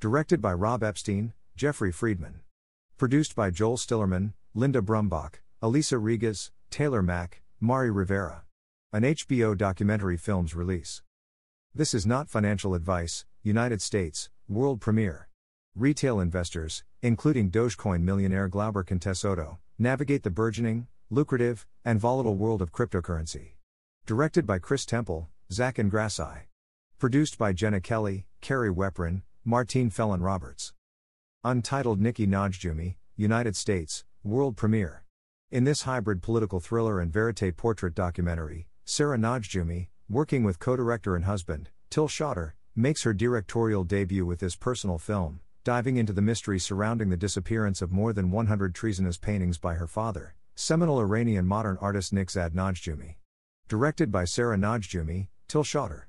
Directed 0.00 0.40
by 0.40 0.54
Rob 0.54 0.82
Epstein, 0.82 1.34
Jeffrey 1.56 1.92
Friedman. 1.92 2.40
Produced 2.96 3.36
by 3.36 3.50
Joel 3.50 3.76
Stillerman, 3.76 4.32
Linda 4.54 4.80
Brumbach, 4.80 5.42
Elisa 5.60 5.96
Regas, 5.96 6.50
Taylor 6.70 7.02
Mac, 7.02 7.42
Mari 7.60 7.90
Rivera. 7.90 8.44
An 8.94 9.02
HBO 9.02 9.54
documentary 9.54 10.16
films 10.16 10.54
release. 10.54 11.02
This 11.74 11.92
is 11.92 12.06
not 12.06 12.30
financial 12.30 12.74
advice, 12.74 13.26
United 13.42 13.82
States, 13.82 14.30
world 14.48 14.80
premiere. 14.80 15.28
Retail 15.76 16.20
investors, 16.20 16.84
including 17.02 17.50
Dogecoin 17.50 18.02
millionaire 18.02 18.46
Glauber 18.46 18.84
Contessotto, 18.84 19.58
navigate 19.76 20.22
the 20.22 20.30
burgeoning, 20.30 20.86
lucrative, 21.10 21.66
and 21.84 21.98
volatile 21.98 22.36
world 22.36 22.62
of 22.62 22.70
cryptocurrency. 22.70 23.54
Directed 24.06 24.46
by 24.46 24.60
Chris 24.60 24.86
Temple, 24.86 25.28
Zach 25.50 25.74
Ingrasci. 25.74 26.42
Produced 27.00 27.38
by 27.38 27.52
Jenna 27.52 27.80
Kelly, 27.80 28.24
Kerry 28.40 28.70
Weprin, 28.70 29.22
Martine 29.44 29.90
Felon 29.90 30.20
Roberts. 30.20 30.72
Untitled 31.42 32.00
Nikki 32.00 32.28
Nodjoumi, 32.28 32.94
United 33.16 33.56
States, 33.56 34.04
world 34.22 34.56
premiere. 34.56 35.02
In 35.50 35.64
this 35.64 35.82
hybrid 35.82 36.22
political 36.22 36.60
thriller 36.60 37.00
and 37.00 37.12
verite 37.12 37.56
portrait 37.56 37.96
documentary, 37.96 38.68
Sara 38.84 39.18
Nodjoumi, 39.18 39.88
working 40.08 40.44
with 40.44 40.60
co 40.60 40.76
director 40.76 41.16
and 41.16 41.24
husband, 41.24 41.70
Till 41.90 42.06
Schauder, 42.06 42.52
makes 42.76 43.02
her 43.02 43.12
directorial 43.12 43.82
debut 43.82 44.24
with 44.24 44.38
this 44.38 44.54
personal 44.54 44.98
film, 44.98 45.40
diving 45.64 45.96
into 45.96 46.12
the 46.12 46.20
mystery 46.20 46.58
surrounding 46.58 47.08
the 47.08 47.16
disappearance 47.16 47.80
of 47.80 47.90
more 47.90 48.12
than 48.12 48.30
100 48.30 48.74
treasonous 48.74 49.16
paintings 49.16 49.56
by 49.56 49.72
her 49.72 49.86
father, 49.86 50.34
seminal 50.54 51.00
Iranian 51.00 51.46
modern 51.46 51.78
artist 51.80 52.12
Nikzad 52.14 52.50
Nodjoumi. 52.50 53.14
Directed 53.66 54.12
by 54.12 54.26
Sara 54.26 54.58
Nodjoumi, 54.58 55.28
Till 55.48 55.64
Schauder. 55.64 56.02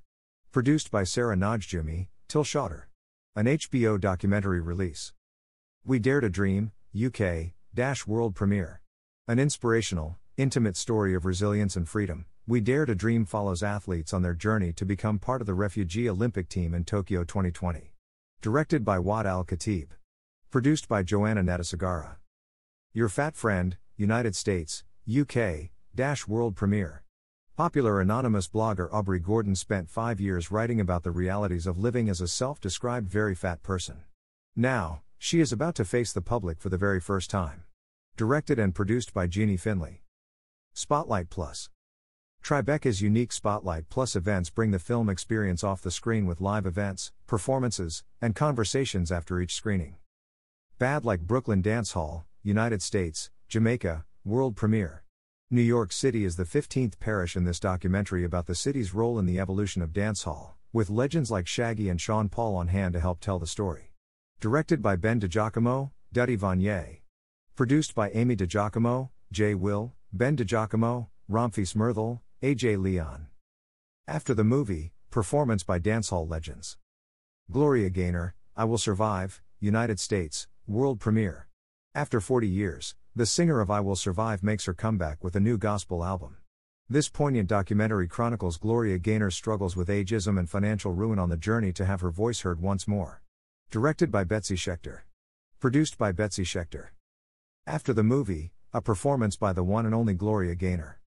Produced 0.52 0.92
by 0.92 1.06
Sara 1.06 1.38
Nodjoumi, 1.38 2.08
Till 2.28 2.44
Schauder. 2.44 2.90
An 3.34 3.46
HBO 3.46 3.98
documentary 3.98 4.60
release. 4.60 5.14
We 5.86 6.00
Dare 6.00 6.20
to 6.20 6.30
Dream, 6.30 6.74
UK, 6.94 7.54
Dash 7.74 8.06
World 8.06 8.36
Premiere. 8.36 8.82
An 9.26 9.40
inspirational, 9.40 10.18
intimate 10.36 10.76
story 10.76 11.16
of 11.16 11.24
resilience 11.24 11.78
and 11.78 11.88
freedom, 11.88 12.26
We 12.46 12.60
Dare 12.60 12.86
to 12.86 12.94
Dream 12.94 13.24
follows 13.24 13.64
athletes 13.64 14.12
on 14.12 14.22
their 14.22 14.34
journey 14.34 14.74
to 14.74 14.86
become 14.86 15.18
part 15.18 15.40
of 15.40 15.48
the 15.48 15.54
refugee 15.54 16.10
Olympic 16.10 16.50
team 16.50 16.74
in 16.74 16.84
Tokyo 16.84 17.24
2020. 17.24 17.95
Directed 18.46 18.86
by 18.86 19.00
Waad 19.00 19.26
al-Kateab. 19.26 19.88
Produced 20.52 20.88
by 20.88 21.02
Joanna 21.02 21.42
Natasegara. 21.42 22.18
Your 22.94 23.10
Fat 23.10 23.36
Friend, 23.36 23.76
United 23.98 24.36
States, 24.36 24.84
UK, 25.10 25.72
Dash 25.96 26.28
World 26.28 26.56
Premiere. 26.56 27.02
Popular 27.58 28.00
anonymous 28.00 28.48
blogger 28.48 28.88
Aubrey 28.94 29.20
Gordon 29.20 29.56
spent 29.56 29.90
five 29.90 30.20
years 30.20 30.52
writing 30.52 30.80
about 30.80 31.02
the 31.02 31.10
realities 31.10 31.66
of 31.66 31.80
living 31.80 32.08
as 32.08 32.22
a 32.22 32.28
self 32.28 32.62
described 32.62 33.10
very 33.10 33.34
fat 33.34 33.64
person. 33.64 34.04
Now, 34.56 35.02
she 35.18 35.40
is 35.40 35.52
about 35.52 35.74
to 35.78 35.84
face 35.84 36.14
the 36.14 36.22
public 36.22 36.60
for 36.60 36.70
the 36.70 36.78
very 36.78 37.02
first 37.02 37.32
time. 37.32 37.64
Directed 38.16 38.60
and 38.60 38.76
produced 38.76 39.12
by 39.12 39.26
Jeanie 39.26 39.58
Finlay. 39.58 40.04
Spotlight 40.76 41.32
Plus. 41.32 41.72
Tribeca's 42.46 43.02
unique 43.02 43.32
Spotlight 43.32 43.90
Plus 43.90 44.16
events 44.16 44.52
bring 44.52 44.70
the 44.70 44.78
film 44.78 45.10
experience 45.10 45.64
off 45.64 45.82
the 45.82 45.90
screen 45.90 46.28
with 46.28 46.40
live 46.40 46.68
events, 46.68 47.12
performances, 47.26 48.04
and 48.22 48.36
conversations 48.36 49.12
after 49.12 49.42
each 49.42 49.56
screening. 49.56 49.96
Bad 50.78 51.06
like 51.06 51.22
Brooklyn 51.22 51.64
Dance 51.64 51.94
Hall, 51.94 52.28
United 52.44 52.84
States, 52.84 53.32
Jamaica, 53.48 54.06
world 54.24 54.56
premiere. 54.56 55.04
New 55.50 55.64
York 55.64 55.92
City 55.92 56.24
is 56.24 56.36
the 56.36 56.44
15th 56.44 57.00
parish 57.00 57.36
in 57.36 57.46
this 57.46 57.60
documentary 57.60 58.24
about 58.24 58.46
the 58.46 58.54
city's 58.54 58.94
role 58.94 59.18
in 59.18 59.26
the 59.26 59.40
evolution 59.40 59.82
of 59.82 59.90
dancehall, 59.90 60.52
with 60.72 60.92
legends 60.92 61.32
like 61.32 61.48
Shaggy 61.48 61.90
and 61.90 62.00
Sean 62.00 62.30
Paul 62.30 62.56
on 62.58 62.68
hand 62.68 62.94
to 62.94 63.00
help 63.00 63.22
tell 63.22 63.40
the 63.40 63.48
story. 63.48 63.92
Directed 64.40 64.84
by 64.84 64.98
Ben 64.98 65.20
DiGiacomo, 65.20 65.90
Duddy 66.14 66.38
Vanier. 66.38 67.00
Produced 67.56 67.96
by 67.96 68.12
Amy 68.12 68.36
DiGiacomo, 68.36 69.10
Jay 69.32 69.56
Will, 69.56 69.94
Ben 70.14 70.38
DiGiacomo, 70.38 71.08
Ramfis 71.28 71.76
Mirthal, 71.76 72.20
A.J. 72.42 72.76
Leon. 72.76 73.28
After 74.08 74.34
the 74.34 74.44
movie, 74.44 74.92
performance 75.10 75.64
by 75.64 75.80
dancehall 75.80 76.30
legends. 76.30 76.78
Gloria 77.50 77.90
Gaynor, 77.90 78.36
I 78.58 78.66
Will 78.66 78.78
Survive, 78.78 79.42
United 79.62 80.02
States, 80.02 80.48
world 80.68 81.00
premiere. 81.00 81.48
After 81.96 82.20
40 82.20 82.48
years, 82.48 82.94
the 83.16 83.26
singer 83.26 83.62
of 83.62 83.72
I 83.72 83.80
Will 83.80 83.96
Survive 83.96 84.44
makes 84.44 84.66
her 84.66 84.74
comeback 84.74 85.24
with 85.24 85.38
a 85.38 85.40
new 85.40 85.58
gospel 85.58 86.04
album. 86.04 86.36
This 86.90 87.08
poignant 87.08 87.48
documentary 87.48 88.10
chronicles 88.10 88.58
Gloria 88.58 89.00
Gaynor's 89.00 89.36
struggles 89.36 89.78
with 89.78 89.88
ageism 89.88 90.38
and 90.38 90.50
financial 90.50 90.92
ruin 90.92 91.18
on 91.18 91.30
the 91.30 91.38
journey 91.38 91.72
to 91.72 91.86
have 91.86 92.02
her 92.02 92.12
voice 92.12 92.42
heard 92.42 92.60
once 92.62 92.86
more. 92.86 93.22
Directed 93.72 94.12
by 94.12 94.26
Betsy 94.26 94.56
Schechter. 94.56 95.04
Produced 95.62 95.98
by 95.98 96.12
Betsy 96.12 96.44
Schechter. 96.44 96.90
After 97.66 97.94
the 97.94 98.04
movie, 98.04 98.52
a 98.74 98.82
performance 98.82 99.38
by 99.38 99.54
the 99.54 99.64
one 99.64 99.86
and 99.86 99.96
only 99.96 100.14
Gloria 100.14 100.54
Gaynor. 100.54 101.00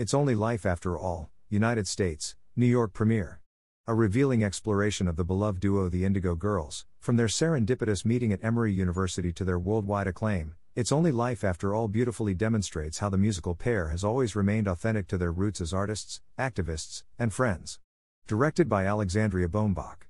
It's 0.00 0.14
Only 0.14 0.34
Life 0.34 0.64
After 0.64 0.96
All, 0.96 1.28
United 1.50 1.86
States, 1.86 2.34
New 2.56 2.64
York 2.64 2.94
premiere. 2.94 3.42
A 3.86 3.92
revealing 3.92 4.42
exploration 4.42 5.06
of 5.06 5.16
the 5.16 5.26
beloved 5.26 5.60
duo 5.60 5.90
the 5.90 6.06
Indigo 6.06 6.34
Girls, 6.34 6.86
from 6.98 7.18
their 7.18 7.26
serendipitous 7.26 8.02
meeting 8.06 8.32
at 8.32 8.42
Emory 8.42 8.72
University 8.72 9.30
to 9.34 9.44
their 9.44 9.58
worldwide 9.58 10.06
acclaim. 10.06 10.54
It's 10.74 10.90
Only 10.90 11.12
Life 11.12 11.44
After 11.44 11.74
All 11.74 11.86
beautifully 11.86 12.32
demonstrates 12.32 13.00
how 13.00 13.10
the 13.10 13.18
musical 13.18 13.54
pair 13.54 13.88
has 13.88 14.02
always 14.02 14.34
remained 14.34 14.68
authentic 14.68 15.06
to 15.08 15.18
their 15.18 15.32
roots 15.32 15.60
as 15.60 15.74
artists, 15.74 16.22
activists, 16.38 17.02
and 17.18 17.30
friends. 17.30 17.78
Directed 18.26 18.70
by 18.70 18.86
Alexandria 18.86 19.48
Bombach. 19.48 20.06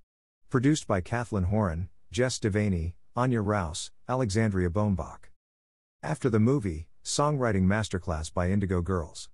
Produced 0.51 0.87
by 0.87 1.01
Kathleen 1.01 1.47
Horan, 1.47 1.89
Jess 2.13 2.39
Devaney, 2.39 2.93
Anya 3.17 3.41
Rouse, 3.41 3.91
Alexandria 4.09 4.71
Bombach. 4.71 5.31
After 6.01 6.31
the 6.31 6.39
movie, 6.39 6.87
Songwriting 7.03 7.65
Masterclass 7.65 8.33
by 8.33 8.51
Indigo 8.53 8.83
Girls. 8.83 9.29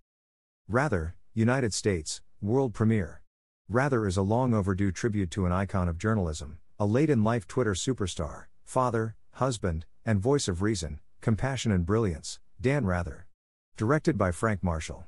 Rather, 0.69 1.15
United 1.33 1.73
States, 1.73 2.23
world 2.41 2.75
premiere. 2.75 3.23
Rather 3.69 4.05
is 4.05 4.17
a 4.17 4.23
long 4.23 4.53
overdue 4.53 4.91
tribute 4.91 5.31
to 5.31 5.47
an 5.47 5.53
icon 5.53 5.89
of 5.89 5.97
journalism, 5.97 6.59
a 6.77 6.85
late 6.85 7.09
in 7.09 7.23
life 7.23 7.47
Twitter 7.47 7.75
superstar, 7.75 8.47
father, 8.65 9.15
husband, 9.35 9.87
and 10.05 10.19
voice 10.19 10.49
of 10.49 10.63
reason, 10.63 10.99
compassion, 11.21 11.71
and 11.71 11.87
brilliance, 11.87 12.41
Dan 12.61 12.85
Rather. 12.85 13.29
Directed 13.77 14.19
by 14.19 14.33
Frank 14.33 14.65
Marshall. 14.65 15.07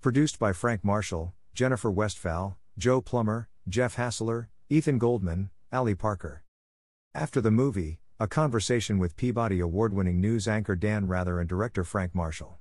Produced 0.00 0.38
by 0.38 0.54
Frank 0.54 0.82
Marshall, 0.82 1.34
Jennifer 1.52 1.90
Westphal, 1.90 2.56
Joe 2.78 3.02
Plummer, 3.02 3.50
Jeff 3.68 3.96
Hassler, 3.96 4.48
Ethan 4.70 4.96
Goldman, 4.96 5.50
Ali 5.70 5.94
Parker. 5.94 6.44
After 7.14 7.42
the 7.42 7.50
movie, 7.50 7.98
a 8.18 8.26
conversation 8.26 8.98
with 8.98 9.16
Peabody 9.16 9.60
Award 9.60 9.92
winning 9.92 10.18
news 10.18 10.48
anchor 10.48 10.74
Dan 10.74 11.06
Rather 11.06 11.40
and 11.40 11.48
director 11.48 11.84
Frank 11.84 12.14
Marshall. 12.14 12.56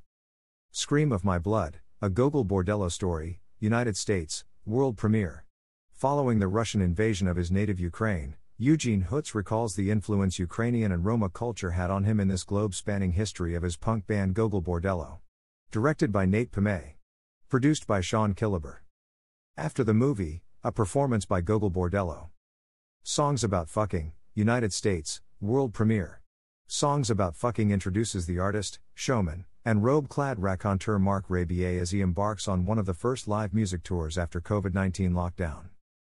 Scream 0.72 1.14
of 1.14 1.24
My 1.24 1.40
Blood, 1.40 1.80
a 2.04 2.10
Gogol 2.10 2.44
Bordello 2.44 2.92
story, 2.92 3.40
United 3.62 3.96
States, 3.96 4.44
world 4.66 4.98
premiere. 4.98 5.46
Following 5.94 6.40
the 6.40 6.50
Russian 6.50 6.82
invasion 6.82 7.30
of 7.30 7.38
his 7.38 7.50
native 7.50 7.80
Ukraine, 7.80 8.36
Eugene 8.58 9.04
Hutz 9.10 9.34
recalls 9.34 9.76
the 9.76 9.90
influence 9.90 10.38
Ukrainian 10.38 10.92
and 10.92 11.06
Roma 11.06 11.30
culture 11.30 11.72
had 11.72 11.90
on 11.90 12.04
him 12.04 12.20
in 12.20 12.28
this 12.28 12.44
globe 12.44 12.76
spanning 12.76 13.14
history 13.14 13.56
of 13.56 13.64
his 13.64 13.78
punk 13.78 14.06
band 14.06 14.34
Gogol 14.34 14.62
Bordello. 14.62 15.20
Directed 15.72 16.12
by 16.12 16.26
Nate 16.26 16.52
Pimay. 16.52 16.96
Produced 17.48 17.88
by 17.88 18.02
Sean 18.02 18.34
Killeber. 18.34 18.80
After 19.56 19.86
the 19.86 19.94
movie, 19.94 20.44
a 20.62 20.74
performance 20.74 21.24
by 21.24 21.40
Gogol 21.40 21.72
Bordello. 21.72 22.32
Songs 23.04 23.46
About 23.46 23.70
Fucking, 23.70 24.12
United 24.36 24.74
States, 24.74 25.22
world 25.40 25.74
premiere. 25.74 26.20
Songs 26.68 27.10
About 27.10 27.38
Fucking 27.38 27.72
introduces 27.72 28.26
the 28.26 28.40
artist, 28.40 28.80
showman, 28.94 29.46
and 29.66 29.84
robe 29.84 30.10
clad 30.10 30.42
raconteur 30.42 31.00
Marc 31.00 31.28
Rebillet 31.30 31.80
as 31.80 31.92
he 31.92 32.02
embarks 32.02 32.48
on 32.48 32.66
one 32.66 32.78
of 32.78 32.86
the 32.86 32.94
first 32.94 33.28
live 33.28 33.54
music 33.54 33.82
tours 33.84 34.18
after 34.18 34.42
COVID 34.42 34.74
19 34.74 35.14
lockdown. 35.14 35.70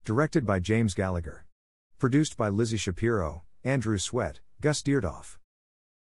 Directed 0.04 0.46
by 0.46 0.60
James 0.60 0.94
Gallagher. 0.94 1.44
Produced 1.98 2.36
by 2.36 2.48
Lizzie 2.48 2.78
Shapiro, 2.78 3.42
Andrew 3.62 3.98
Sweat, 3.98 4.40
Gus 4.60 4.82
Deardoff. 4.82 5.38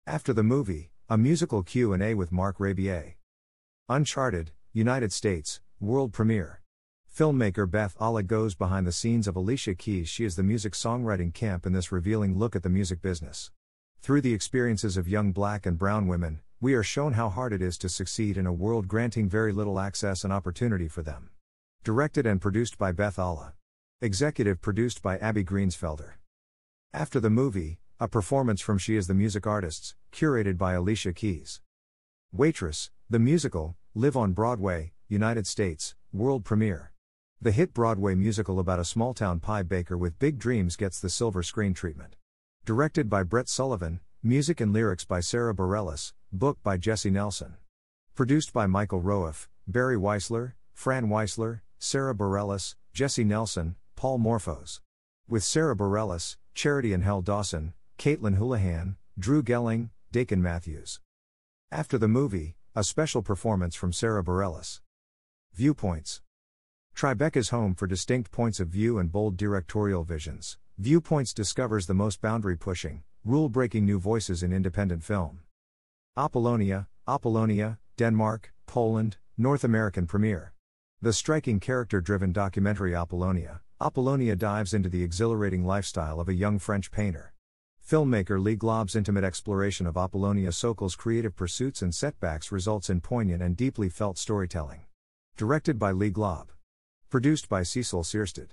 After 0.07 0.33
the 0.33 0.43
movie, 0.43 0.91
a 1.09 1.17
musical 1.17 1.63
Q&A 1.63 2.15
with 2.15 2.31
Marc 2.31 2.59
Rebillet. 2.59 3.15
Uncharted, 3.89 4.53
United 4.73 5.13
States, 5.13 5.61
world 5.81 6.13
premiere. 6.13 6.61
Filmmaker 7.13 7.69
Beth 7.69 7.97
Alla 7.99 8.23
goes 8.23 8.55
behind 8.55 8.87
the 8.87 8.93
scenes 8.93 9.27
of 9.27 9.35
Alicia 9.35 9.75
Keys. 9.75 10.09
She 10.09 10.25
is 10.25 10.37
the 10.37 10.43
music 10.43 10.75
songwriting 10.75 11.35
camp 11.35 11.67
in 11.67 11.73
this 11.73 11.91
revealing 11.91 12.39
look 12.39 12.55
at 12.55 12.63
the 12.63 12.69
music 12.69 13.03
business. 13.03 13.51
Through 14.01 14.21
the 14.21 14.35
experiences 14.35 14.97
of 14.97 15.09
young 15.09 15.33
black 15.33 15.67
and 15.67 15.77
brown 15.77 16.07
women, 16.07 16.41
we 16.63 16.75
are 16.75 16.83
shown 16.83 17.15
how 17.15 17.31
hard 17.31 17.55
it 17.55 17.63
is 17.63 17.79
to 17.79 17.89
succeed 17.89 18.37
in 18.37 18.47
a 18.47 18.53
world 18.53 18.87
granting 18.87 19.27
very 19.27 19.51
little 19.51 19.81
access 19.81 20.25
and 20.25 20.33
opportunity 20.33 20.89
for 20.89 21.03
them. 21.03 21.31
Directed 21.85 22.27
and 22.27 22.39
produced 22.39 22.77
by 22.77 22.93
Beth 22.93 23.19
Alla. 23.19 23.55
Executive 24.03 24.61
produced 24.61 25.01
by 25.01 25.17
Abby 25.17 25.43
Greensfelder. 25.43 26.13
After 26.93 27.19
the 27.19 27.31
movie, 27.31 27.79
a 27.99 28.09
performance 28.09 28.61
from 28.61 28.77
She 28.77 28.97
is 28.97 29.07
the 29.07 29.15
Music 29.15 29.47
Artists, 29.47 29.95
curated 30.13 30.59
by 30.59 30.75
Alicia 30.75 31.15
Keys. 31.15 31.63
Waitress, 32.31 32.91
the 33.09 33.19
musical, 33.19 33.77
live 33.95 34.17
on 34.17 34.33
Broadway, 34.33 34.93
United 35.09 35.47
States, 35.47 35.95
world 36.13 36.45
premiere. 36.45 36.93
The 37.41 37.53
hit 37.53 37.73
Broadway 37.73 38.15
musical 38.15 38.59
about 38.59 38.79
a 38.79 38.85
small 38.85 39.15
town 39.15 39.41
pie 39.41 39.63
baker 39.63 39.97
with 39.97 40.19
big 40.19 40.39
dreams 40.39 40.77
gets 40.77 41.01
the 41.01 41.09
silver 41.09 41.43
screen 41.43 41.73
treatment. 41.73 42.17
Directed 42.67 43.09
by 43.09 43.23
Brett 43.23 43.49
Sullivan, 43.49 44.01
music 44.23 44.61
and 44.61 44.75
lyrics 44.75 45.07
by 45.07 45.21
Sara 45.21 45.55
Bareilles, 45.55 46.13
book 46.33 46.59
by 46.63 46.77
Jessie 46.77 47.11
Nelson. 47.11 47.57
Produced 48.15 48.53
by 48.53 48.67
Michael 48.67 49.03
Roiff, 49.03 49.49
Barry 49.67 49.97
Weissler, 49.97 50.53
Fran 50.73 51.09
Weissler, 51.09 51.63
Sara 51.81 52.15
Bareilles, 52.15 52.77
Jessie 52.93 53.25
Nelson, 53.25 53.75
Paul 53.97 54.21
Morphos. 54.21 54.81
With 55.29 55.43
Sara 55.43 55.75
Bareilles, 55.75 56.37
Charity 56.55 56.91
Angél 56.91 57.25
Dawson, 57.25 57.75
Caitlin 57.99 58.39
Houlahan, 58.39 58.95
Drew 59.19 59.43
Gehling, 59.43 59.91
Dakin 60.13 60.41
Matthews. 60.41 61.01
After 61.73 61.99
the 61.99 62.09
movie, 62.09 62.55
a 62.77 62.85
special 62.85 63.23
performance 63.23 63.75
from 63.75 63.93
Sara 63.93 64.23
Bareilles. 64.23 64.81
Viewpoints. 65.55 66.23
Tribeca's 66.95 67.49
home 67.49 67.75
for 67.75 67.89
distinct 67.89 68.31
points 68.31 68.61
of 68.61 68.69
view 68.69 68.99
and 68.99 69.11
bold 69.11 69.37
directorial 69.37 70.05
visions. 70.05 70.59
Viewpoints 70.79 71.35
discovers 71.35 71.87
the 71.87 71.95
most 71.95 72.21
boundary 72.21 72.57
pushing, 72.57 73.03
rule 73.25 73.49
breaking 73.49 73.85
new 73.85 73.99
voices 73.99 74.45
in 74.45 74.53
independent 74.53 75.03
film. 75.03 75.41
Apollonia, 76.21 76.87
Apollonia, 77.09 77.79
Denmark, 77.97 78.53
Poland, 78.67 79.17
North 79.39 79.65
American 79.65 80.07
premiere. 80.07 80.53
The 81.01 81.15
striking 81.15 81.59
character 81.61 82.03
driven 82.03 82.31
documentary 82.31 82.95
Apollonia, 82.95 83.63
Apollonia 83.81 84.37
dives 84.37 84.75
into 84.75 84.91
the 84.91 85.03
exhilarating 85.03 85.65
lifestyle 85.65 86.21
of 86.21 86.29
a 86.29 86.35
young 86.35 86.59
French 86.59 86.91
painter. 86.91 87.33
Filmmaker 87.83 88.39
Lee 88.39 88.55
Glob's 88.55 88.97
intimate 88.97 89.25
exploration 89.25 89.87
of 89.87 89.97
Apollonia 89.97 90.53
Sokol's 90.53 90.95
creative 90.95 91.35
pursuits 91.35 91.81
and 91.81 91.95
setbacks 91.95 92.53
results 92.53 92.91
in 92.91 93.01
poignant 93.01 93.41
and 93.43 93.57
deeply 93.57 93.89
felt 93.89 94.19
storytelling. 94.19 94.83
Directed 95.39 95.79
by 95.79 95.91
Lee 95.91 96.11
Glob. 96.11 96.51
Produced 97.09 97.49
by 97.49 97.63
Cecil 97.63 98.03
Sierstedt. 98.03 98.51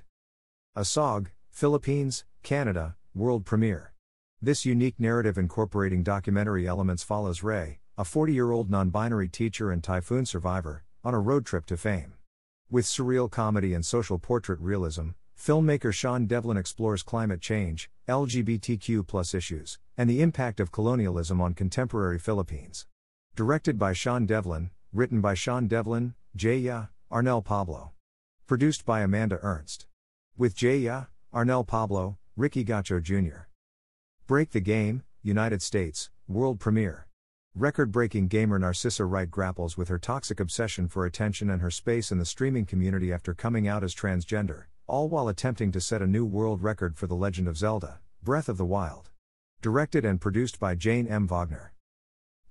ASOG, 0.78 1.28
Philippines, 1.52 2.24
Canada, 2.44 2.96
world 3.14 3.44
premiere. 3.44 3.92
This 4.40 4.66
unique 4.66 5.00
narrative 5.00 5.40
incorporating 5.40 6.04
documentary 6.04 6.68
elements 6.68 7.02
follows 7.02 7.42
Ray, 7.42 7.80
a 7.98 8.06
40 8.06 8.34
year 8.34 8.52
old 8.52 8.70
non 8.70 8.92
binary 8.92 9.28
teacher 9.28 9.72
and 9.72 9.84
typhoon 9.84 10.28
survivor, 10.28 10.84
on 11.04 11.16
a 11.16 11.20
road 11.20 11.44
trip 11.44 11.66
to 11.66 11.76
fame. 11.76 12.14
With 12.70 12.86
surreal 12.86 13.32
comedy 13.32 13.74
and 13.74 13.84
social 13.84 14.20
portrait 14.20 14.60
realism, 14.60 15.10
filmmaker 15.36 15.92
Sean 15.92 16.28
Devlin 16.28 16.56
explores 16.56 17.02
climate 17.02 17.42
change, 17.42 17.90
LGBTQ 18.08 19.34
issues, 19.34 19.80
and 19.98 20.08
the 20.08 20.22
impact 20.22 20.60
of 20.60 20.72
colonialism 20.72 21.42
on 21.42 21.56
contemporary 21.56 22.20
Philippines. 22.20 22.86
Directed 23.36 23.80
by 23.80 23.94
Sean 23.94 24.28
Devlin, 24.28 24.70
written 24.94 25.20
by 25.20 25.34
Sean 25.34 25.66
Devlin, 25.66 26.14
Jay 26.36 26.58
Ya, 26.58 26.88
Arnel 27.12 27.44
Pablo. 27.44 27.94
Produced 28.46 28.86
by 28.86 29.02
Amanda 29.02 29.40
Ernst. 29.42 29.88
With 30.38 30.56
Jay 30.56 30.78
Ya, 30.78 31.06
Arnel 31.34 31.66
Pablo, 31.66 32.20
Ricky 32.36 32.64
Gacho 32.64 33.02
Jr. 33.02 33.47
Break 34.28 34.52
the 34.52 34.60
Game, 34.60 35.04
United 35.24 35.62
States, 35.62 36.10
world 36.28 36.60
premiere. 36.60 37.08
Record 37.56 37.94
breaking 37.94 38.28
gamer 38.28 38.60
Narcissa 38.60 39.06
Wright 39.06 39.32
grapples 39.32 39.78
with 39.78 39.88
her 39.88 39.98
toxic 39.98 40.42
obsession 40.42 40.90
for 40.90 41.06
attention 41.06 41.50
and 41.50 41.62
her 41.62 41.72
space 41.72 42.12
in 42.12 42.18
the 42.18 42.26
streaming 42.26 42.66
community 42.66 43.14
after 43.14 43.34
coming 43.34 43.70
out 43.70 43.86
as 43.86 43.96
transgender, 43.96 44.66
all 44.86 45.08
while 45.08 45.30
attempting 45.30 45.72
to 45.72 45.80
set 45.80 46.02
a 46.02 46.06
new 46.06 46.26
world 46.26 46.62
record 46.62 46.98
for 46.98 47.08
The 47.08 47.16
Legend 47.16 47.48
of 47.48 47.56
Zelda 47.56 48.02
Breath 48.22 48.50
of 48.50 48.58
the 48.58 48.66
Wild. 48.66 49.12
Directed 49.62 50.04
and 50.04 50.20
produced 50.20 50.60
by 50.60 50.76
Jane 50.76 51.08
M. 51.08 51.26
Wagner. 51.26 51.72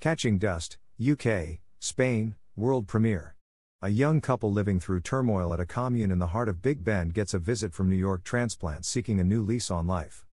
Catching 0.01 0.39
Dust, 0.39 0.79
UK, 0.99 1.61
Spain, 1.79 2.37
world 2.57 2.89
premiere. 2.89 3.37
A 3.83 3.91
young 3.91 4.23
couple 4.23 4.51
living 4.51 4.81
through 4.81 5.01
turmoil 5.01 5.53
at 5.53 5.61
a 5.61 5.67
commune 5.67 6.11
in 6.11 6.21
the 6.21 6.29
heart 6.29 6.49
of 6.49 6.63
Big 6.63 6.83
Bend 6.83 7.13
gets 7.13 7.35
a 7.35 7.39
visit 7.39 7.75
from 7.75 7.91
New 7.91 7.97
York 7.97 8.25
transplants 8.25 8.89
seeking 8.89 9.21
a 9.21 9.25
new 9.25 9.43
lease 9.43 9.71
on 9.71 9.87
life. 9.87 10.26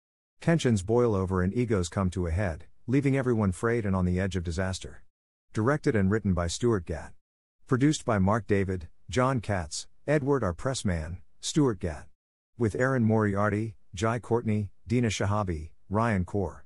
Tensions 0.43 0.83
boil 0.83 1.15
over 1.15 1.41
and 1.41 1.53
egos 1.53 1.87
come 1.87 2.09
to 2.09 2.27
a 2.27 2.31
head, 2.31 2.65
leaving 2.85 3.15
everyone 3.15 3.53
frayed 3.53 3.85
and 3.85 3.95
on 3.95 4.03
the 4.03 4.19
edge 4.19 4.35
of 4.35 4.43
disaster. 4.43 5.01
Directed 5.53 5.95
and 5.95 6.11
written 6.11 6.33
by 6.33 6.47
Stuart 6.47 6.85
Gatt. 6.85 7.13
Produced 7.65 8.03
by 8.03 8.19
Mark 8.19 8.45
David, 8.45 8.89
John 9.09 9.39
Katz, 9.39 9.87
Edward 10.05 10.43
R. 10.43 10.53
Pressman, 10.53 11.19
Stuart 11.39 11.79
Gatt. 11.79 12.07
With 12.57 12.75
Erin 12.75 13.05
Moriarty, 13.05 13.75
Jai 13.95 14.19
Courtney, 14.19 14.69
Dina 14.85 15.07
Shihabi, 15.07 15.69
Ryan 15.89 16.25
Corr. 16.25 16.63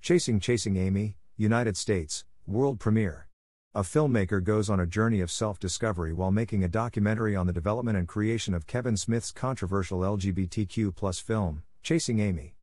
Chasing 0.00 0.40
Chasing 0.40 0.76
Amy, 0.76 1.16
United 1.36 1.76
States, 1.76 2.24
world 2.44 2.80
premiere. 2.80 3.28
A 3.72 3.82
filmmaker 3.82 4.42
goes 4.42 4.68
on 4.68 4.80
a 4.80 4.84
journey 4.84 5.20
of 5.20 5.30
self 5.30 5.60
discovery 5.60 6.12
while 6.12 6.32
making 6.32 6.64
a 6.64 6.68
documentary 6.68 7.36
on 7.36 7.46
the 7.46 7.52
development 7.52 7.96
and 7.96 8.08
creation 8.08 8.52
of 8.52 8.66
Kevin 8.66 8.96
Smith's 8.96 9.30
controversial 9.30 10.00
LGBTQ 10.00 11.22
film, 11.22 11.62
Chasing 11.84 12.18
Amy. 12.18 12.55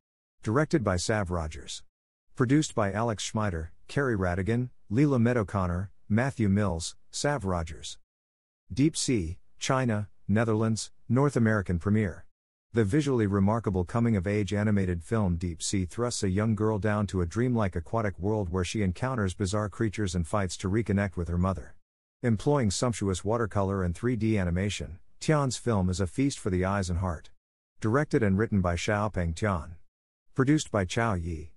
Directed 0.44 0.84
by 0.84 0.98
Sav 0.98 1.30
Rogers. 1.30 1.82
Produced 2.36 2.74
by 2.74 2.92
Alex 2.92 3.32
Schmeider, 3.32 3.68
Kerry 3.88 4.14
Radigan, 4.14 4.68
Leela 4.92 5.18
Meadowconnor, 5.18 5.88
Matthew 6.06 6.50
Mills, 6.50 6.96
Sav 7.10 7.46
Rogers. 7.46 7.96
Deep 8.70 8.94
Sea, 8.94 9.38
China, 9.58 10.10
Netherlands, 10.28 10.92
North 11.08 11.34
American 11.34 11.78
premiere. 11.78 12.26
The 12.74 12.84
visually 12.84 13.26
remarkable 13.26 13.86
coming 13.86 14.16
of 14.16 14.26
age 14.26 14.52
animated 14.52 15.02
film 15.02 15.36
Deep 15.36 15.62
Sea 15.62 15.86
thrusts 15.86 16.22
a 16.22 16.28
young 16.28 16.54
girl 16.54 16.78
down 16.78 17.06
to 17.06 17.22
a 17.22 17.26
dreamlike 17.26 17.74
aquatic 17.74 18.18
world 18.18 18.50
where 18.50 18.64
she 18.64 18.82
encounters 18.82 19.32
bizarre 19.32 19.70
creatures 19.70 20.14
and 20.14 20.26
fights 20.26 20.58
to 20.58 20.68
reconnect 20.68 21.16
with 21.16 21.28
her 21.28 21.38
mother. 21.38 21.74
Employing 22.22 22.70
sumptuous 22.70 23.24
watercolor 23.24 23.82
and 23.82 23.94
3D 23.94 24.38
animation, 24.38 24.98
Tian's 25.20 25.56
film 25.56 25.88
is 25.88 26.00
a 26.00 26.06
feast 26.06 26.38
for 26.38 26.50
the 26.50 26.66
eyes 26.66 26.90
and 26.90 26.98
heart. 26.98 27.30
Directed 27.80 28.22
and 28.22 28.36
written 28.36 28.60
by 28.60 28.74
Xiaopeng 28.74 29.34
Tian. 29.34 29.76
Produced 30.34 30.72
by 30.72 30.84
Chao 30.84 31.14
Yi. 31.14 31.52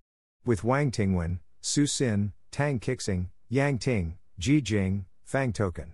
With 0.45 0.63
Wang 0.63 0.91
Tingwen, 0.91 1.39
Su 1.61 1.87
Sin, 1.87 2.33
Tang 2.51 2.79
Kixing, 2.79 3.29
Yang 3.49 3.79
Ting, 3.79 4.17
Ji 4.37 4.61
Jing, 4.61 5.07
Fang 5.23 5.51
Token. 5.51 5.93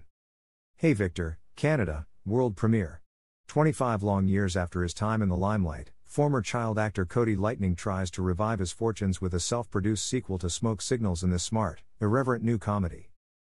Hey 0.76 0.92
Victor, 0.92 1.40
Canada, 1.56 2.08
world 2.26 2.58
premiere. 2.58 3.00
25 3.48 4.04
long 4.04 4.28
years 4.28 4.58
after 4.58 4.84
his 4.84 4.94
time 4.94 5.22
in 5.22 5.30
the 5.30 5.38
limelight, 5.38 5.92
former 6.04 6.42
child 6.42 6.78
actor 6.78 7.06
Cody 7.06 7.38
Lightning 7.38 7.74
tries 7.74 8.12
to 8.12 8.22
revive 8.22 8.60
his 8.60 8.74
fortunes 8.74 9.22
with 9.22 9.34
a 9.34 9.40
self 9.40 9.72
produced 9.72 10.06
sequel 10.06 10.38
to 10.40 10.50
Smoke 10.50 10.82
Signals 10.82 11.24
in 11.24 11.30
this 11.30 11.44
smart, 11.44 11.84
irreverent 12.02 12.44
new 12.44 12.58
comedy. 12.58 13.12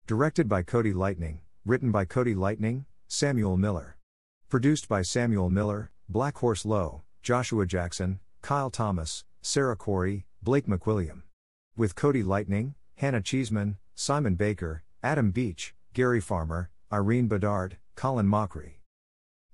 Directed 0.08 0.48
by 0.48 0.64
Cody 0.64 0.92
Lightning, 0.92 1.38
written 1.64 1.92
by 1.92 2.04
Cody 2.04 2.34
Lightning, 2.34 2.84
Samuel 3.06 3.56
Miller. 3.56 3.96
Produced 4.48 4.88
by 4.88 5.02
Samuel 5.02 5.50
Miller, 5.50 5.92
Blackhorse 6.12 6.64
Lowe, 6.64 7.02
Joshua 7.22 7.64
Jackson, 7.64 8.18
Kyle 8.42 8.70
Thomas, 8.70 9.24
Sarah 9.42 9.76
Corey, 9.76 10.26
Blake 10.42 10.66
McWilliam. 10.66 11.22
With 11.76 11.94
Cody 11.94 12.22
Lightning, 12.22 12.74
Hannah 12.96 13.20
Cheeseman, 13.20 13.76
Simon 13.94 14.34
Baker, 14.34 14.82
Adam 15.02 15.30
Beach, 15.30 15.74
Gary 15.94 16.20
Farmer, 16.20 16.70
Irene 16.92 17.28
Bedard, 17.28 17.76
Colin 17.94 18.26
Mochrie. 18.26 18.80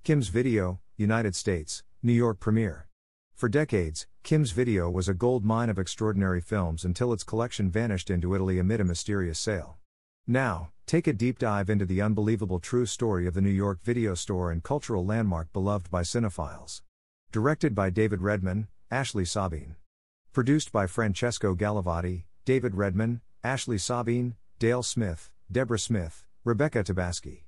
Kim's 0.03 0.29
Video, 0.29 0.79
United 0.95 1.35
States, 1.35 1.83
New 2.01 2.13
York 2.13 2.39
premiere. 2.39 2.87
For 3.35 3.49
decades, 3.49 4.07
Kim's 4.23 4.51
Video 4.51 4.89
was 4.89 5.07
a 5.07 5.13
gold 5.13 5.45
mine 5.45 5.69
of 5.69 5.77
extraordinary 5.77 6.41
films 6.41 6.83
until 6.83 7.13
its 7.13 7.23
collection 7.23 7.69
vanished 7.69 8.09
into 8.09 8.33
Italy 8.33 8.57
amid 8.57 8.81
a 8.81 8.85
mysterious 8.85 9.37
sale. 9.37 9.77
Now, 10.25 10.71
take 10.85 11.07
a 11.07 11.13
deep 11.13 11.37
dive 11.37 11.69
into 11.69 11.85
the 11.85 12.01
unbelievable 12.01 12.59
true 12.59 12.85
story 12.85 13.27
of 13.27 13.35
the 13.35 13.41
New 13.41 13.49
York 13.49 13.79
video 13.83 14.15
store 14.15 14.51
and 14.51 14.63
cultural 14.63 15.05
landmark 15.05 15.53
beloved 15.53 15.91
by 15.91 16.01
cinephiles. 16.01 16.81
Directed 17.31 17.75
by 17.75 17.89
David 17.89 18.21
Redmon, 18.21 18.67
Ashley 18.89 19.25
Sabin. 19.25 19.75
Produced 20.31 20.71
by 20.71 20.87
Francesco 20.87 21.53
Gallavati, 21.53 22.23
David 22.45 22.71
Redmon, 22.71 23.19
Ashley 23.43 23.77
Sabin, 23.77 24.37
Dale 24.59 24.81
Smith, 24.81 25.29
Deborah 25.51 25.77
Smith, 25.77 26.23
Rebecca 26.45 26.85
Tabaschi. 26.85 27.43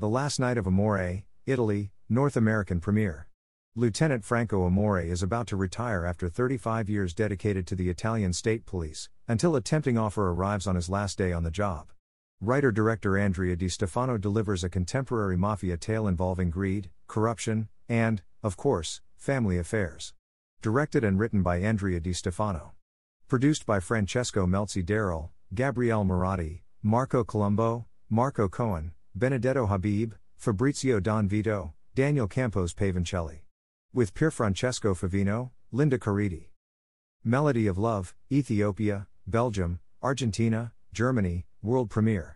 The 0.00 0.08
Last 0.08 0.40
Night 0.40 0.58
of 0.58 0.66
Amore, 0.66 1.22
Italy, 1.46 1.92
North 2.08 2.36
American 2.36 2.80
premiere. 2.80 3.28
Lieutenant 3.76 4.24
Franco 4.24 4.64
Amore 4.64 5.02
is 5.02 5.22
about 5.22 5.46
to 5.46 5.56
retire 5.56 6.04
after 6.04 6.28
35 6.28 6.88
years 6.88 7.14
dedicated 7.14 7.64
to 7.68 7.76
the 7.76 7.88
Italian 7.88 8.32
state 8.32 8.66
police, 8.66 9.08
until 9.28 9.54
a 9.54 9.60
tempting 9.60 9.96
offer 9.96 10.32
arrives 10.32 10.66
on 10.66 10.74
his 10.74 10.90
last 10.90 11.16
day 11.16 11.32
on 11.32 11.44
the 11.44 11.50
job. 11.52 11.92
Writer 12.40 12.72
director 12.72 13.16
Andrea 13.16 13.54
Di 13.54 13.68
Stefano 13.68 14.18
delivers 14.18 14.64
a 14.64 14.68
contemporary 14.68 15.36
mafia 15.36 15.76
tale 15.76 16.08
involving 16.08 16.50
greed, 16.50 16.90
corruption, 17.06 17.68
and, 17.88 18.22
of 18.42 18.56
course, 18.56 19.00
family 19.14 19.58
affairs. 19.58 20.12
Directed 20.62 21.04
and 21.04 21.18
written 21.18 21.42
by 21.42 21.58
Andrea 21.58 22.00
Di 22.00 22.12
Stefano. 22.12 22.72
Produced 23.28 23.66
by 23.66 23.78
Francesco 23.78 24.46
Melzi 24.46 24.84
Darrell, 24.84 25.30
Gabrielle 25.54 26.04
Moratti, 26.04 26.62
Marco 26.82 27.22
Colombo, 27.22 27.86
Marco 28.10 28.48
Cohen, 28.48 28.92
Benedetto 29.14 29.66
Habib, 29.66 30.14
Fabrizio 30.36 30.98
Don 31.00 31.28
Vito, 31.28 31.74
Daniel 31.94 32.26
Campos 32.26 32.74
Pavancelli. 32.74 33.40
With 33.92 34.14
Pierfrancesco 34.14 34.94
Favino, 34.94 35.50
Linda 35.72 35.98
Caridi. 35.98 36.50
Melody 37.24 37.66
of 37.66 37.78
Love, 37.78 38.14
Ethiopia, 38.30 39.06
Belgium, 39.26 39.80
Argentina, 40.02 40.72
Germany, 40.92 41.46
world 41.62 41.90
premiere. 41.90 42.35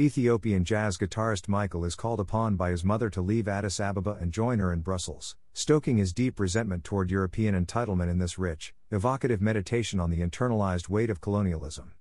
Ethiopian 0.00 0.64
jazz 0.64 0.96
guitarist 0.96 1.46
Michael 1.46 1.84
is 1.84 1.94
called 1.94 2.20
upon 2.20 2.56
by 2.56 2.70
his 2.70 2.82
mother 2.82 3.10
to 3.10 3.20
leave 3.20 3.46
Addis 3.46 3.78
Ababa 3.78 4.16
and 4.18 4.32
join 4.32 4.58
her 4.58 4.72
in 4.72 4.80
Brussels, 4.80 5.36
stoking 5.52 5.98
his 5.98 6.14
deep 6.14 6.40
resentment 6.40 6.84
toward 6.84 7.10
European 7.10 7.54
entitlement 7.54 8.10
in 8.10 8.18
this 8.18 8.38
rich, 8.38 8.72
evocative 8.90 9.42
meditation 9.42 10.00
on 10.00 10.08
the 10.08 10.22
internalized 10.22 10.88
weight 10.88 11.10
of 11.10 11.20
colonialism. 11.20 11.92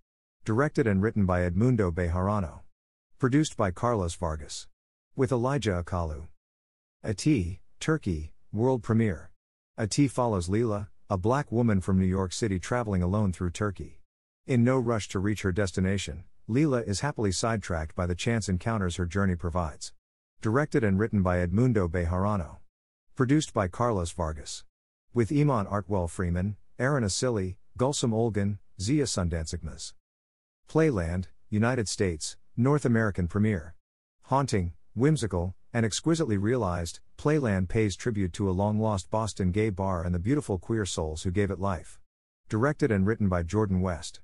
Directed 0.45 0.87
and 0.87 1.01
written 1.01 1.25
by 1.25 1.41
Edmundo 1.41 1.91
Bejarano. 1.91 2.61
Produced 3.17 3.57
by 3.57 3.69
Carlos 3.69 4.15
Vargas. 4.15 4.69
With 5.17 5.33
Elijah 5.33 5.83
Akalu. 5.83 6.27
Ati, 7.03 7.59
Turkey, 7.81 8.31
world 8.53 8.81
premiere. 8.81 9.29
Ati 9.77 10.07
follows 10.07 10.47
Leela, 10.47 10.87
a 11.09 11.17
black 11.17 11.51
woman 11.51 11.81
from 11.81 11.99
New 11.99 12.05
York 12.05 12.31
City 12.31 12.59
traveling 12.59 13.03
alone 13.03 13.33
through 13.33 13.51
Turkey. 13.51 13.99
In 14.47 14.63
no 14.63 14.79
rush 14.79 15.09
to 15.09 15.19
reach 15.19 15.41
her 15.41 15.51
destination, 15.51 16.23
Leela 16.49 16.83
is 16.87 17.01
happily 17.01 17.31
sidetracked 17.31 17.93
by 17.93 18.07
the 18.07 18.15
chance 18.15 18.49
encounters 18.49 18.95
her 18.95 19.05
journey 19.05 19.35
provides. 19.35 19.93
Directed 20.41 20.83
and 20.83 20.97
written 20.97 21.21
by 21.21 21.45
Edmundo 21.45 21.87
Bejarano. 21.87 22.57
Produced 23.15 23.53
by 23.53 23.67
Carlos 23.67 24.11
Vargas. 24.11 24.63
With 25.13 25.31
Iman 25.31 25.67
Artwell 25.67 26.09
Freeman, 26.09 26.55
Aaron 26.79 27.03
Asili, 27.03 27.57
Gulsum 27.77 28.13
Olgan, 28.13 28.57
Zia 28.81 29.03
Sundansigmas. 29.03 29.93
Playland, 30.67 31.25
United 31.51 31.87
States, 31.87 32.35
North 32.57 32.83
American 32.83 33.27
premiere. 33.27 33.75
Haunting, 34.23 34.73
whimsical, 34.95 35.53
and 35.71 35.85
exquisitely 35.85 36.37
realized, 36.37 36.99
Playland 37.15 37.69
pays 37.69 37.95
tribute 37.95 38.33
to 38.33 38.49
a 38.49 38.57
long 38.57 38.79
lost 38.79 39.11
Boston 39.11 39.51
gay 39.51 39.69
bar 39.69 40.03
and 40.03 40.15
the 40.15 40.19
beautiful 40.19 40.57
queer 40.57 40.87
souls 40.87 41.21
who 41.21 41.29
gave 41.29 41.51
it 41.51 41.59
life. 41.59 41.99
Directed 42.49 42.89
and 42.89 43.05
written 43.05 43.29
by 43.29 43.43
Jordan 43.43 43.81
West. 43.81 44.21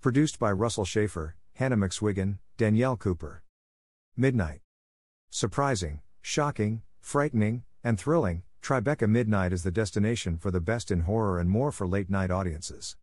Produced 0.00 0.38
by 0.38 0.50
Russell 0.50 0.86
Schaefer, 0.86 1.36
Hannah 1.56 1.78
McSwiggan, 1.78 2.36
Danielle 2.58 2.98
Cooper. 2.98 3.42
Midnight. 4.14 4.60
Surprising, 5.30 6.02
shocking, 6.20 6.82
frightening, 7.00 7.62
and 7.82 7.98
thrilling, 7.98 8.42
Tribeca 8.60 9.08
Midnight 9.08 9.54
is 9.54 9.62
the 9.62 9.70
destination 9.70 10.36
for 10.36 10.50
the 10.50 10.60
best 10.60 10.90
in 10.90 11.00
horror 11.00 11.40
and 11.40 11.48
more 11.48 11.72
for 11.72 11.86
late 11.86 12.10
night 12.10 12.30
audiences. 12.30 12.98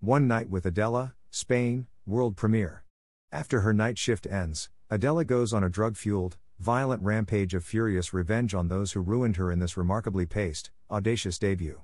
One 0.00 0.28
Night 0.28 0.50
with 0.50 0.66
Adela, 0.66 1.14
Spain, 1.30 1.86
world 2.04 2.36
premiere. 2.36 2.84
After 3.32 3.62
her 3.62 3.72
night 3.72 3.96
shift 3.96 4.26
ends, 4.26 4.68
Adela 4.90 5.24
goes 5.24 5.54
on 5.54 5.64
a 5.64 5.70
drug 5.70 5.96
fueled, 5.96 6.36
violent 6.58 7.02
rampage 7.02 7.54
of 7.54 7.64
furious 7.64 8.12
revenge 8.12 8.54
on 8.54 8.68
those 8.68 8.92
who 8.92 9.00
ruined 9.00 9.36
her 9.36 9.50
in 9.50 9.60
this 9.60 9.78
remarkably 9.78 10.26
paced, 10.26 10.70
audacious 10.90 11.38
debut. 11.38 11.80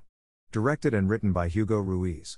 Directed 0.51 0.93
and 0.93 1.09
written 1.09 1.33
by 1.33 1.47
Hugo 1.47 1.79
Ruiz. 1.79 2.37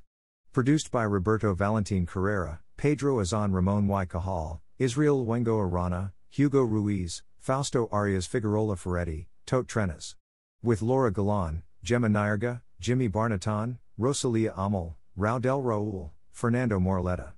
Produced 0.54 0.90
by 0.90 1.04
Roberto 1.04 1.54
Valentin 1.54 2.06
Carrera, 2.06 2.62
Pedro 2.78 3.20
Azan 3.20 3.54
Ramon 3.54 3.88
Y. 3.88 4.06
Cajal, 4.06 4.62
Israel 4.78 5.26
Wengo 5.26 5.58
Arana, 5.58 6.14
Hugo 6.30 6.62
Ruiz, 6.62 7.24
Fausto 7.40 7.90
Arias 7.92 8.28
Figueroa 8.28 8.76
Ferretti, 8.76 9.30
Tote 9.48 9.68
Trenas. 9.68 10.14
With 10.62 10.84
Laura 10.84 11.12
Galan, 11.12 11.64
Gemma 11.84 12.08
Nierga, 12.08 12.62
Jimmy 12.80 13.08
Barnaton, 13.08 13.80
Rosalia 13.98 14.54
Amal, 14.56 14.96
Raudel 15.18 15.64
Raul, 15.64 16.12
Fernando 16.32 16.80
Moraleta. 16.80 17.32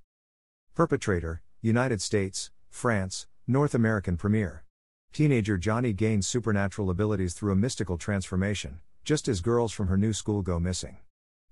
Perpetrator, 0.75 1.41
United 1.61 2.01
States, 2.01 2.51
France, 2.69 3.25
North 3.47 3.73
American 3.73 4.17
premiere. 4.17 4.65
Teenager 5.13 5.57
Johnny 5.57 5.93
gains 5.93 6.27
supernatural 6.27 6.89
abilities 6.89 7.33
through 7.33 7.53
a 7.53 7.55
mystical 7.55 7.97
transformation, 7.97 8.81
just 9.05 9.29
as 9.29 9.39
girls 9.39 9.71
from 9.71 9.87
her 9.87 9.97
new 9.97 10.11
school 10.11 10.41
go 10.41 10.59
missing. 10.59 10.97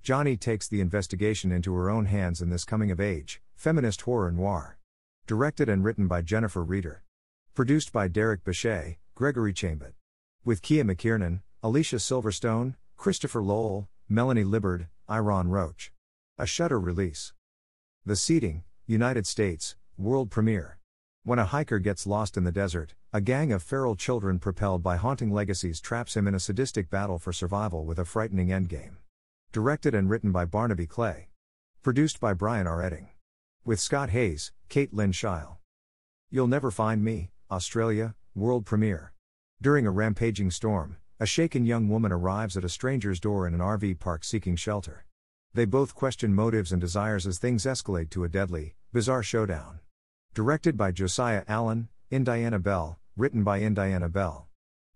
Johnny 0.04 0.36
takes 0.36 0.68
the 0.68 0.82
investigation 0.82 1.54
into 1.54 1.74
her 1.74 1.90
own 1.90 2.04
hands 2.04 2.42
in 2.42 2.50
this 2.50 2.66
coming 2.66 2.92
of 2.92 3.00
age, 3.00 3.42
feminist 3.58 4.02
horror 4.02 4.32
noir. 4.32 4.78
Directed 5.26 5.68
and 5.68 5.84
written 5.84 6.08
by 6.08 6.22
Jennifer 6.22 6.64
Reeder. 6.64 7.04
Produced 7.56 7.92
by 7.92 8.08
Derek 8.08 8.44
Bechet, 8.44 8.98
Gregory 9.16 9.52
Chambet. 9.52 9.94
With 10.46 10.62
Kiah 10.62 10.84
McKirnan, 10.84 11.42
Alicia 11.64 11.96
Silverstone, 11.96 12.76
Christopher 12.98 13.42
Lowell, 13.42 13.90
Melanie 14.08 14.44
Liburd, 14.44 14.90
Iron 15.10 15.48
Roach. 15.48 15.92
A 16.38 16.46
shutter 16.46 16.80
release. 16.80 17.34
The 18.06 18.16
Seeding, 18.16 18.64
United 18.86 19.26
States, 19.26 19.76
world 19.98 20.30
premiere. 20.30 20.78
When 21.24 21.40
a 21.40 21.46
hiker 21.46 21.80
gets 21.80 22.06
lost 22.06 22.38
in 22.38 22.44
the 22.44 22.52
desert, 22.52 22.94
a 23.12 23.22
gang 23.22 23.52
of 23.52 23.64
feral 23.64 23.96
children 23.96 24.38
propelled 24.38 24.84
by 24.84 24.98
haunting 24.98 25.32
legacies 25.32 25.82
traps 25.82 26.16
him 26.16 26.28
in 26.28 26.36
a 26.36 26.40
sadistic 26.40 26.92
battle 26.92 27.18
for 27.18 27.34
survival 27.34 27.86
with 27.86 27.98
a 27.98 28.06
frightening 28.06 28.50
endgame. 28.50 28.98
Directed 29.52 29.96
and 29.96 30.12
written 30.12 30.32
by 30.32 30.46
Barnaby 30.46 30.86
Clay. 30.86 31.30
Produced 31.82 32.20
by 32.20 32.34
Brian 32.34 32.68
R. 32.68 32.84
Edding. 32.84 33.10
With 33.68 33.82
Scott 33.82 34.12
Hayes, 34.12 34.54
Kate 34.70 34.94
Lyn 34.94 35.12
Sheil. 35.12 35.58
You'll 36.32 36.48
Never 36.48 36.72
Find 36.72 37.04
Me, 37.04 37.32
Australia, 37.52 38.16
world 38.34 38.66
premiere. 38.66 39.12
During 39.62 39.86
a 39.86 39.92
rampaging 39.92 40.52
storm, 40.52 40.96
a 41.20 41.26
shaken 41.26 41.66
young 41.66 41.90
woman 41.90 42.14
arrives 42.14 42.56
at 42.56 42.64
a 42.64 42.70
stranger's 42.70 43.20
door 43.20 43.46
in 43.46 43.54
an 43.54 43.60
RV 43.60 44.00
park 44.00 44.24
seeking 44.24 44.56
shelter. 44.56 45.06
They 45.54 45.66
both 45.66 45.96
question 45.96 46.34
motives 46.34 46.72
and 46.72 46.80
desires 46.80 47.28
as 47.28 47.40
things 47.40 47.66
escalate 47.66 48.10
to 48.12 48.24
a 48.24 48.30
deadly, 48.30 48.78
bizarre 48.94 49.22
showdown. 49.22 49.82
Directed 50.34 50.78
by 50.78 50.94
Josiah 50.94 51.44
Allen, 51.50 51.90
Indiana 52.10 52.60
Bell, 52.60 52.98
written 53.18 53.44
by 53.44 53.60
Indiana 53.60 54.08
Bell. 54.08 54.48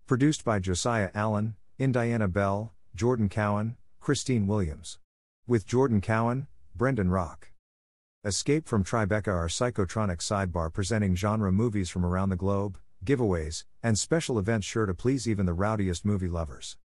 Produced 0.06 0.46
by 0.46 0.58
Josiah 0.58 1.10
Allen, 1.14 1.56
Indiana 1.78 2.26
Bell, 2.26 2.72
Jordan 2.94 3.28
Cowan, 3.28 3.76
Christine 4.00 4.46
Williams. 4.46 4.98
With 5.46 5.66
Jordan 5.66 6.00
Cowan, 6.00 6.46
Brendan 6.74 7.10
Rock. 7.10 7.51
Escape 8.24 8.68
from 8.68 8.84
Tribeca 8.84 9.26
our 9.26 9.48
psychotronic 9.48 10.18
sidebar 10.18 10.72
presenting 10.72 11.16
genre 11.16 11.50
movies 11.50 11.90
from 11.90 12.06
around 12.06 12.28
the 12.28 12.36
globe, 12.36 12.78
giveaways, 13.04 13.64
and 13.82 13.98
special 13.98 14.38
events 14.38 14.64
sure 14.64 14.86
to 14.86 14.94
please 14.94 15.28
even 15.28 15.44
the 15.44 15.52
rowdiest 15.52 16.04
movie 16.04 16.28
lovers. 16.28 16.76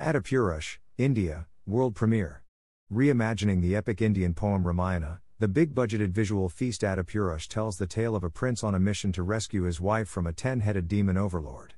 Adipurush, 0.00 0.78
India, 0.96 1.46
world 1.66 1.94
premiere. 1.94 2.42
Reimagining 2.90 3.60
the 3.60 3.76
epic 3.76 4.00
Indian 4.00 4.32
poem 4.32 4.66
Ramayana, 4.66 5.20
the 5.38 5.46
big 5.46 5.74
budgeted 5.74 6.08
visual 6.08 6.48
feast 6.48 6.80
Adipurush 6.80 7.48
tells 7.48 7.76
the 7.76 7.86
tale 7.86 8.16
of 8.16 8.24
a 8.24 8.30
prince 8.30 8.64
on 8.64 8.74
a 8.74 8.80
mission 8.80 9.12
to 9.12 9.22
rescue 9.22 9.64
his 9.64 9.78
wife 9.78 10.08
from 10.08 10.26
a 10.26 10.32
ten 10.32 10.60
headed 10.60 10.88
demon 10.88 11.18
overlord. 11.18 11.74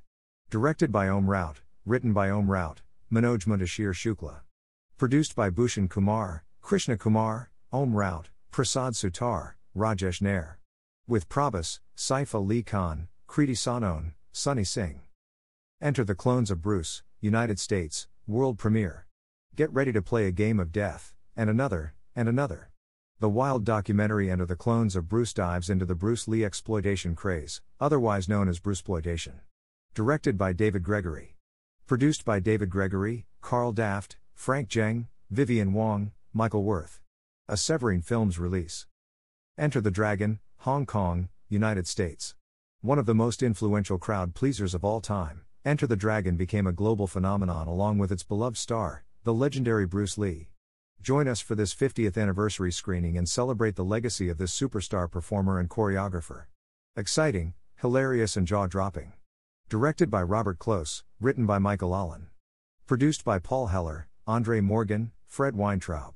Directed 0.49 0.93
by 0.93 1.09
Om 1.09 1.27
Raut, 1.27 1.59
written 1.85 2.13
by 2.13 2.29
Om 2.29 2.49
Raut, 2.49 2.81
Manoj 3.11 3.45
Muntashir 3.45 3.91
Shukla. 3.91 4.39
Produced 4.97 5.35
by 5.35 5.49
Bhushan 5.49 5.89
Kumar, 5.89 6.45
Krishna 6.61 6.97
Kumar, 6.97 7.51
Om 7.73 7.93
Raut, 7.93 8.29
Prasad 8.55 8.93
Sutar, 8.93 9.55
Rajesh 9.75 10.21
Nair. 10.21 10.59
With 11.09 11.27
Prabhas, 11.27 11.81
Saif 11.97 12.33
Ali 12.33 12.63
Khan, 12.63 13.09
Kriti 13.27 13.57
Sanon, 13.57 14.13
Sunny 14.31 14.63
Singh. 14.63 15.01
Enter 15.81 16.05
the 16.05 16.15
Clones 16.15 16.49
of 16.49 16.61
Bruce, 16.61 17.03
United 17.19 17.59
States, 17.59 18.07
world 18.25 18.57
premiere. 18.57 19.07
Get 19.57 19.73
ready 19.73 19.91
to 19.91 20.01
play 20.01 20.25
a 20.25 20.31
game 20.31 20.57
of 20.61 20.71
death, 20.71 21.13
and 21.35 21.49
another, 21.49 21.95
and 22.15 22.29
another. 22.29 22.71
The 23.19 23.27
wild 23.27 23.65
documentary 23.65 24.31
Enter 24.31 24.45
the 24.45 24.55
Clones 24.55 24.95
of 24.95 25.09
Bruce 25.09 25.33
dives 25.33 25.69
into 25.69 25.83
the 25.83 25.93
Bruce 25.93 26.25
Lee 26.25 26.45
exploitation 26.45 27.13
craze, 27.13 27.61
otherwise 27.81 28.29
known 28.29 28.47
as 28.47 28.61
Bruceploitation. 28.61 29.41
Directed 29.93 30.37
by 30.37 30.53
David 30.53 30.81
Gregory. 30.81 31.35
Produced 31.87 32.23
by 32.23 32.39
David 32.39 32.69
Gregory, 32.69 33.25
Carl 33.41 33.73
Daft, 33.73 34.15
Frank 34.33 34.69
Jeng, 34.69 35.07
Vivian 35.29 35.73
Wong, 35.73 36.13
Michael 36.31 36.63
Worth. 36.63 37.01
A 37.47 37.57
Severin 37.57 38.01
Films 38.01 38.39
release. 38.39 38.87
Enter 39.55 39.79
the 39.79 39.91
Dragon, 39.91 40.39
Hong 40.61 40.87
Kong, 40.87 41.29
United 41.47 41.85
States. 41.85 42.33
One 42.81 42.97
of 42.97 43.05
the 43.05 43.13
most 43.13 43.43
influential 43.43 43.99
crowd 43.99 44.33
pleasers 44.33 44.73
of 44.73 44.83
all 44.83 44.99
time, 44.99 45.41
Enter 45.63 45.85
the 45.85 45.95
Dragon 45.95 46.37
became 46.37 46.65
a 46.65 46.73
global 46.73 47.05
phenomenon 47.05 47.67
along 47.67 47.99
with 47.99 48.11
its 48.11 48.23
beloved 48.23 48.57
star, 48.57 49.05
the 49.25 49.33
legendary 49.33 49.85
Bruce 49.85 50.17
Lee. 50.17 50.49
Join 51.03 51.27
us 51.27 51.39
for 51.39 51.53
this 51.53 51.75
50th 51.75 52.19
anniversary 52.19 52.71
screening 52.71 53.15
and 53.15 53.29
celebrate 53.29 53.75
the 53.75 53.85
legacy 53.85 54.27
of 54.27 54.39
this 54.39 54.59
superstar 54.59 55.09
performer 55.09 55.59
and 55.59 55.69
choreographer. 55.69 56.45
Exciting, 56.97 57.53
hilarious, 57.75 58.35
and 58.35 58.47
jaw 58.47 58.65
dropping. 58.65 59.13
Directed 59.69 60.09
by 60.09 60.23
Robert 60.23 60.57
Clouse, 60.57 61.03
written 61.21 61.45
by 61.45 61.59
Michael 61.59 61.93
Allin. 61.93 62.25
Produced 62.87 63.23
by 63.23 63.37
Paul 63.37 63.67
Heller, 63.67 64.07
Andre 64.25 64.61
Morgan, 64.61 65.11
Fred 65.27 65.55
Weintraub. 65.55 66.15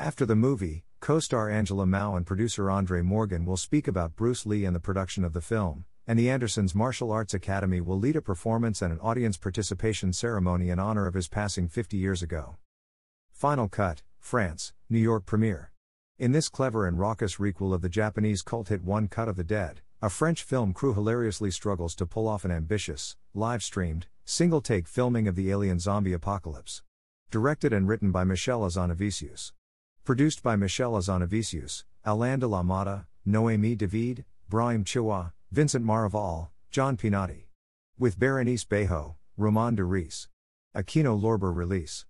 After 0.00 0.24
the 0.24 0.36
movie, 0.36 0.84
co 1.00 1.18
star 1.18 1.50
Angela 1.50 1.84
Mao 1.84 2.14
and 2.14 2.24
producer 2.24 2.70
Andre 2.70 3.02
Morgan 3.02 3.44
will 3.44 3.56
speak 3.56 3.88
about 3.88 4.14
Bruce 4.14 4.46
Lee 4.46 4.64
and 4.64 4.74
the 4.74 4.78
production 4.78 5.24
of 5.24 5.32
the 5.32 5.40
film, 5.40 5.86
and 6.06 6.16
the 6.16 6.30
Andersons 6.30 6.72
Martial 6.72 7.10
Arts 7.10 7.34
Academy 7.34 7.80
will 7.80 7.98
lead 7.98 8.14
a 8.14 8.22
performance 8.22 8.80
and 8.80 8.92
an 8.92 9.00
audience 9.00 9.36
participation 9.36 10.12
ceremony 10.12 10.70
in 10.70 10.78
honor 10.78 11.08
of 11.08 11.14
his 11.14 11.26
passing 11.26 11.66
50 11.66 11.96
years 11.96 12.22
ago. 12.22 12.58
Final 13.32 13.68
Cut, 13.68 14.02
France, 14.20 14.72
New 14.88 15.00
York 15.00 15.26
premiere. 15.26 15.72
In 16.16 16.30
this 16.30 16.48
clever 16.48 16.86
and 16.86 16.96
raucous 16.96 17.38
requel 17.38 17.74
of 17.74 17.82
the 17.82 17.88
Japanese 17.88 18.42
cult 18.42 18.68
hit 18.68 18.84
One 18.84 19.08
Cut 19.08 19.26
of 19.26 19.34
the 19.34 19.42
Dead, 19.42 19.80
a 20.00 20.08
French 20.08 20.44
film 20.44 20.72
crew 20.72 20.94
hilariously 20.94 21.50
struggles 21.50 21.96
to 21.96 22.06
pull 22.06 22.28
off 22.28 22.44
an 22.44 22.52
ambitious, 22.52 23.16
live 23.34 23.64
streamed, 23.64 24.06
single 24.24 24.60
take 24.60 24.86
filming 24.86 25.26
of 25.26 25.34
the 25.34 25.50
alien 25.50 25.80
zombie 25.80 26.12
apocalypse. 26.12 26.84
Directed 27.32 27.72
and 27.72 27.88
written 27.88 28.12
by 28.12 28.22
Michel 28.22 28.60
Hazanavicius. 28.60 29.50
Produced 30.08 30.42
by 30.42 30.56
Michel 30.56 30.92
Hazanavicius, 30.92 31.84
Alain 32.02 32.38
de 32.38 32.46
la 32.46 32.62
Motta, 32.62 33.04
Noémie 33.26 33.76
David, 33.76 34.24
Brahim 34.48 34.82
Chua, 34.82 35.32
Vincent 35.52 35.84
Maraval, 35.84 36.48
John 36.70 36.96
Pinati. 36.96 37.48
With 37.98 38.18
Berenice 38.18 38.64
Bejo, 38.64 39.16
Romain 39.36 39.76
Duris. 39.76 40.28
Aquino 40.74 41.20
Lorber 41.20 41.54
release. 41.54 42.06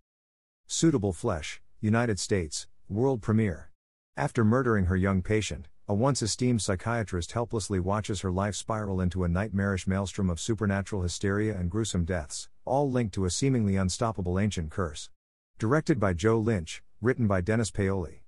Suitable 0.69 1.13
Flesh, 1.13 1.61
United 1.81 2.21
States, 2.21 2.69
world 2.89 3.21
premiere. 3.21 3.73
After 4.17 4.45
murdering 4.45 4.85
her 4.85 4.97
young 4.97 5.21
patient, 5.21 5.67
a 5.89 5.93
once 5.93 6.23
esteemed 6.23 6.63
psychiatrist 6.63 7.33
helplessly 7.33 7.81
watches 7.81 8.21
her 8.21 8.31
life 8.31 8.55
spiral 8.55 9.01
into 9.01 9.25
a 9.25 9.29
nightmarish 9.29 9.89
maelstrom 9.89 10.31
of 10.31 10.39
supernatural 10.39 11.03
hysteria 11.03 11.59
and 11.59 11.69
gruesome 11.69 12.05
deaths, 12.05 12.49
all 12.65 12.89
linked 12.89 13.15
to 13.15 13.25
a 13.25 13.31
seemingly 13.31 13.75
unstoppable 13.75 14.39
ancient 14.39 14.71
curse. 14.71 15.11
Directed 15.59 15.99
by 15.99 16.13
Joe 16.13 16.39
Lynch, 16.39 16.85
written 17.01 17.29
by 17.29 17.41
Dennis 17.41 17.71
Paoli. 17.71 18.25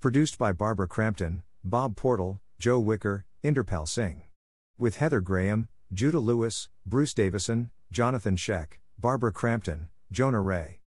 Produced 0.00 0.38
by 0.38 0.52
Barbara 0.52 0.86
Crampton, 0.86 1.42
Bob 1.64 1.96
Portal, 1.96 2.40
Joe 2.58 2.78
Wicker, 2.78 3.24
Inderpal 3.42 3.88
Singh. 3.88 4.22
With 4.78 4.96
Heather 4.96 5.20
Graham, 5.20 5.68
Judah 5.92 6.20
Lewis, 6.20 6.68
Bruce 6.86 7.14
Davison, 7.14 7.70
Johnathon 7.92 8.38
Schaech, 8.38 8.78
Barbara 8.98 9.32
Crampton, 9.32 9.88
Jonah 10.12 10.40
Ray. 10.40 10.78